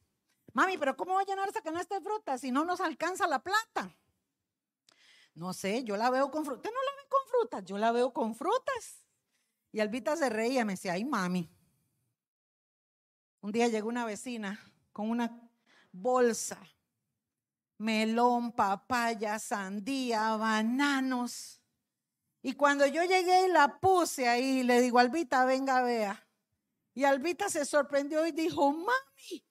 Mami, 0.54 0.78
pero 0.78 0.98
¿cómo 0.98 1.14
voy 1.14 1.24
a 1.24 1.26
llenar 1.26 1.48
esa 1.48 1.62
canasta 1.62 1.96
de 1.96 2.02
frutas 2.02 2.42
si 2.42 2.52
no 2.52 2.66
nos 2.66 2.82
alcanza 2.82 3.28
la 3.28 3.40
plata? 3.40 3.96
No 5.34 5.54
sé, 5.54 5.84
yo 5.84 5.96
la 5.96 6.10
veo 6.10 6.32
con 6.32 6.44
frutas. 6.44 6.60
¿Usted 6.66 6.72
no 6.72 6.84
la 6.84 7.02
ve 7.02 7.10
con 7.10 7.28
frutas? 7.28 7.66
Yo 7.66 7.78
la 7.78 7.92
veo 7.92 8.14
con 8.14 8.36
frutas. 8.36 9.04
Y 9.72 9.80
Albita 9.80 10.16
se 10.16 10.30
reía, 10.30 10.66
me 10.66 10.74
decía, 10.74 10.94
ay 10.94 11.06
mami. 11.06 11.50
Un 13.42 13.52
día 13.52 13.68
llegó 13.68 13.88
una 13.88 14.06
vecina 14.06 14.60
con 14.92 15.10
una 15.10 15.50
bolsa, 15.92 16.60
melón, 17.78 18.52
papaya, 18.52 19.40
sandía, 19.40 20.36
bananos. 20.36 21.62
Y 22.42 22.54
cuando 22.54 22.86
yo 22.86 23.04
llegué 23.04 23.48
y 23.48 23.52
la 23.52 23.80
puse 23.80 24.28
ahí, 24.28 24.64
le 24.64 24.82
digo, 24.82 25.00
Albita, 25.00 25.46
venga, 25.46 25.82
vea. 25.82 26.28
Y 26.94 27.06
Albita 27.06 27.50
se 27.50 27.66
sorprendió 27.66 28.26
y 28.26 28.32
dijo, 28.32 28.72
mami, 28.74 29.46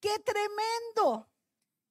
qué 0.00 0.18
tremendo. 0.20 1.28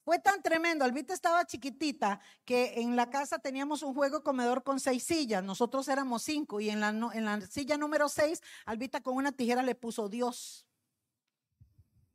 Fue 0.06 0.20
tan 0.20 0.44
tremendo. 0.44 0.86
Albita 0.86 1.16
estaba 1.16 1.46
chiquitita 1.46 2.20
que 2.46 2.80
en 2.80 2.96
la 2.96 3.10
casa 3.10 3.40
teníamos 3.40 3.82
un 3.82 3.96
juego 3.96 4.24
comedor 4.24 4.64
con 4.64 4.80
seis 4.80 5.04
sillas. 5.04 5.44
Nosotros 5.44 5.88
éramos 5.88 6.22
cinco 6.22 6.62
y 6.62 6.70
en 6.70 6.80
la, 6.80 7.42
silla 7.50 7.76
número 7.76 8.08
seis, 8.08 8.44
Albita 8.68 9.02
con 9.02 9.16
una 9.16 9.32
tijera 9.32 9.64
le 9.64 9.74
puso 9.74 10.08
Dios 10.08 10.68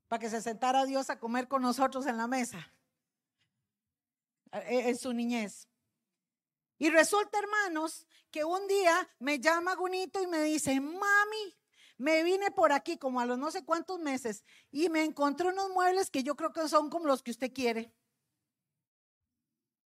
para 0.07 0.20
que 0.20 0.30
se 0.30 0.41
sentara 0.41 0.86
Dios 0.86 1.11
a 1.11 1.18
comer 1.18 1.49
con 1.49 1.62
nosotros 1.62 2.07
en 2.07 2.16
la 2.16 2.28
mesa 2.28 2.72
e, 4.53 4.88
en 4.88 4.97
su 4.97 5.12
niñez. 5.12 5.68
Y 6.78 6.91
resulta, 6.91 7.41
hermanos, 7.41 8.07
que 8.30 8.45
un 8.45 8.68
día 8.68 9.09
me 9.18 9.41
llama 9.41 9.74
Gunito 9.74 10.22
y 10.22 10.28
me 10.28 10.43
dice, 10.45 10.80
mami, 10.80 11.60
me 12.01 12.22
vine 12.22 12.51
por 12.51 12.72
aquí 12.72 12.96
como 12.96 13.20
a 13.20 13.26
los 13.26 13.36
no 13.36 13.51
sé 13.51 13.62
cuántos 13.62 14.01
meses 14.01 14.42
y 14.70 14.88
me 14.88 15.05
encontré 15.05 15.48
unos 15.48 15.68
muebles 15.68 16.09
que 16.09 16.22
yo 16.22 16.34
creo 16.34 16.51
que 16.51 16.66
son 16.66 16.88
como 16.88 17.07
los 17.07 17.22
que 17.22 17.30
usted 17.30 17.53
quiere. 17.53 17.92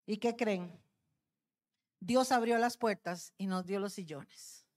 ¿Y 0.06 0.18
qué 0.18 0.36
creen? 0.36 0.80
Dios 2.00 2.32
abrió 2.32 2.60
las 2.60 2.78
puertas 2.78 3.34
y 3.40 3.48
nos 3.48 3.66
dio 3.66 3.80
los 3.80 3.94
sillones. 3.94 4.68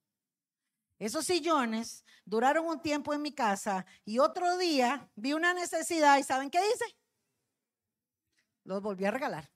Esos 0.99 1.27
sillones 1.27 2.03
duraron 2.25 2.65
un 2.65 2.81
tiempo 2.81 3.13
en 3.13 3.21
mi 3.21 3.33
casa 3.33 3.85
y 4.07 4.21
otro 4.21 4.57
día 4.57 5.11
vi 5.15 5.35
una 5.35 5.53
necesidad 5.53 6.17
y 6.17 6.23
¿saben 6.23 6.49
qué 6.49 6.61
hice? 6.61 6.97
Los 8.65 8.81
volví 8.81 9.05
a 9.05 9.11
regalar. 9.11 9.51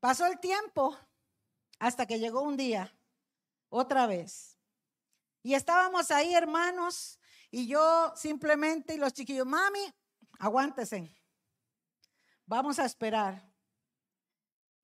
Pasó 0.00 0.26
el 0.26 0.40
tiempo 0.40 0.98
hasta 1.78 2.06
que 2.06 2.18
llegó 2.18 2.42
un 2.42 2.56
día, 2.56 2.94
otra 3.68 4.06
vez. 4.06 4.58
Y 5.42 5.54
estábamos 5.54 6.10
ahí, 6.10 6.34
hermanos, 6.34 7.18
y 7.50 7.66
yo 7.66 8.12
simplemente, 8.16 8.94
y 8.94 8.98
los 8.98 9.12
chiquillos, 9.12 9.46
mami, 9.46 9.92
aguántese, 10.38 11.14
vamos 12.46 12.78
a 12.78 12.84
esperar. 12.84 13.52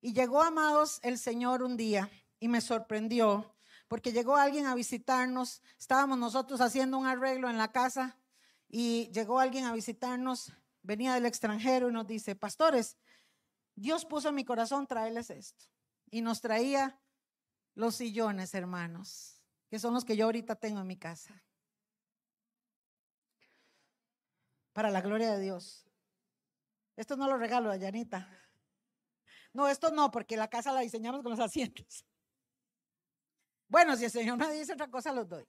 Y 0.01 0.13
llegó, 0.13 0.41
amados, 0.41 0.99
el 1.03 1.17
Señor 1.17 1.63
un 1.63 1.77
día 1.77 2.09
y 2.39 2.47
me 2.47 2.61
sorprendió, 2.61 3.55
porque 3.87 4.11
llegó 4.11 4.35
alguien 4.35 4.65
a 4.65 4.75
visitarnos, 4.75 5.61
estábamos 5.77 6.17
nosotros 6.17 6.61
haciendo 6.61 6.97
un 6.97 7.07
arreglo 7.07 7.49
en 7.49 7.57
la 7.57 7.71
casa 7.71 8.17
y 8.67 9.11
llegó 9.11 9.39
alguien 9.39 9.65
a 9.65 9.73
visitarnos, 9.73 10.51
venía 10.81 11.13
del 11.13 11.25
extranjero 11.25 11.89
y 11.89 11.93
nos 11.93 12.07
dice, 12.07 12.35
pastores, 12.35 12.97
Dios 13.75 14.05
puso 14.05 14.29
en 14.29 14.35
mi 14.35 14.45
corazón 14.45 14.87
traerles 14.87 15.29
esto 15.29 15.65
y 16.13 16.21
nos 16.21 16.41
traía 16.41 17.01
los 17.73 17.95
sillones, 17.95 18.53
hermanos, 18.53 19.41
que 19.67 19.79
son 19.79 19.95
los 19.95 20.05
que 20.05 20.15
yo 20.15 20.25
ahorita 20.25 20.55
tengo 20.55 20.79
en 20.79 20.85
mi 20.85 20.95
casa. 20.95 21.43
Para 24.73 24.91
la 24.91 25.01
gloria 25.01 25.31
de 25.31 25.41
Dios. 25.41 25.89
Esto 26.95 27.17
no 27.17 27.27
lo 27.27 27.37
regalo 27.37 27.71
a 27.71 27.77
Yanita. 27.77 28.29
No, 29.53 29.67
esto 29.67 29.89
no, 29.89 30.11
porque 30.11 30.37
la 30.37 30.47
casa 30.51 30.71
la 30.71 30.81
diseñamos 30.81 31.23
con 31.23 31.31
los 31.31 31.39
asientos. 31.39 32.05
Bueno, 33.67 33.97
si 33.97 34.05
el 34.05 34.11
Señor 34.11 34.37
me 34.37 34.53
dice 34.53 34.73
otra 34.73 34.91
cosa, 34.91 35.11
los 35.13 35.27
doy. 35.27 35.47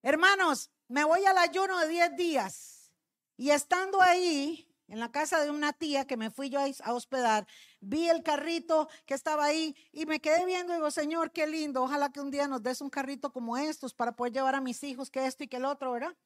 Hermanos, 0.00 0.70
me 0.86 1.02
voy 1.02 1.24
al 1.24 1.38
ayuno 1.38 1.76
de 1.80 1.88
10 1.88 2.16
días 2.16 2.92
y 3.36 3.50
estando 3.50 4.00
ahí, 4.00 4.69
en 4.90 4.98
la 4.98 5.12
casa 5.12 5.40
de 5.40 5.50
una 5.50 5.72
tía 5.72 6.04
que 6.04 6.16
me 6.16 6.30
fui 6.30 6.50
yo 6.50 6.58
a 6.60 6.92
hospedar, 6.92 7.46
vi 7.80 8.08
el 8.08 8.24
carrito 8.24 8.88
que 9.06 9.14
estaba 9.14 9.44
ahí 9.44 9.76
y 9.92 10.04
me 10.04 10.20
quedé 10.20 10.44
viendo 10.44 10.72
y 10.72 10.76
digo, 10.76 10.90
Señor, 10.90 11.30
qué 11.30 11.46
lindo, 11.46 11.82
ojalá 11.82 12.10
que 12.10 12.20
un 12.20 12.32
día 12.32 12.48
nos 12.48 12.60
des 12.60 12.80
un 12.80 12.90
carrito 12.90 13.32
como 13.32 13.56
estos 13.56 13.94
para 13.94 14.16
poder 14.16 14.32
llevar 14.32 14.56
a 14.56 14.60
mis 14.60 14.82
hijos 14.82 15.08
que 15.08 15.24
esto 15.24 15.44
y 15.44 15.48
que 15.48 15.58
el 15.58 15.64
otro, 15.64 15.92
¿verdad? 15.92 16.16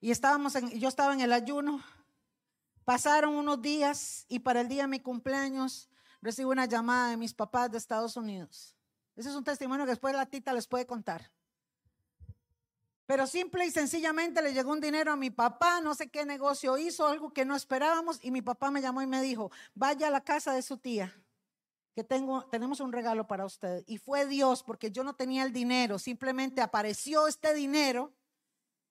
Y 0.00 0.10
estábamos 0.10 0.54
yo 0.74 0.88
estaba 0.88 1.14
en 1.14 1.20
el 1.20 1.32
ayuno, 1.32 1.80
pasaron 2.84 3.36
unos 3.36 3.62
días 3.62 4.26
y 4.28 4.40
para 4.40 4.60
el 4.60 4.68
día 4.68 4.82
de 4.82 4.88
mi 4.88 4.98
cumpleaños 4.98 5.88
recibo 6.20 6.50
una 6.50 6.66
llamada 6.66 7.10
de 7.10 7.16
mis 7.16 7.34
papás 7.34 7.70
de 7.70 7.78
Estados 7.78 8.16
Unidos. 8.16 8.76
Ese 9.14 9.28
es 9.28 9.36
un 9.36 9.44
testimonio 9.44 9.84
que 9.84 9.92
después 9.92 10.12
la 10.12 10.26
tita 10.26 10.52
les 10.52 10.66
puede 10.66 10.86
contar. 10.86 11.30
Pero 13.08 13.26
simple 13.26 13.64
y 13.64 13.70
sencillamente 13.70 14.42
le 14.42 14.52
llegó 14.52 14.70
un 14.70 14.82
dinero 14.82 15.10
a 15.10 15.16
mi 15.16 15.30
papá, 15.30 15.80
no 15.80 15.94
sé 15.94 16.10
qué 16.10 16.26
negocio 16.26 16.76
hizo, 16.76 17.06
algo 17.06 17.32
que 17.32 17.46
no 17.46 17.56
esperábamos, 17.56 18.18
y 18.22 18.30
mi 18.30 18.42
papá 18.42 18.70
me 18.70 18.82
llamó 18.82 19.00
y 19.00 19.06
me 19.06 19.22
dijo, 19.22 19.50
vaya 19.74 20.08
a 20.08 20.10
la 20.10 20.20
casa 20.20 20.52
de 20.52 20.60
su 20.60 20.76
tía, 20.76 21.18
que 21.94 22.04
tengo, 22.04 22.44
tenemos 22.50 22.80
un 22.80 22.92
regalo 22.92 23.26
para 23.26 23.46
usted. 23.46 23.82
Y 23.86 23.96
fue 23.96 24.26
Dios, 24.26 24.62
porque 24.62 24.90
yo 24.90 25.04
no 25.04 25.14
tenía 25.14 25.44
el 25.44 25.54
dinero, 25.54 25.98
simplemente 25.98 26.60
apareció 26.60 27.26
este 27.28 27.54
dinero 27.54 28.12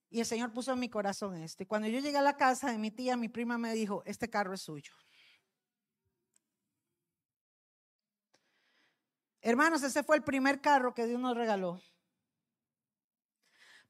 y 0.10 0.20
el 0.20 0.26
Señor 0.26 0.52
puso 0.52 0.74
en 0.74 0.80
mi 0.80 0.90
corazón 0.90 1.36
esto. 1.36 1.62
Y 1.62 1.68
cuando 1.68 1.88
yo 1.88 2.00
llegué 2.00 2.18
a 2.18 2.24
la 2.24 2.38
casa 2.38 2.72
de 2.72 2.80
mi 2.80 2.90
tía, 2.90 3.18
mi 3.18 3.30
prima 3.30 3.60
me 3.60 3.72
dijo, 3.76 4.02
este 4.08 4.32
carro 4.32 4.56
es 4.56 4.62
suyo. 4.62 4.94
Hermanos, 9.42 9.84
ese 9.84 10.02
fue 10.02 10.16
el 10.16 10.24
primer 10.24 10.60
carro 10.60 10.96
que 10.96 11.06
Dios 11.06 11.22
nos 11.22 11.38
regaló. 11.38 11.80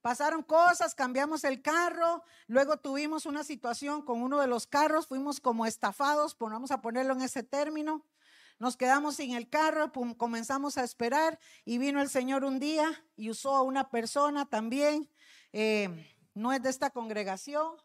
Pasaron 0.08 0.42
cosas, 0.42 0.96
cambiamos 0.96 1.44
el 1.44 1.62
carro, 1.62 2.24
luego 2.48 2.78
tuvimos 2.78 3.26
una 3.26 3.44
situación 3.44 4.02
con 4.02 4.22
uno 4.22 4.40
de 4.40 4.48
los 4.48 4.66
carros, 4.66 5.06
fuimos 5.06 5.42
como 5.42 5.66
estafados, 5.66 6.34
pues 6.34 6.50
vamos 6.50 6.72
a 6.72 6.80
ponerlo 6.82 7.12
en 7.12 7.24
ese 7.24 7.44
término. 7.44 8.06
Nos 8.58 8.78
quedamos 8.78 9.18
sin 9.18 9.36
el 9.36 9.50
carro, 9.50 9.92
comenzamos 10.16 10.78
a 10.78 10.86
esperar 10.86 11.38
y 11.66 11.78
vino 11.78 12.02
el 12.02 12.08
Señor 12.08 12.46
un 12.46 12.58
día 12.58 13.04
y 13.18 13.30
usó 13.30 13.54
a 13.58 13.64
una 13.64 13.90
persona 13.90 14.46
también, 14.46 15.12
eh, 15.52 16.16
no 16.34 16.54
es 16.54 16.64
de 16.64 16.70
esta 16.70 16.90
congregación, 16.90 17.76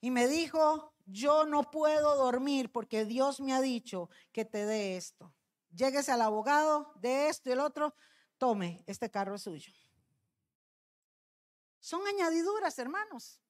y 0.00 0.12
me 0.12 0.28
dijo, 0.28 0.94
yo 1.06 1.44
no 1.44 1.72
puedo 1.72 2.14
dormir 2.14 2.70
porque 2.70 3.04
Dios 3.04 3.40
me 3.40 3.52
ha 3.52 3.60
dicho 3.60 4.10
que 4.30 4.44
te 4.44 4.64
dé 4.64 4.96
esto. 4.96 5.34
Lléguese 5.74 6.12
al 6.12 6.22
abogado 6.22 6.92
de 7.00 7.30
esto 7.30 7.48
y 7.48 7.54
el 7.54 7.58
otro, 7.58 7.96
tome, 8.38 8.84
este 8.86 9.10
carro 9.10 9.34
es 9.34 9.42
suyo. 9.42 9.72
Son 11.86 12.04
añadiduras, 12.04 12.76
hermanos. 12.80 13.40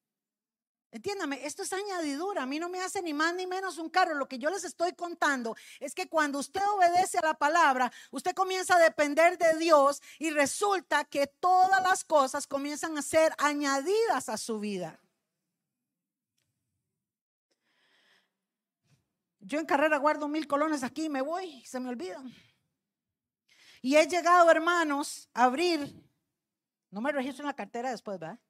Entiéndame, 0.90 1.46
esto 1.46 1.62
es 1.62 1.72
añadidura. 1.72 2.42
A 2.42 2.46
mí 2.46 2.58
no 2.58 2.68
me 2.68 2.82
hace 2.82 3.00
ni 3.00 3.14
más 3.14 3.34
ni 3.34 3.46
menos 3.46 3.78
un 3.78 3.88
carro. 3.88 4.12
Lo 4.12 4.28
que 4.28 4.38
yo 4.38 4.50
les 4.50 4.62
estoy 4.62 4.92
contando 4.92 5.56
es 5.80 5.94
que 5.94 6.06
cuando 6.06 6.38
usted 6.38 6.60
obedece 6.68 7.16
a 7.16 7.22
la 7.22 7.32
palabra, 7.32 7.90
usted 8.10 8.34
comienza 8.34 8.76
a 8.76 8.78
depender 8.78 9.38
de 9.38 9.56
Dios 9.56 10.02
y 10.18 10.28
resulta 10.28 11.06
que 11.06 11.26
todas 11.26 11.82
las 11.82 12.04
cosas 12.04 12.46
comienzan 12.46 12.98
a 12.98 13.00
ser 13.00 13.32
añadidas 13.38 14.28
a 14.28 14.36
su 14.36 14.60
vida. 14.60 15.00
Yo 19.40 19.58
en 19.60 19.64
carrera 19.64 19.96
guardo 19.96 20.28
mil 20.28 20.46
colones 20.46 20.82
aquí 20.82 21.06
y 21.06 21.08
me 21.08 21.22
voy 21.22 21.46
y 21.46 21.64
se 21.64 21.80
me 21.80 21.88
olvidan. 21.88 22.34
Y 23.80 23.96
he 23.96 24.06
llegado, 24.06 24.50
hermanos, 24.50 25.30
a 25.32 25.44
abrir 25.44 26.05
no 26.96 27.02
me 27.02 27.12
registro 27.12 27.42
en 27.42 27.48
la 27.48 27.54
cartera 27.54 27.90
después, 27.90 28.18
¿verdad? 28.18 28.40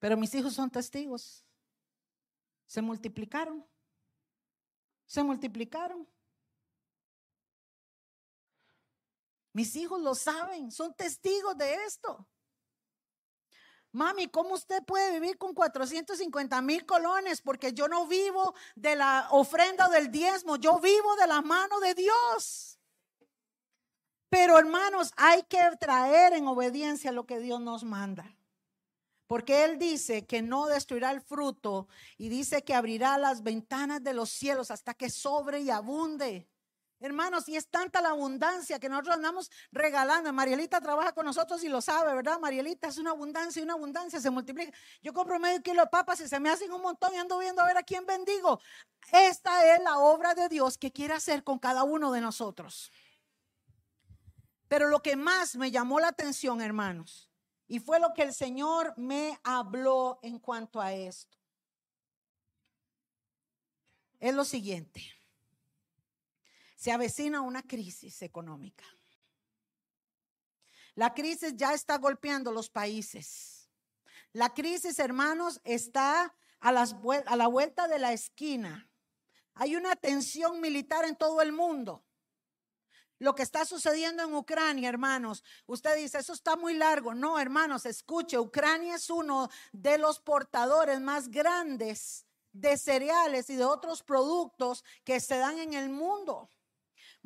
Pero 0.00 0.16
mis 0.16 0.34
hijos 0.34 0.52
son 0.52 0.68
testigos. 0.68 1.46
Se 2.66 2.82
multiplicaron. 2.82 3.64
Se 5.06 5.22
multiplicaron. 5.22 6.08
Mis 9.52 9.76
hijos 9.76 10.02
lo 10.02 10.16
saben, 10.16 10.72
son 10.72 10.92
testigos 10.92 11.56
de 11.56 11.72
esto. 11.84 12.26
Mami, 13.92 14.26
¿cómo 14.26 14.54
usted 14.54 14.82
puede 14.82 15.20
vivir 15.20 15.38
con 15.38 15.54
450 15.54 16.60
mil 16.62 16.84
colones? 16.84 17.40
Porque 17.42 17.72
yo 17.74 17.86
no 17.86 18.08
vivo 18.08 18.56
de 18.74 18.96
la 18.96 19.28
ofrenda 19.30 19.88
del 19.88 20.10
diezmo, 20.10 20.56
yo 20.56 20.80
vivo 20.80 21.14
de 21.14 21.28
la 21.28 21.42
mano 21.42 21.78
de 21.78 21.94
Dios. 21.94 22.75
Pero 24.28 24.58
hermanos, 24.58 25.12
hay 25.16 25.42
que 25.44 25.58
traer 25.78 26.32
en 26.32 26.46
obediencia 26.46 27.12
lo 27.12 27.26
que 27.26 27.38
Dios 27.38 27.60
nos 27.60 27.84
manda. 27.84 28.36
Porque 29.26 29.64
Él 29.64 29.78
dice 29.78 30.24
que 30.26 30.42
no 30.42 30.66
destruirá 30.66 31.10
el 31.10 31.20
fruto 31.20 31.88
y 32.16 32.28
dice 32.28 32.62
que 32.62 32.74
abrirá 32.74 33.18
las 33.18 33.42
ventanas 33.42 34.02
de 34.02 34.14
los 34.14 34.30
cielos 34.30 34.70
hasta 34.70 34.94
que 34.94 35.10
sobre 35.10 35.60
y 35.60 35.70
abunde. 35.70 36.48
Hermanos, 36.98 37.46
y 37.48 37.56
es 37.56 37.68
tanta 37.68 38.00
la 38.00 38.10
abundancia 38.10 38.78
que 38.78 38.88
nosotros 38.88 39.16
andamos 39.16 39.50
regalando. 39.70 40.32
Marielita 40.32 40.80
trabaja 40.80 41.12
con 41.12 41.26
nosotros 41.26 41.62
y 41.62 41.68
lo 41.68 41.82
sabe, 41.82 42.14
¿verdad? 42.14 42.40
Marielita 42.40 42.88
es 42.88 42.96
una 42.96 43.10
abundancia 43.10 43.60
y 43.60 43.64
una 43.64 43.74
abundancia 43.74 44.18
se 44.18 44.30
multiplica. 44.30 44.72
Yo 45.02 45.12
compro 45.12 45.38
medio 45.38 45.62
kilo 45.62 45.82
de 45.82 45.88
papas 45.88 46.20
y 46.20 46.28
se 46.28 46.40
me 46.40 46.48
hacen 46.48 46.72
un 46.72 46.80
montón 46.80 47.12
y 47.12 47.18
ando 47.18 47.38
viendo 47.38 47.60
a 47.60 47.66
ver 47.66 47.76
a 47.76 47.82
quién 47.82 48.06
bendigo. 48.06 48.60
Esta 49.12 49.74
es 49.74 49.82
la 49.82 49.98
obra 49.98 50.34
de 50.34 50.48
Dios 50.48 50.78
que 50.78 50.90
quiere 50.90 51.12
hacer 51.12 51.44
con 51.44 51.58
cada 51.58 51.84
uno 51.84 52.12
de 52.12 52.22
nosotros. 52.22 52.90
Pero 54.68 54.88
lo 54.88 55.02
que 55.02 55.16
más 55.16 55.56
me 55.56 55.70
llamó 55.70 56.00
la 56.00 56.08
atención, 56.08 56.60
hermanos, 56.60 57.30
y 57.68 57.78
fue 57.80 58.00
lo 58.00 58.12
que 58.14 58.22
el 58.22 58.34
Señor 58.34 58.94
me 58.96 59.38
habló 59.44 60.18
en 60.22 60.38
cuanto 60.38 60.80
a 60.80 60.92
esto, 60.92 61.36
es 64.18 64.34
lo 64.34 64.44
siguiente 64.44 65.16
se 66.76 66.92
avecina 66.92 67.40
una 67.40 67.62
crisis 67.62 68.22
económica. 68.22 68.84
La 70.94 71.14
crisis 71.14 71.54
ya 71.56 71.74
está 71.74 71.98
golpeando 71.98 72.52
los 72.52 72.70
países. 72.70 73.68
La 74.32 74.54
crisis, 74.54 75.00
hermanos, 75.00 75.60
está 75.64 76.32
a, 76.60 76.68
a 76.68 77.36
la 77.36 77.46
vuelta 77.48 77.88
de 77.88 77.98
la 77.98 78.12
esquina. 78.12 78.88
Hay 79.54 79.74
una 79.74 79.96
tensión 79.96 80.60
militar 80.60 81.04
en 81.04 81.16
todo 81.16 81.42
el 81.42 81.50
mundo. 81.50 82.05
Lo 83.18 83.34
que 83.34 83.42
está 83.42 83.64
sucediendo 83.64 84.22
en 84.22 84.34
Ucrania, 84.34 84.88
hermanos, 84.88 85.42
usted 85.66 85.96
dice, 85.96 86.18
eso 86.18 86.32
está 86.32 86.56
muy 86.56 86.74
largo. 86.74 87.14
No, 87.14 87.38
hermanos, 87.38 87.86
escuche, 87.86 88.38
Ucrania 88.38 88.96
es 88.96 89.08
uno 89.08 89.48
de 89.72 89.96
los 89.98 90.20
portadores 90.20 91.00
más 91.00 91.28
grandes 91.28 92.26
de 92.52 92.76
cereales 92.76 93.48
y 93.50 93.56
de 93.56 93.64
otros 93.64 94.02
productos 94.02 94.84
que 95.04 95.20
se 95.20 95.38
dan 95.38 95.58
en 95.58 95.74
el 95.74 95.88
mundo 95.88 96.50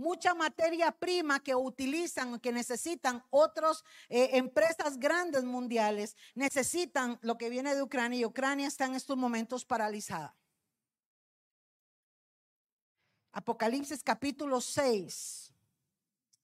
mucha 0.00 0.34
materia 0.34 0.90
prima 0.90 1.40
que 1.40 1.54
utilizan, 1.54 2.40
que 2.40 2.52
necesitan 2.52 3.22
otras 3.30 3.84
eh, 4.08 4.30
empresas 4.32 4.98
grandes 4.98 5.44
mundiales, 5.44 6.16
necesitan 6.34 7.18
lo 7.22 7.36
que 7.36 7.50
viene 7.50 7.74
de 7.74 7.82
Ucrania 7.82 8.20
y 8.20 8.24
Ucrania 8.24 8.66
está 8.66 8.86
en 8.86 8.94
estos 8.94 9.16
momentos 9.16 9.64
paralizada. 9.64 10.34
Apocalipsis 13.32 14.02
capítulo 14.02 14.60
6 14.60 15.49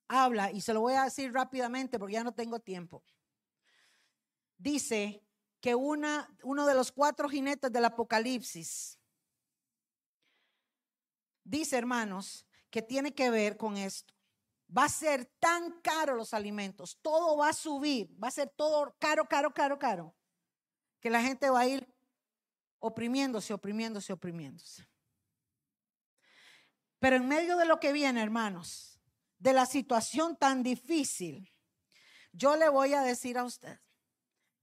habla, 0.09 0.51
y 0.53 0.61
se 0.61 0.73
lo 0.75 0.81
voy 0.81 0.95
a 0.95 1.05
decir 1.05 1.33
rápidamente 1.33 1.99
porque 1.99 2.15
ya 2.15 2.25
no 2.25 2.33
tengo 2.33 2.61
tiempo. 2.61 3.05
Dice 4.59 5.23
que 5.61 5.75
una, 5.75 6.35
uno 6.43 6.67
de 6.67 6.75
los 6.75 6.93
cuatro 6.93 7.29
jinetes 7.29 7.73
del 7.73 7.85
Apocalipsis 7.85 8.99
dice, 11.45 11.77
hermanos, 11.77 12.47
que 12.71 12.83
tiene 12.83 13.15
que 13.15 13.31
ver 13.31 13.57
con 13.57 13.77
esto. 13.77 14.15
Va 14.77 14.85
a 14.85 14.89
ser 14.89 15.27
tan 15.39 15.81
caro 15.81 16.17
los 16.17 16.35
alimentos, 16.35 16.99
todo 17.01 17.37
va 17.37 17.51
a 17.51 17.53
subir, 17.53 18.13
va 18.23 18.29
a 18.29 18.33
ser 18.33 18.51
todo 18.51 18.97
caro, 18.99 19.27
caro, 19.29 19.55
caro, 19.55 19.79
caro, 19.79 20.15
que 21.01 21.09
la 21.09 21.23
gente 21.23 21.49
va 21.51 21.61
a 21.61 21.67
ir 21.67 21.89
oprimiéndose, 22.81 23.55
oprimiéndose, 23.55 24.13
oprimiéndose. 24.13 24.89
Pero 26.99 27.17
en 27.17 27.29
medio 27.29 27.57
de 27.57 27.67
lo 27.67 27.79
que 27.79 27.93
viene, 27.93 28.23
hermanos, 28.23 28.96
de 29.47 29.53
la 29.53 29.65
situación 29.65 30.37
tan 30.37 30.65
difícil, 30.65 31.55
yo 32.33 32.57
le 32.57 32.69
voy 32.69 32.95
a 32.95 33.03
decir 33.03 33.39
a 33.39 33.45
usted 33.45 33.79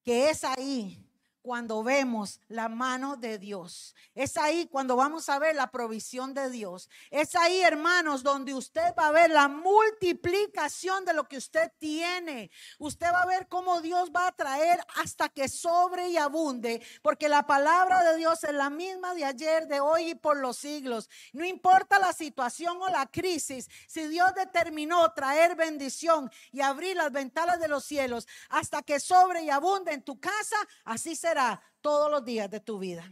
que 0.03 0.29
es 0.29 0.43
ahí 0.43 1.09
cuando 1.43 1.83
vemos 1.83 2.39
la 2.47 2.69
mano 2.69 3.17
de 3.17 3.37
Dios. 3.37 3.93
Es 4.15 4.37
ahí 4.37 4.65
cuando 4.71 4.95
vamos 4.95 5.27
a 5.27 5.39
ver 5.39 5.55
la 5.55 5.69
provisión 5.71 6.33
de 6.33 6.49
Dios. 6.49 6.89
Es 7.11 7.35
ahí, 7.35 7.59
hermanos, 7.59 8.23
donde 8.23 8.53
usted 8.53 8.95
va 8.97 9.07
a 9.07 9.11
ver 9.11 9.29
la 9.29 9.49
multiplicación 9.49 11.03
de 11.03 11.13
lo 11.13 11.27
que 11.27 11.37
usted 11.37 11.69
tiene. 11.79 12.49
Usted 12.79 13.07
va 13.07 13.23
a 13.23 13.27
ver 13.27 13.49
cómo 13.49 13.81
Dios 13.81 14.09
va 14.15 14.27
a 14.27 14.31
traer 14.31 14.79
hasta 14.95 15.27
que 15.27 15.49
sobre 15.49 16.07
y 16.07 16.17
abunde, 16.17 16.81
porque 17.01 17.27
la 17.27 17.45
palabra 17.45 18.03
de 18.03 18.17
Dios 18.17 18.43
es 18.45 18.53
la 18.53 18.69
misma 18.69 19.13
de 19.13 19.25
ayer, 19.25 19.67
de 19.67 19.81
hoy 19.81 20.11
y 20.11 20.15
por 20.15 20.37
los 20.37 20.57
siglos. 20.57 21.09
No 21.33 21.43
importa 21.43 21.99
la 21.99 22.13
situación 22.13 22.81
o 22.81 22.87
la 22.87 23.05
crisis, 23.07 23.69
si 23.87 24.07
Dios 24.07 24.33
determinó 24.33 25.11
traer 25.11 25.57
bendición 25.57 26.31
y 26.53 26.61
abrir 26.61 26.95
las 26.95 27.11
ventanas 27.11 27.59
de 27.59 27.67
los 27.67 27.83
cielos 27.83 28.29
hasta 28.47 28.81
que 28.81 29.01
sobre 29.01 29.43
y 29.43 29.49
abunde 29.49 29.91
en 29.91 30.03
tu 30.03 30.21
casa, 30.21 30.55
así 30.85 31.17
será 31.17 31.32
todos 31.81 32.11
los 32.11 32.23
días 32.23 32.49
de 32.49 32.59
tu 32.59 32.77
vida. 32.77 33.11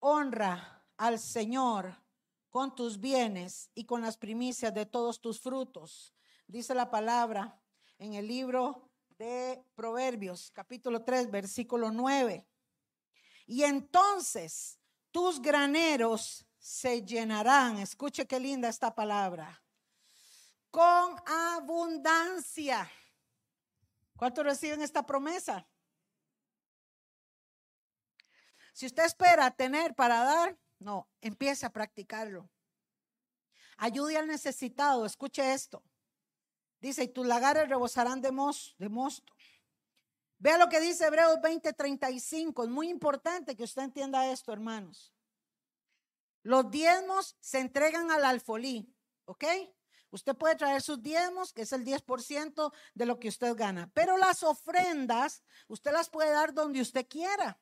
Honra 0.00 0.84
al 0.96 1.18
Señor 1.18 1.96
con 2.48 2.74
tus 2.74 2.98
bienes 3.00 3.70
y 3.74 3.84
con 3.84 4.00
las 4.00 4.16
primicias 4.16 4.72
de 4.72 4.86
todos 4.86 5.20
tus 5.20 5.40
frutos. 5.40 6.14
Dice 6.46 6.74
la 6.74 6.90
palabra 6.90 7.60
en 7.98 8.14
el 8.14 8.28
libro 8.28 8.90
de 9.18 9.62
Proverbios, 9.74 10.50
capítulo 10.50 11.04
3, 11.04 11.30
versículo 11.30 11.90
9. 11.90 12.46
Y 13.46 13.62
entonces 13.64 14.78
tus 15.10 15.40
graneros 15.40 16.46
se 16.58 17.02
llenarán. 17.02 17.78
Escuche 17.78 18.26
qué 18.26 18.40
linda 18.40 18.68
esta 18.68 18.94
palabra 18.94 19.63
con 20.74 21.14
abundancia. 21.24 22.90
¿Cuántos 24.16 24.44
reciben 24.44 24.82
esta 24.82 25.06
promesa? 25.06 25.64
Si 28.72 28.86
usted 28.86 29.04
espera 29.04 29.52
tener 29.52 29.94
para 29.94 30.24
dar, 30.24 30.58
no, 30.80 31.08
empiece 31.20 31.64
a 31.64 31.70
practicarlo. 31.70 32.50
Ayude 33.76 34.16
al 34.16 34.26
necesitado, 34.26 35.06
escuche 35.06 35.54
esto. 35.54 35.84
Dice, 36.80 37.04
y 37.04 37.08
tus 37.08 37.24
lagares 37.24 37.68
rebosarán 37.68 38.20
de, 38.20 38.32
de 38.78 38.88
mosto. 38.88 39.32
Vea 40.38 40.58
lo 40.58 40.68
que 40.68 40.80
dice 40.80 41.06
Hebreos 41.06 41.38
20:35. 41.38 42.64
Es 42.64 42.70
muy 42.70 42.88
importante 42.88 43.54
que 43.54 43.62
usted 43.62 43.82
entienda 43.82 44.28
esto, 44.28 44.52
hermanos. 44.52 45.14
Los 46.42 46.68
diezmos 46.68 47.36
se 47.38 47.60
entregan 47.60 48.10
al 48.10 48.24
alfolí, 48.24 48.92
¿ok? 49.26 49.44
Usted 50.14 50.36
puede 50.36 50.54
traer 50.54 50.80
sus 50.80 51.02
diezmos, 51.02 51.52
que 51.52 51.62
es 51.62 51.72
el 51.72 51.84
10% 51.84 52.72
de 52.94 53.04
lo 53.04 53.18
que 53.18 53.26
usted 53.26 53.56
gana, 53.56 53.90
pero 53.94 54.16
las 54.16 54.44
ofrendas 54.44 55.42
usted 55.66 55.90
las 55.90 56.08
puede 56.08 56.30
dar 56.30 56.54
donde 56.54 56.80
usted 56.80 57.04
quiera. 57.08 57.58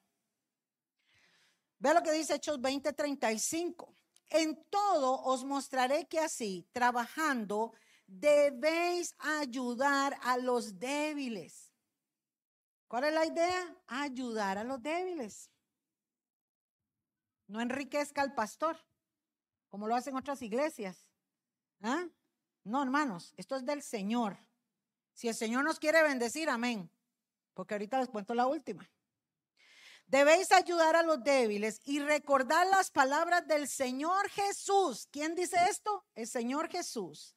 Vea 1.78 1.94
lo 1.94 2.03
que 2.03 2.12
dice 2.12 2.34
Hechos 2.34 2.61
20:35. 2.61 3.96
En 4.28 4.62
todo 4.68 5.22
os 5.22 5.44
mostraré 5.44 6.07
que 6.07 6.18
así, 6.18 6.68
trabajando, 6.72 7.72
debéis 8.07 9.14
ayudar 9.18 10.18
a 10.20 10.36
los 10.36 10.78
débiles. 10.78 11.72
¿Cuál 12.86 13.05
es 13.05 13.14
la 13.14 13.24
idea? 13.24 13.82
Ayudar 13.86 14.59
a 14.59 14.64
los 14.64 14.82
débiles. 14.82 15.50
No 17.46 17.62
enriquezca 17.62 18.20
al 18.20 18.34
pastor, 18.34 18.76
como 19.70 19.88
lo 19.88 19.94
hacen 19.94 20.16
otras 20.16 20.42
iglesias. 20.42 21.09
¿Ah? 21.80 22.07
No, 22.64 22.82
hermanos, 22.82 23.34
esto 23.36 23.56
es 23.56 23.64
del 23.64 23.82
Señor. 23.82 24.38
Si 25.12 25.28
el 25.28 25.34
Señor 25.34 25.64
nos 25.64 25.78
quiere 25.78 26.02
bendecir, 26.02 26.48
amén. 26.48 26.90
Porque 27.54 27.74
ahorita 27.74 27.98
les 27.98 28.08
cuento 28.08 28.34
la 28.34 28.46
última. 28.46 28.88
Debéis 30.06 30.52
ayudar 30.52 30.94
a 30.96 31.02
los 31.02 31.22
débiles 31.24 31.80
y 31.84 31.98
recordar 32.00 32.66
las 32.66 32.90
palabras 32.90 33.46
del 33.46 33.66
Señor 33.66 34.28
Jesús. 34.28 35.08
¿Quién 35.10 35.34
dice 35.34 35.56
esto? 35.70 36.04
El 36.14 36.26
Señor 36.26 36.68
Jesús, 36.68 37.34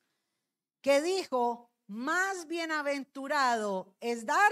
que 0.82 1.02
dijo, 1.02 1.72
más 1.88 2.48
bienaventurado 2.48 3.96
es 4.00 4.26
dar 4.26 4.52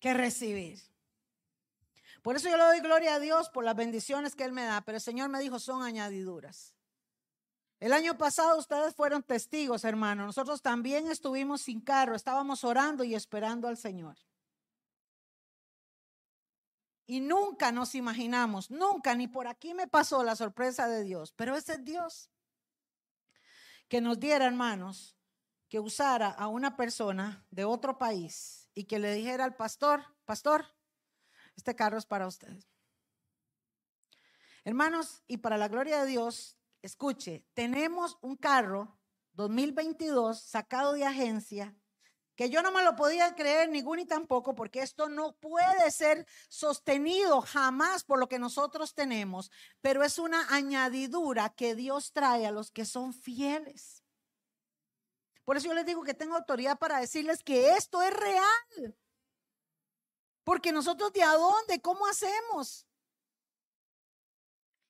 que 0.00 0.14
recibir. 0.14 0.80
Por 2.22 2.36
eso 2.36 2.48
yo 2.48 2.56
le 2.56 2.64
doy 2.64 2.80
gloria 2.80 3.14
a 3.14 3.20
Dios 3.20 3.48
por 3.50 3.64
las 3.64 3.76
bendiciones 3.76 4.34
que 4.34 4.44
Él 4.44 4.52
me 4.52 4.64
da, 4.64 4.80
pero 4.80 4.96
el 4.96 5.02
Señor 5.02 5.28
me 5.28 5.40
dijo, 5.40 5.58
son 5.58 5.82
añadiduras. 5.82 6.74
El 7.80 7.92
año 7.92 8.18
pasado 8.18 8.58
ustedes 8.58 8.94
fueron 8.94 9.22
testigos, 9.22 9.84
hermano. 9.84 10.26
Nosotros 10.26 10.62
también 10.62 11.08
estuvimos 11.08 11.62
sin 11.62 11.80
carro, 11.80 12.16
estábamos 12.16 12.64
orando 12.64 13.04
y 13.04 13.14
esperando 13.14 13.68
al 13.68 13.76
Señor. 13.76 14.16
Y 17.06 17.20
nunca 17.20 17.72
nos 17.72 17.94
imaginamos, 17.94 18.70
nunca, 18.70 19.14
ni 19.14 19.28
por 19.28 19.46
aquí 19.46 19.72
me 19.72 19.86
pasó 19.86 20.22
la 20.22 20.36
sorpresa 20.36 20.88
de 20.88 21.04
Dios, 21.04 21.32
pero 21.32 21.56
ese 21.56 21.74
es 21.74 21.84
Dios. 21.84 22.30
Que 23.88 24.02
nos 24.02 24.20
diera, 24.20 24.44
hermanos, 24.44 25.16
que 25.70 25.80
usara 25.80 26.28
a 26.28 26.48
una 26.48 26.76
persona 26.76 27.46
de 27.50 27.64
otro 27.64 27.96
país 27.96 28.68
y 28.74 28.84
que 28.84 28.98
le 28.98 29.14
dijera 29.14 29.44
al 29.44 29.56
pastor, 29.56 30.04
pastor, 30.26 30.66
este 31.56 31.74
carro 31.74 31.96
es 31.96 32.04
para 32.04 32.26
ustedes. 32.26 32.68
Hermanos, 34.64 35.22
y 35.26 35.38
para 35.38 35.56
la 35.56 35.68
gloria 35.68 36.00
de 36.00 36.10
Dios, 36.10 36.57
escuche, 36.88 37.44
tenemos 37.54 38.18
un 38.22 38.36
carro 38.36 38.98
2022 39.34 40.40
sacado 40.40 40.94
de 40.94 41.04
agencia 41.04 41.76
que 42.34 42.50
yo 42.50 42.62
no 42.62 42.70
me 42.70 42.84
lo 42.84 42.94
podía 42.94 43.34
creer 43.34 43.68
ningún 43.68 43.98
y 43.98 44.06
tampoco, 44.06 44.54
porque 44.54 44.80
esto 44.80 45.08
no 45.08 45.36
puede 45.38 45.90
ser 45.90 46.24
sostenido 46.48 47.40
jamás 47.40 48.04
por 48.04 48.20
lo 48.20 48.28
que 48.28 48.38
nosotros 48.38 48.94
tenemos, 48.94 49.50
pero 49.80 50.04
es 50.04 50.20
una 50.20 50.46
añadidura 50.54 51.50
que 51.50 51.74
Dios 51.74 52.12
trae 52.12 52.46
a 52.46 52.52
los 52.52 52.70
que 52.70 52.84
son 52.84 53.12
fieles. 53.12 54.04
Por 55.44 55.56
eso 55.56 55.66
yo 55.66 55.74
les 55.74 55.84
digo 55.84 56.04
que 56.04 56.14
tengo 56.14 56.36
autoridad 56.36 56.78
para 56.78 57.00
decirles 57.00 57.42
que 57.42 57.72
esto 57.72 58.02
es 58.02 58.14
real. 58.14 58.96
Porque 60.44 60.72
nosotros 60.72 61.12
de 61.12 61.24
a 61.24 61.32
dónde, 61.34 61.82
¿cómo 61.82 62.06
hacemos? 62.06 62.87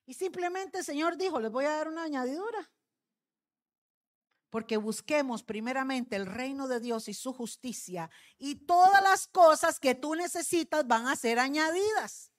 Y 0.08 0.14
simplemente 0.14 0.78
el 0.78 0.84
Señor 0.86 1.18
dijo, 1.18 1.38
les 1.38 1.52
voy 1.52 1.66
a 1.66 1.76
dar 1.76 1.86
una 1.86 2.04
añadidura 2.04 2.72
porque 4.48 4.78
busquemos 4.78 5.42
primeramente 5.42 6.16
el 6.16 6.24
reino 6.24 6.66
de 6.66 6.80
Dios 6.80 7.08
y 7.08 7.12
su 7.12 7.34
justicia 7.34 8.08
y 8.38 8.54
todas 8.54 9.02
las 9.02 9.26
cosas 9.26 9.78
que 9.78 9.94
tú 9.94 10.14
necesitas 10.14 10.86
van 10.86 11.06
a 11.06 11.14
ser 11.14 11.38
añadidas. 11.38 12.32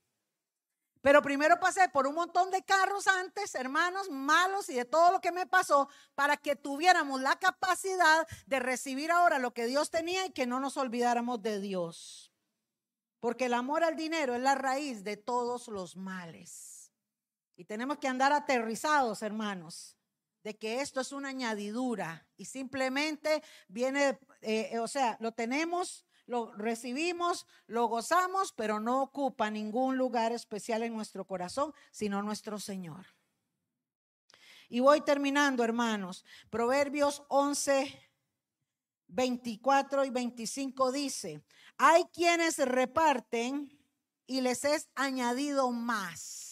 Pero 1.02 1.22
primero 1.22 1.60
pasé 1.60 1.88
por 1.90 2.08
un 2.08 2.16
montón 2.16 2.50
de 2.50 2.64
carros 2.64 3.06
antes, 3.06 3.54
hermanos, 3.54 4.10
malos 4.10 4.68
y 4.70 4.74
de 4.74 4.86
todo 4.86 5.12
lo 5.12 5.22
que 5.22 5.32
me 5.32 5.46
pasó 5.46 5.90
para 6.16 6.38
que 6.38 6.56
tuviéramos 6.56 7.22
la 7.22 7.38
capacidad 7.38 8.28
de 8.48 8.60
recibir 8.60 9.12
ahora 9.12 9.38
lo 9.38 9.54
que 9.54 9.68
Dios 9.68 9.92
tenía 9.92 10.26
y 10.26 10.32
que 10.32 10.48
no 10.48 10.60
nos 10.60 10.76
olvidáramos 10.76 11.44
de 11.44 11.62
Dios. 11.62 12.34
Porque 13.20 13.46
el 13.46 13.54
amor 13.54 13.84
al 13.84 13.96
dinero 13.96 14.34
es 14.34 14.42
la 14.42 14.56
raíz 14.56 15.04
de 15.04 15.18
todos 15.18 15.68
los 15.68 15.96
males. 15.96 16.79
Y 17.60 17.66
tenemos 17.66 17.98
que 17.98 18.08
andar 18.08 18.32
aterrizados, 18.32 19.22
hermanos 19.22 19.98
de 20.46 20.58
que 20.58 20.80
esto 20.80 21.02
es 21.02 21.12
una 21.12 21.28
añadidura 21.28 22.26
y 22.38 22.46
simplemente 22.46 23.44
viene, 23.68 24.18
eh, 24.40 24.80
o 24.80 24.88
sea, 24.88 25.18
lo 25.20 25.34
tenemos, 25.34 26.06
lo 26.28 26.54
recibimos, 26.54 27.46
lo 27.68 27.88
gozamos, 27.88 28.54
pero 28.54 28.80
no 28.80 29.02
ocupa 29.02 29.52
ningún 29.52 29.98
lugar 29.98 30.32
especial 30.32 30.84
en 30.84 30.96
nuestro 30.96 31.26
corazón, 31.26 31.74
sino 31.92 32.22
nuestro 32.22 32.60
Señor. 32.60 33.06
Y 34.70 34.80
voy 34.80 35.02
terminando, 35.02 35.62
hermanos. 35.62 36.24
Proverbios 36.50 37.24
11, 37.28 38.02
24 39.08 40.06
y 40.06 40.10
25 40.12 40.92
dice, 40.94 41.44
hay 41.78 42.06
quienes 42.14 42.58
reparten 42.60 43.78
y 44.26 44.40
les 44.40 44.64
es 44.64 44.88
añadido 44.96 45.72
más. 45.72 46.49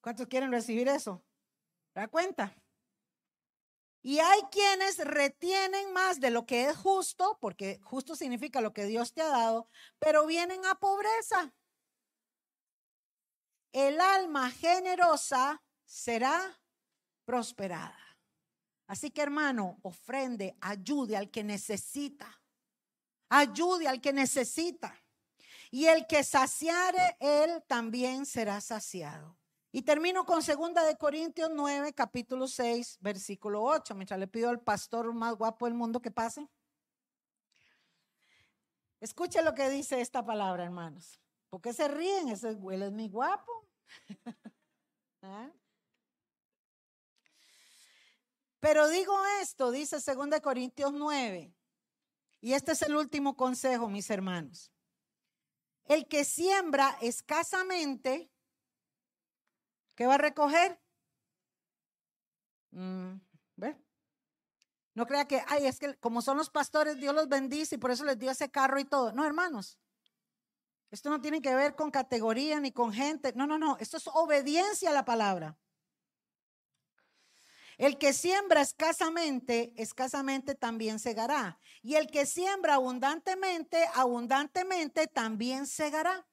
¿Cuántos 0.00 0.26
quieren 0.26 0.52
recibir 0.52 0.88
eso? 0.88 1.24
¿Da 1.94 2.08
cuenta? 2.08 2.54
Y 4.02 4.20
hay 4.20 4.42
quienes 4.50 4.98
retienen 4.98 5.92
más 5.92 6.20
de 6.20 6.30
lo 6.30 6.46
que 6.46 6.66
es 6.66 6.76
justo, 6.76 7.36
porque 7.40 7.80
justo 7.82 8.14
significa 8.14 8.60
lo 8.60 8.72
que 8.72 8.86
Dios 8.86 9.12
te 9.12 9.22
ha 9.22 9.28
dado, 9.28 9.68
pero 9.98 10.26
vienen 10.26 10.64
a 10.64 10.76
pobreza. 10.76 11.52
El 13.72 14.00
alma 14.00 14.50
generosa 14.50 15.62
será 15.84 16.60
prosperada. 17.24 17.98
Así 18.86 19.10
que 19.10 19.20
hermano, 19.20 19.78
ofrende, 19.82 20.56
ayude 20.60 21.16
al 21.16 21.30
que 21.30 21.44
necesita. 21.44 22.40
Ayude 23.28 23.88
al 23.88 24.00
que 24.00 24.12
necesita. 24.12 24.98
Y 25.70 25.86
el 25.86 26.06
que 26.06 26.24
saciare, 26.24 27.16
él 27.20 27.62
también 27.66 28.24
será 28.24 28.62
saciado. 28.62 29.37
Y 29.70 29.82
termino 29.82 30.24
con 30.24 30.42
segunda 30.42 30.82
de 30.84 30.96
Corintios 30.96 31.50
9, 31.52 31.92
capítulo 31.92 32.48
6, 32.48 32.98
versículo 33.00 33.62
8, 33.62 33.94
mientras 33.94 34.18
le 34.18 34.26
pido 34.26 34.48
al 34.48 34.60
pastor 34.60 35.12
más 35.12 35.34
guapo 35.36 35.66
del 35.66 35.74
mundo 35.74 36.00
que 36.00 36.10
pase. 36.10 36.48
Escuche 39.00 39.42
lo 39.42 39.54
que 39.54 39.68
dice 39.68 40.00
esta 40.00 40.24
palabra, 40.24 40.64
hermanos. 40.64 41.20
¿Por 41.50 41.60
qué 41.60 41.72
se 41.72 41.86
ríen? 41.86 42.28
Ese 42.28 42.48
él 42.48 42.82
es 42.82 42.92
mi 42.92 43.08
guapo. 43.08 43.68
¿Ah? 45.22 45.50
Pero 48.60 48.88
digo 48.88 49.14
esto, 49.40 49.70
dice 49.70 50.00
segunda 50.00 50.36
de 50.38 50.42
Corintios 50.42 50.92
9. 50.92 51.54
Y 52.40 52.54
este 52.54 52.72
es 52.72 52.82
el 52.82 52.96
último 52.96 53.36
consejo, 53.36 53.88
mis 53.88 54.08
hermanos. 54.10 54.72
El 55.84 56.08
que 56.08 56.24
siembra 56.24 56.96
escasamente 57.00 58.30
¿Qué 59.98 60.06
va 60.06 60.14
a 60.14 60.18
recoger? 60.18 60.80
Mm, 62.70 63.14
no 64.94 65.06
crea 65.08 65.26
que, 65.26 65.42
ay, 65.48 65.66
es 65.66 65.80
que 65.80 65.96
como 65.96 66.22
son 66.22 66.36
los 66.36 66.50
pastores, 66.50 66.98
Dios 66.98 67.12
los 67.12 67.28
bendice 67.28 67.74
y 67.74 67.78
por 67.78 67.90
eso 67.90 68.04
les 68.04 68.16
dio 68.16 68.30
ese 68.30 68.48
carro 68.48 68.78
y 68.78 68.84
todo. 68.84 69.12
No, 69.12 69.26
hermanos. 69.26 69.76
Esto 70.92 71.10
no 71.10 71.20
tiene 71.20 71.42
que 71.42 71.52
ver 71.52 71.74
con 71.74 71.90
categoría 71.90 72.60
ni 72.60 72.70
con 72.70 72.92
gente. 72.92 73.32
No, 73.34 73.48
no, 73.48 73.58
no. 73.58 73.76
Esto 73.80 73.96
es 73.96 74.06
obediencia 74.06 74.90
a 74.90 74.92
la 74.92 75.04
palabra. 75.04 75.58
El 77.76 77.98
que 77.98 78.12
siembra 78.12 78.60
escasamente, 78.60 79.72
escasamente 79.76 80.54
también 80.54 81.00
segará. 81.00 81.58
Y 81.82 81.96
el 81.96 82.06
que 82.08 82.24
siembra 82.24 82.74
abundantemente, 82.74 83.84
abundantemente 83.94 85.08
también 85.08 85.66
segará. 85.66 86.24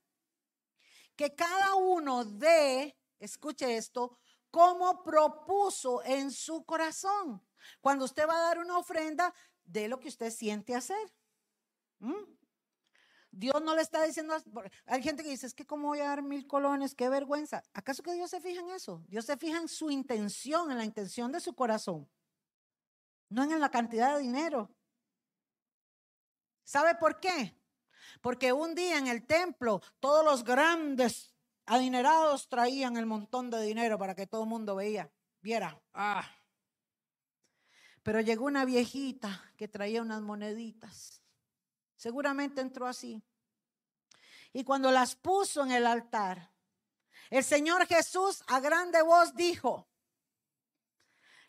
Que 1.16 1.34
cada 1.34 1.74
uno 1.74 2.26
dé 2.26 2.95
escuche 3.20 3.78
esto, 3.78 4.18
como 4.51 5.03
propuso 5.03 6.03
en 6.03 6.32
su 6.32 6.66
corazón. 6.66 7.41
Cuando 7.82 8.05
usted 8.05 8.28
va 8.28 8.38
a 8.38 8.41
dar 8.41 8.59
una 8.59 8.78
ofrenda, 8.78 9.34
de 9.66 9.88
lo 9.88 9.99
que 9.99 10.07
usted 10.07 10.32
siente 10.32 10.76
hacer. 10.76 11.11
¿Mm? 11.99 12.13
Dios 13.32 13.61
no 13.61 13.76
le 13.76 13.82
está 13.82 14.03
diciendo, 14.03 14.34
hay 14.86 15.03
gente 15.03 15.22
que 15.22 15.30
dice, 15.30 15.45
es 15.45 15.53
que 15.53 15.66
cómo 15.66 15.89
voy 15.89 15.99
a 15.99 16.05
dar 16.05 16.24
mil 16.24 16.47
colones, 16.47 16.95
qué 16.95 17.09
vergüenza. 17.09 17.63
¿Acaso 17.74 18.01
que 18.01 18.13
Dios 18.13 18.30
se 18.30 18.39
fija 18.39 18.61
en 18.61 18.70
eso? 18.70 19.03
Dios 19.09 19.26
se 19.26 19.36
fija 19.36 19.57
en 19.57 19.68
su 19.68 19.91
intención, 19.91 20.72
en 20.72 20.78
la 20.78 20.86
intención 20.86 21.34
de 21.34 21.41
su 21.41 21.53
corazón, 21.53 22.09
no 23.28 23.43
en 23.43 23.59
la 23.59 23.70
cantidad 23.70 24.16
de 24.16 24.22
dinero. 24.22 24.74
¿Sabe 26.63 26.95
por 26.95 27.20
qué? 27.20 27.59
Porque 28.22 28.53
un 28.53 28.74
día 28.74 28.97
en 28.97 29.07
el 29.07 29.26
templo, 29.26 29.82
todos 29.99 30.24
los 30.24 30.45
grandes 30.45 31.34
adinerados 31.66 32.47
traían 32.47 32.97
el 32.97 33.05
montón 33.05 33.49
de 33.49 33.61
dinero 33.61 33.97
para 33.97 34.16
que 34.16 34.28
todo 34.28 34.43
el 34.43 34.49
mundo 34.49 34.76
veía, 34.76 35.11
viera. 35.41 35.82
Ah. 35.93 36.30
Pero 38.03 38.22
llegó 38.22 38.45
una 38.45 38.66
viejita 38.66 39.51
que 39.57 39.68
traía 39.68 40.01
unas 40.01 40.22
moneditas. 40.22 41.22
Seguramente 41.95 42.61
entró 42.61 42.88
así. 42.88 43.24
Y 44.53 44.63
cuando 44.63 44.91
las 44.91 45.16
puso 45.16 45.63
en 45.63 45.72
el 45.72 45.88
altar, 45.88 46.51
el 47.30 47.43
Señor 47.43 47.88
Jesús 47.88 48.43
a 48.47 48.59
grande 48.59 49.01
voz 49.01 49.36
dijo, 49.36 49.88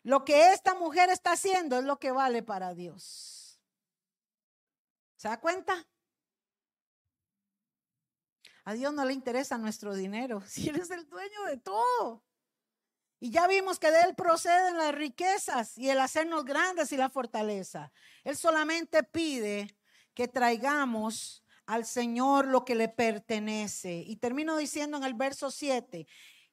lo 0.03 0.25
que 0.25 0.53
esta 0.53 0.73
mujer 0.73 1.09
está 1.09 1.33
haciendo 1.33 1.77
es 1.77 1.83
lo 1.83 1.99
que 1.99 2.11
vale 2.11 2.41
para 2.41 2.73
Dios. 2.73 3.59
¿Se 5.15 5.27
da 5.27 5.39
cuenta? 5.39 5.85
A 8.67 8.73
Dios 8.73 8.93
no 8.93 9.05
le 9.05 9.13
interesa 9.13 9.57
nuestro 9.57 9.95
dinero, 9.95 10.41
si 10.45 10.67
Él 10.67 10.75
es 10.75 10.91
el 10.91 11.07
dueño 11.07 11.45
de 11.45 11.55
todo. 11.55 12.21
Y 13.17 13.31
ya 13.31 13.47
vimos 13.47 13.79
que 13.79 13.89
de 13.89 14.01
Él 14.01 14.13
proceden 14.13 14.77
las 14.77 14.93
riquezas 14.93 15.77
y 15.77 15.89
el 15.89 15.97
hacernos 16.01 16.43
grandes 16.43 16.91
y 16.91 16.97
la 16.97 17.09
fortaleza. 17.09 17.93
Él 18.25 18.35
solamente 18.35 19.03
pide 19.03 19.73
que 20.13 20.27
traigamos 20.27 21.45
al 21.65 21.85
Señor 21.85 22.45
lo 22.45 22.65
que 22.65 22.75
le 22.75 22.89
pertenece. 22.89 24.03
Y 24.05 24.17
termino 24.17 24.57
diciendo 24.57 24.97
en 24.97 25.05
el 25.05 25.13
verso 25.13 25.49
7, 25.49 26.05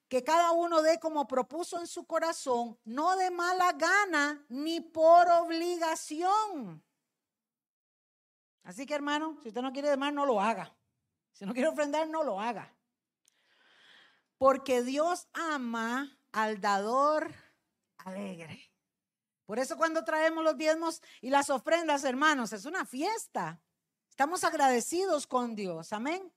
que 0.06 0.22
cada 0.22 0.52
uno 0.52 0.82
dé 0.82 1.00
como 1.00 1.26
propuso 1.26 1.80
en 1.80 1.88
su 1.88 2.06
corazón, 2.06 2.78
no 2.84 3.16
de 3.16 3.32
mala 3.32 3.72
gana 3.72 4.46
ni 4.48 4.80
por 4.80 5.28
obligación. 5.30 6.80
Así 8.62 8.86
que 8.86 8.94
hermano, 8.94 9.36
si 9.42 9.48
usted 9.48 9.62
no 9.62 9.72
quiere 9.72 9.90
de 9.90 9.96
más, 9.96 10.14
no 10.14 10.24
lo 10.24 10.40
haga. 10.40 10.72
Si 11.34 11.44
no 11.44 11.52
quiere 11.52 11.68
ofrendar, 11.68 12.08
no 12.08 12.22
lo 12.22 12.40
haga. 12.40 12.72
Porque 14.38 14.82
Dios 14.82 15.28
ama 15.32 16.18
al 16.32 16.60
dador 16.60 17.34
alegre. 17.98 18.70
Por 19.44 19.58
eso 19.58 19.76
cuando 19.76 20.04
traemos 20.04 20.42
los 20.42 20.56
diezmos 20.56 21.02
y 21.20 21.30
las 21.30 21.50
ofrendas, 21.50 22.04
hermanos, 22.04 22.52
es 22.52 22.64
una 22.64 22.86
fiesta. 22.86 23.60
Estamos 24.08 24.44
agradecidos 24.44 25.26
con 25.26 25.54
Dios. 25.54 25.92
Amén. 25.92 26.32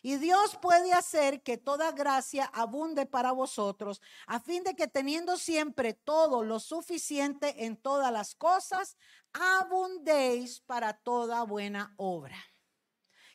Y 0.00 0.16
Dios 0.16 0.56
puede 0.62 0.92
hacer 0.92 1.42
que 1.42 1.58
toda 1.58 1.92
gracia 1.92 2.46
abunde 2.54 3.04
para 3.04 3.32
vosotros, 3.32 4.00
a 4.26 4.40
fin 4.40 4.62
de 4.64 4.74
que 4.74 4.88
teniendo 4.88 5.36
siempre 5.36 5.92
todo 5.92 6.42
lo 6.42 6.60
suficiente 6.60 7.66
en 7.66 7.76
todas 7.76 8.12
las 8.12 8.34
cosas, 8.34 8.96
abundéis 9.32 10.60
para 10.60 10.94
toda 10.94 11.42
buena 11.42 11.92
obra. 11.96 12.36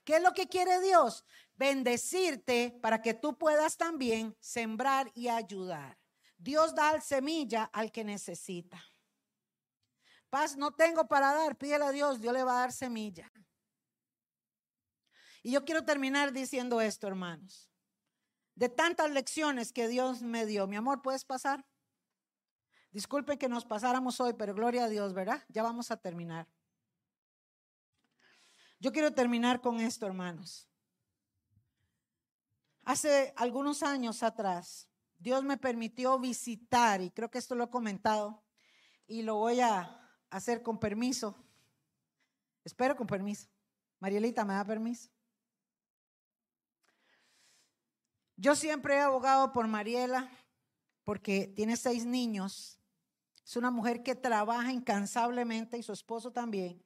¿Qué 0.04 0.18
es 0.18 0.22
lo 0.22 0.34
que 0.34 0.48
quiere 0.48 0.82
Dios? 0.82 1.26
Bendecirte 1.56 2.78
para 2.82 3.02
que 3.02 3.14
tú 3.14 3.38
puedas 3.38 3.78
también 3.78 4.36
sembrar 4.40 5.12
y 5.14 5.30
ayudar. 5.30 5.98
Dios 6.38 6.76
da 6.76 7.00
semilla 7.00 7.66
al 7.66 7.92
que 7.92 8.04
necesita. 8.04 8.84
Paz 10.30 10.58
no 10.58 10.72
tengo 10.72 11.08
para 11.08 11.34
dar, 11.34 11.58
pídele 11.58 11.86
a 11.86 11.92
Dios, 11.92 12.20
Dios 12.20 12.34
le 12.34 12.44
va 12.44 12.58
a 12.58 12.60
dar 12.62 12.72
semilla. 12.72 13.32
Y 15.44 15.52
yo 15.52 15.64
quiero 15.64 15.86
terminar 15.86 16.34
diciendo 16.34 16.82
esto, 16.82 17.08
hermanos. 17.08 17.70
De 18.56 18.70
tantas 18.70 19.12
lecciones 19.12 19.72
que 19.72 19.88
Dios 19.88 20.22
me 20.22 20.46
dio, 20.46 20.68
mi 20.68 20.76
amor, 20.76 21.02
¿puedes 21.02 21.24
pasar? 21.24 21.66
Disculpen 22.92 23.38
que 23.38 23.50
nos 23.50 23.66
pasáramos 23.66 24.20
hoy, 24.20 24.34
pero 24.34 24.54
gloria 24.54 24.86
a 24.86 24.90
Dios, 24.90 25.14
¿verdad? 25.14 25.44
Ya 25.50 25.64
vamos 25.64 25.92
a 25.92 25.98
terminar. 25.98 26.48
Yo 28.84 28.92
quiero 28.92 29.14
terminar 29.14 29.62
con 29.62 29.80
esto, 29.80 30.06
hermanos. 30.06 30.68
Hace 32.84 33.34
algunos 33.38 33.82
años 33.82 34.22
atrás, 34.24 34.90
Dios 35.18 35.42
me 35.42 35.56
permitió 35.56 36.20
visitar, 36.20 37.00
y 37.00 37.10
creo 37.10 37.32
que 37.32 37.38
esto 37.38 37.56
lo 37.56 37.64
he 37.64 37.70
comentado, 37.70 38.44
y 39.08 39.22
lo 39.22 39.36
voy 39.36 39.62
a 39.62 40.06
hacer 40.30 40.62
con 40.62 40.82
permiso. 40.82 41.42
Espero 42.66 42.98
con 42.98 43.08
permiso. 43.08 43.48
Marielita, 44.02 44.44
¿me 44.44 44.54
da 44.54 44.66
permiso? 44.66 45.10
Yo 48.36 48.54
siempre 48.54 48.96
he 48.96 49.00
abogado 49.00 49.54
por 49.54 49.66
Mariela 49.66 50.30
porque 51.06 51.48
tiene 51.48 51.78
seis 51.78 52.06
niños 52.06 52.82
es 53.46 53.56
una 53.56 53.72
mujer 53.72 54.04
que 54.04 54.14
trabaja 54.14 54.74
incansablemente 54.74 55.78
y 55.78 55.84
su 55.84 55.94
esposo 55.94 56.32
también. 56.32 56.84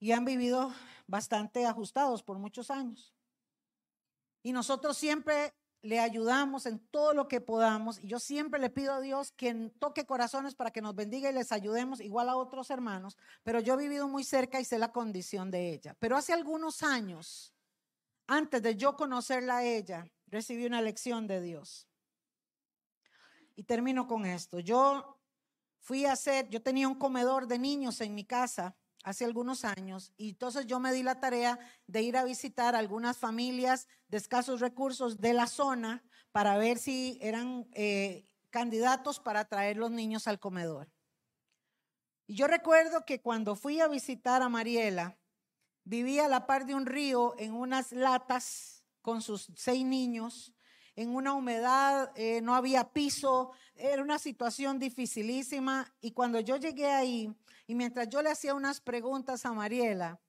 Y 0.00 0.12
han 0.12 0.24
vivido 0.24 0.72
bastante 1.06 1.66
ajustados 1.66 2.22
por 2.24 2.38
muchos 2.38 2.70
años. 2.70 3.14
Y 4.42 4.52
nosotros 4.52 4.96
siempre 4.96 5.54
le 5.82 5.98
ayudamos 5.98 6.66
en 6.66 6.78
todo 6.78 7.14
lo 7.14 7.28
que 7.28 7.40
podamos. 7.40 7.98
Y 8.02 8.08
yo 8.08 8.18
siempre 8.18 8.60
le 8.60 8.70
pido 8.70 8.92
a 8.92 9.00
Dios 9.00 9.32
que 9.32 9.52
toque 9.78 10.04
corazones 10.04 10.54
para 10.54 10.70
que 10.70 10.82
nos 10.82 10.94
bendiga 10.94 11.30
y 11.30 11.34
les 11.34 11.52
ayudemos, 11.52 12.00
igual 12.00 12.28
a 12.28 12.36
otros 12.36 12.70
hermanos. 12.70 13.16
Pero 13.42 13.60
yo 13.60 13.74
he 13.74 13.78
vivido 13.78 14.08
muy 14.08 14.24
cerca 14.24 14.60
y 14.60 14.64
sé 14.64 14.78
la 14.78 14.92
condición 14.92 15.50
de 15.50 15.72
ella. 15.72 15.96
Pero 15.98 16.16
hace 16.16 16.32
algunos 16.32 16.82
años, 16.82 17.54
antes 18.26 18.62
de 18.62 18.76
yo 18.76 18.96
conocerla 18.96 19.58
a 19.58 19.64
ella, 19.64 20.06
recibí 20.26 20.66
una 20.66 20.82
lección 20.82 21.26
de 21.26 21.40
Dios. 21.40 21.88
Y 23.56 23.64
termino 23.64 24.06
con 24.06 24.26
esto. 24.26 24.60
Yo 24.60 25.18
fui 25.80 26.04
a 26.04 26.12
hacer, 26.12 26.48
yo 26.48 26.62
tenía 26.62 26.88
un 26.88 26.94
comedor 26.94 27.46
de 27.46 27.58
niños 27.58 28.00
en 28.00 28.14
mi 28.14 28.24
casa 28.24 28.76
hace 29.02 29.24
algunos 29.24 29.64
años 29.64 30.12
y 30.16 30.30
entonces 30.30 30.66
yo 30.66 30.78
me 30.78 30.92
di 30.92 31.02
la 31.02 31.20
tarea 31.20 31.58
de 31.86 32.02
ir 32.02 32.16
a 32.16 32.24
visitar 32.24 32.74
algunas 32.74 33.16
familias 33.16 33.88
de 34.08 34.18
escasos 34.18 34.60
recursos 34.60 35.20
de 35.20 35.32
la 35.32 35.46
zona 35.46 36.02
para 36.32 36.58
ver 36.58 36.78
si 36.78 37.18
eran 37.20 37.66
eh, 37.72 38.26
candidatos 38.50 39.20
para 39.20 39.46
traer 39.46 39.76
los 39.76 39.90
niños 39.90 40.28
al 40.28 40.38
comedor. 40.38 40.92
Y 42.26 42.34
yo 42.34 42.46
recuerdo 42.46 43.04
que 43.04 43.20
cuando 43.20 43.56
fui 43.56 43.80
a 43.80 43.88
visitar 43.88 44.42
a 44.42 44.48
Mariela, 44.48 45.18
vivía 45.84 46.26
a 46.26 46.28
la 46.28 46.46
par 46.46 46.66
de 46.66 46.74
un 46.74 46.86
río 46.86 47.34
en 47.38 47.54
unas 47.54 47.92
latas 47.92 48.84
con 49.02 49.22
sus 49.22 49.50
seis 49.56 49.84
niños 49.84 50.52
en 50.96 51.14
una 51.14 51.34
humedad, 51.34 52.12
eh, 52.14 52.40
no 52.40 52.54
había 52.54 52.92
piso, 52.92 53.52
era 53.74 54.02
una 54.02 54.18
situación 54.18 54.78
dificilísima. 54.78 55.92
Y 56.00 56.12
cuando 56.12 56.40
yo 56.40 56.56
llegué 56.56 56.86
ahí, 56.86 57.34
y 57.66 57.74
mientras 57.74 58.08
yo 58.08 58.22
le 58.22 58.30
hacía 58.30 58.54
unas 58.54 58.80
preguntas 58.80 59.46
a 59.46 59.52
Mariela, 59.52 60.20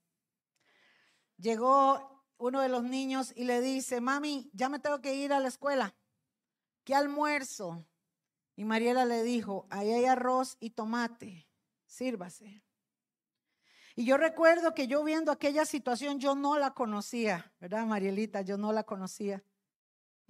llegó 1.38 2.24
uno 2.38 2.62
de 2.62 2.70
los 2.70 2.84
niños 2.84 3.34
y 3.36 3.43
le 3.43 3.62
dice, 3.62 4.01
mami, 4.01 4.49
ya 4.53 4.70
me 4.70 4.80
tengo 4.80 5.01
que 5.01 5.16
ir 5.16 5.34
a 5.34 5.39
la 5.39 5.47
escuela. 5.47 5.95
¿Qué 6.84 6.95
almuerzo? 6.95 7.86
Y 8.55 8.66
Mariela 8.66 9.05
le 9.05 9.24
dijo, 9.24 9.68
ahí 9.70 9.91
hay 9.91 10.05
arroz 10.05 10.57
y 10.59 10.72
tomate, 10.72 11.47
sírvase. 11.86 12.64
Y 13.95 14.05
yo 14.05 14.18
recuerdo 14.18 14.74
que 14.74 14.88
yo 14.88 15.03
viendo 15.03 15.32
aquella 15.32 15.66
situación, 15.66 16.20
yo 16.20 16.36
no 16.36 16.57
la 16.57 16.74
conocía, 16.74 17.51
¿verdad, 17.59 17.86
Marielita? 17.86 18.41
Yo 18.41 18.57
no 18.57 18.72
la 18.72 18.84
conocía. 18.84 19.43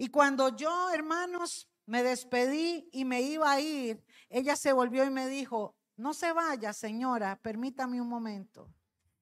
Y 0.02 0.08
cuando 0.08 0.50
yo, 0.50 0.90
hermanos, 0.90 1.70
me 1.86 2.02
despedí 2.02 2.90
y 2.92 3.06
me 3.06 3.22
iba 3.22 3.52
a 3.52 3.60
ir, 3.60 4.04
ella 4.30 4.56
se 4.56 4.74
volvió 4.74 5.04
y 5.04 5.12
me 5.12 5.28
dijo, 5.28 5.78
no 5.96 6.16
se 6.16 6.34
vaya, 6.34 6.74
señora, 6.74 7.40
permítame 7.40 8.02
un 8.02 8.10
momento. 8.10 8.74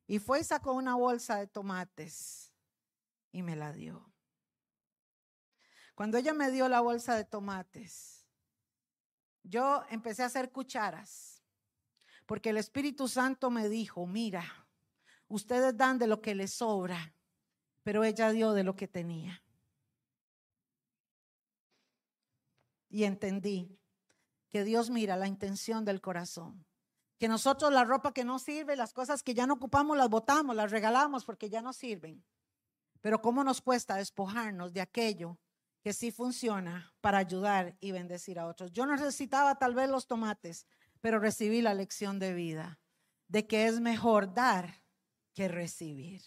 Y 0.08 0.20
fue 0.20 0.40
y 0.40 0.46
sacó 0.46 0.72
una 0.72 0.96
bolsa 0.96 1.36
de 1.36 1.48
tomates 1.48 2.54
y 3.34 3.42
me 3.44 3.58
la 3.58 3.74
dio. 3.74 4.10
Cuando 5.96 6.18
ella 6.18 6.34
me 6.34 6.50
dio 6.50 6.70
la 6.70 6.80
bolsa 6.80 7.14
de 7.18 7.26
tomates, 7.26 8.26
yo 9.44 9.84
empecé 9.90 10.24
a 10.24 10.28
hacer 10.28 10.50
cucharas, 10.50 11.44
porque 12.26 12.52
el 12.52 12.58
Espíritu 12.58 13.10
Santo 13.10 13.50
me 13.50 13.68
dijo, 13.68 14.08
mira, 14.08 14.66
ustedes 15.28 15.76
dan 15.76 15.98
de 15.98 16.08
lo 16.08 16.22
que 16.22 16.36
les 16.36 16.54
sobra, 16.54 17.14
pero 17.84 18.06
ella 18.06 18.32
dio 18.32 18.54
de 18.54 18.64
lo 18.64 18.78
que 18.78 18.88
tenía. 18.88 19.44
Y 22.90 23.04
entendí 23.04 23.80
que 24.50 24.64
Dios 24.64 24.90
mira 24.90 25.16
la 25.16 25.28
intención 25.28 25.86
del 25.86 26.02
corazón. 26.02 26.66
Que 27.18 27.28
nosotros 27.28 27.72
la 27.72 27.84
ropa 27.84 28.14
que 28.14 28.24
no 28.24 28.40
sirve, 28.40 28.76
las 28.76 28.94
cosas 28.94 29.24
que 29.24 29.34
ya 29.34 29.46
no 29.46 29.56
ocupamos, 29.56 29.98
las 29.98 30.10
botamos, 30.10 30.56
las 30.56 30.72
regalamos 30.72 31.26
porque 31.26 31.50
ya 31.50 31.62
no 31.62 31.74
sirven. 31.74 32.24
Pero 33.02 33.22
cómo 33.22 33.44
nos 33.44 33.62
cuesta 33.62 33.96
despojarnos 33.96 34.74
de 34.74 34.82
aquello 34.82 35.38
que 35.82 35.94
sí 35.94 36.12
funciona 36.12 36.94
para 37.02 37.20
ayudar 37.20 37.78
y 37.80 37.92
bendecir 37.92 38.40
a 38.40 38.48
otros. 38.48 38.72
Yo 38.72 38.86
no 38.86 38.96
necesitaba 38.96 39.56
tal 39.56 39.76
vez 39.76 39.90
los 39.90 40.08
tomates, 40.08 40.66
pero 41.02 41.20
recibí 41.20 41.62
la 41.62 41.74
lección 41.74 42.20
de 42.20 42.34
vida 42.34 42.80
de 43.28 43.48
que 43.48 43.68
es 43.68 43.80
mejor 43.80 44.34
dar 44.34 44.84
que 45.34 45.48
recibir. 45.48 46.22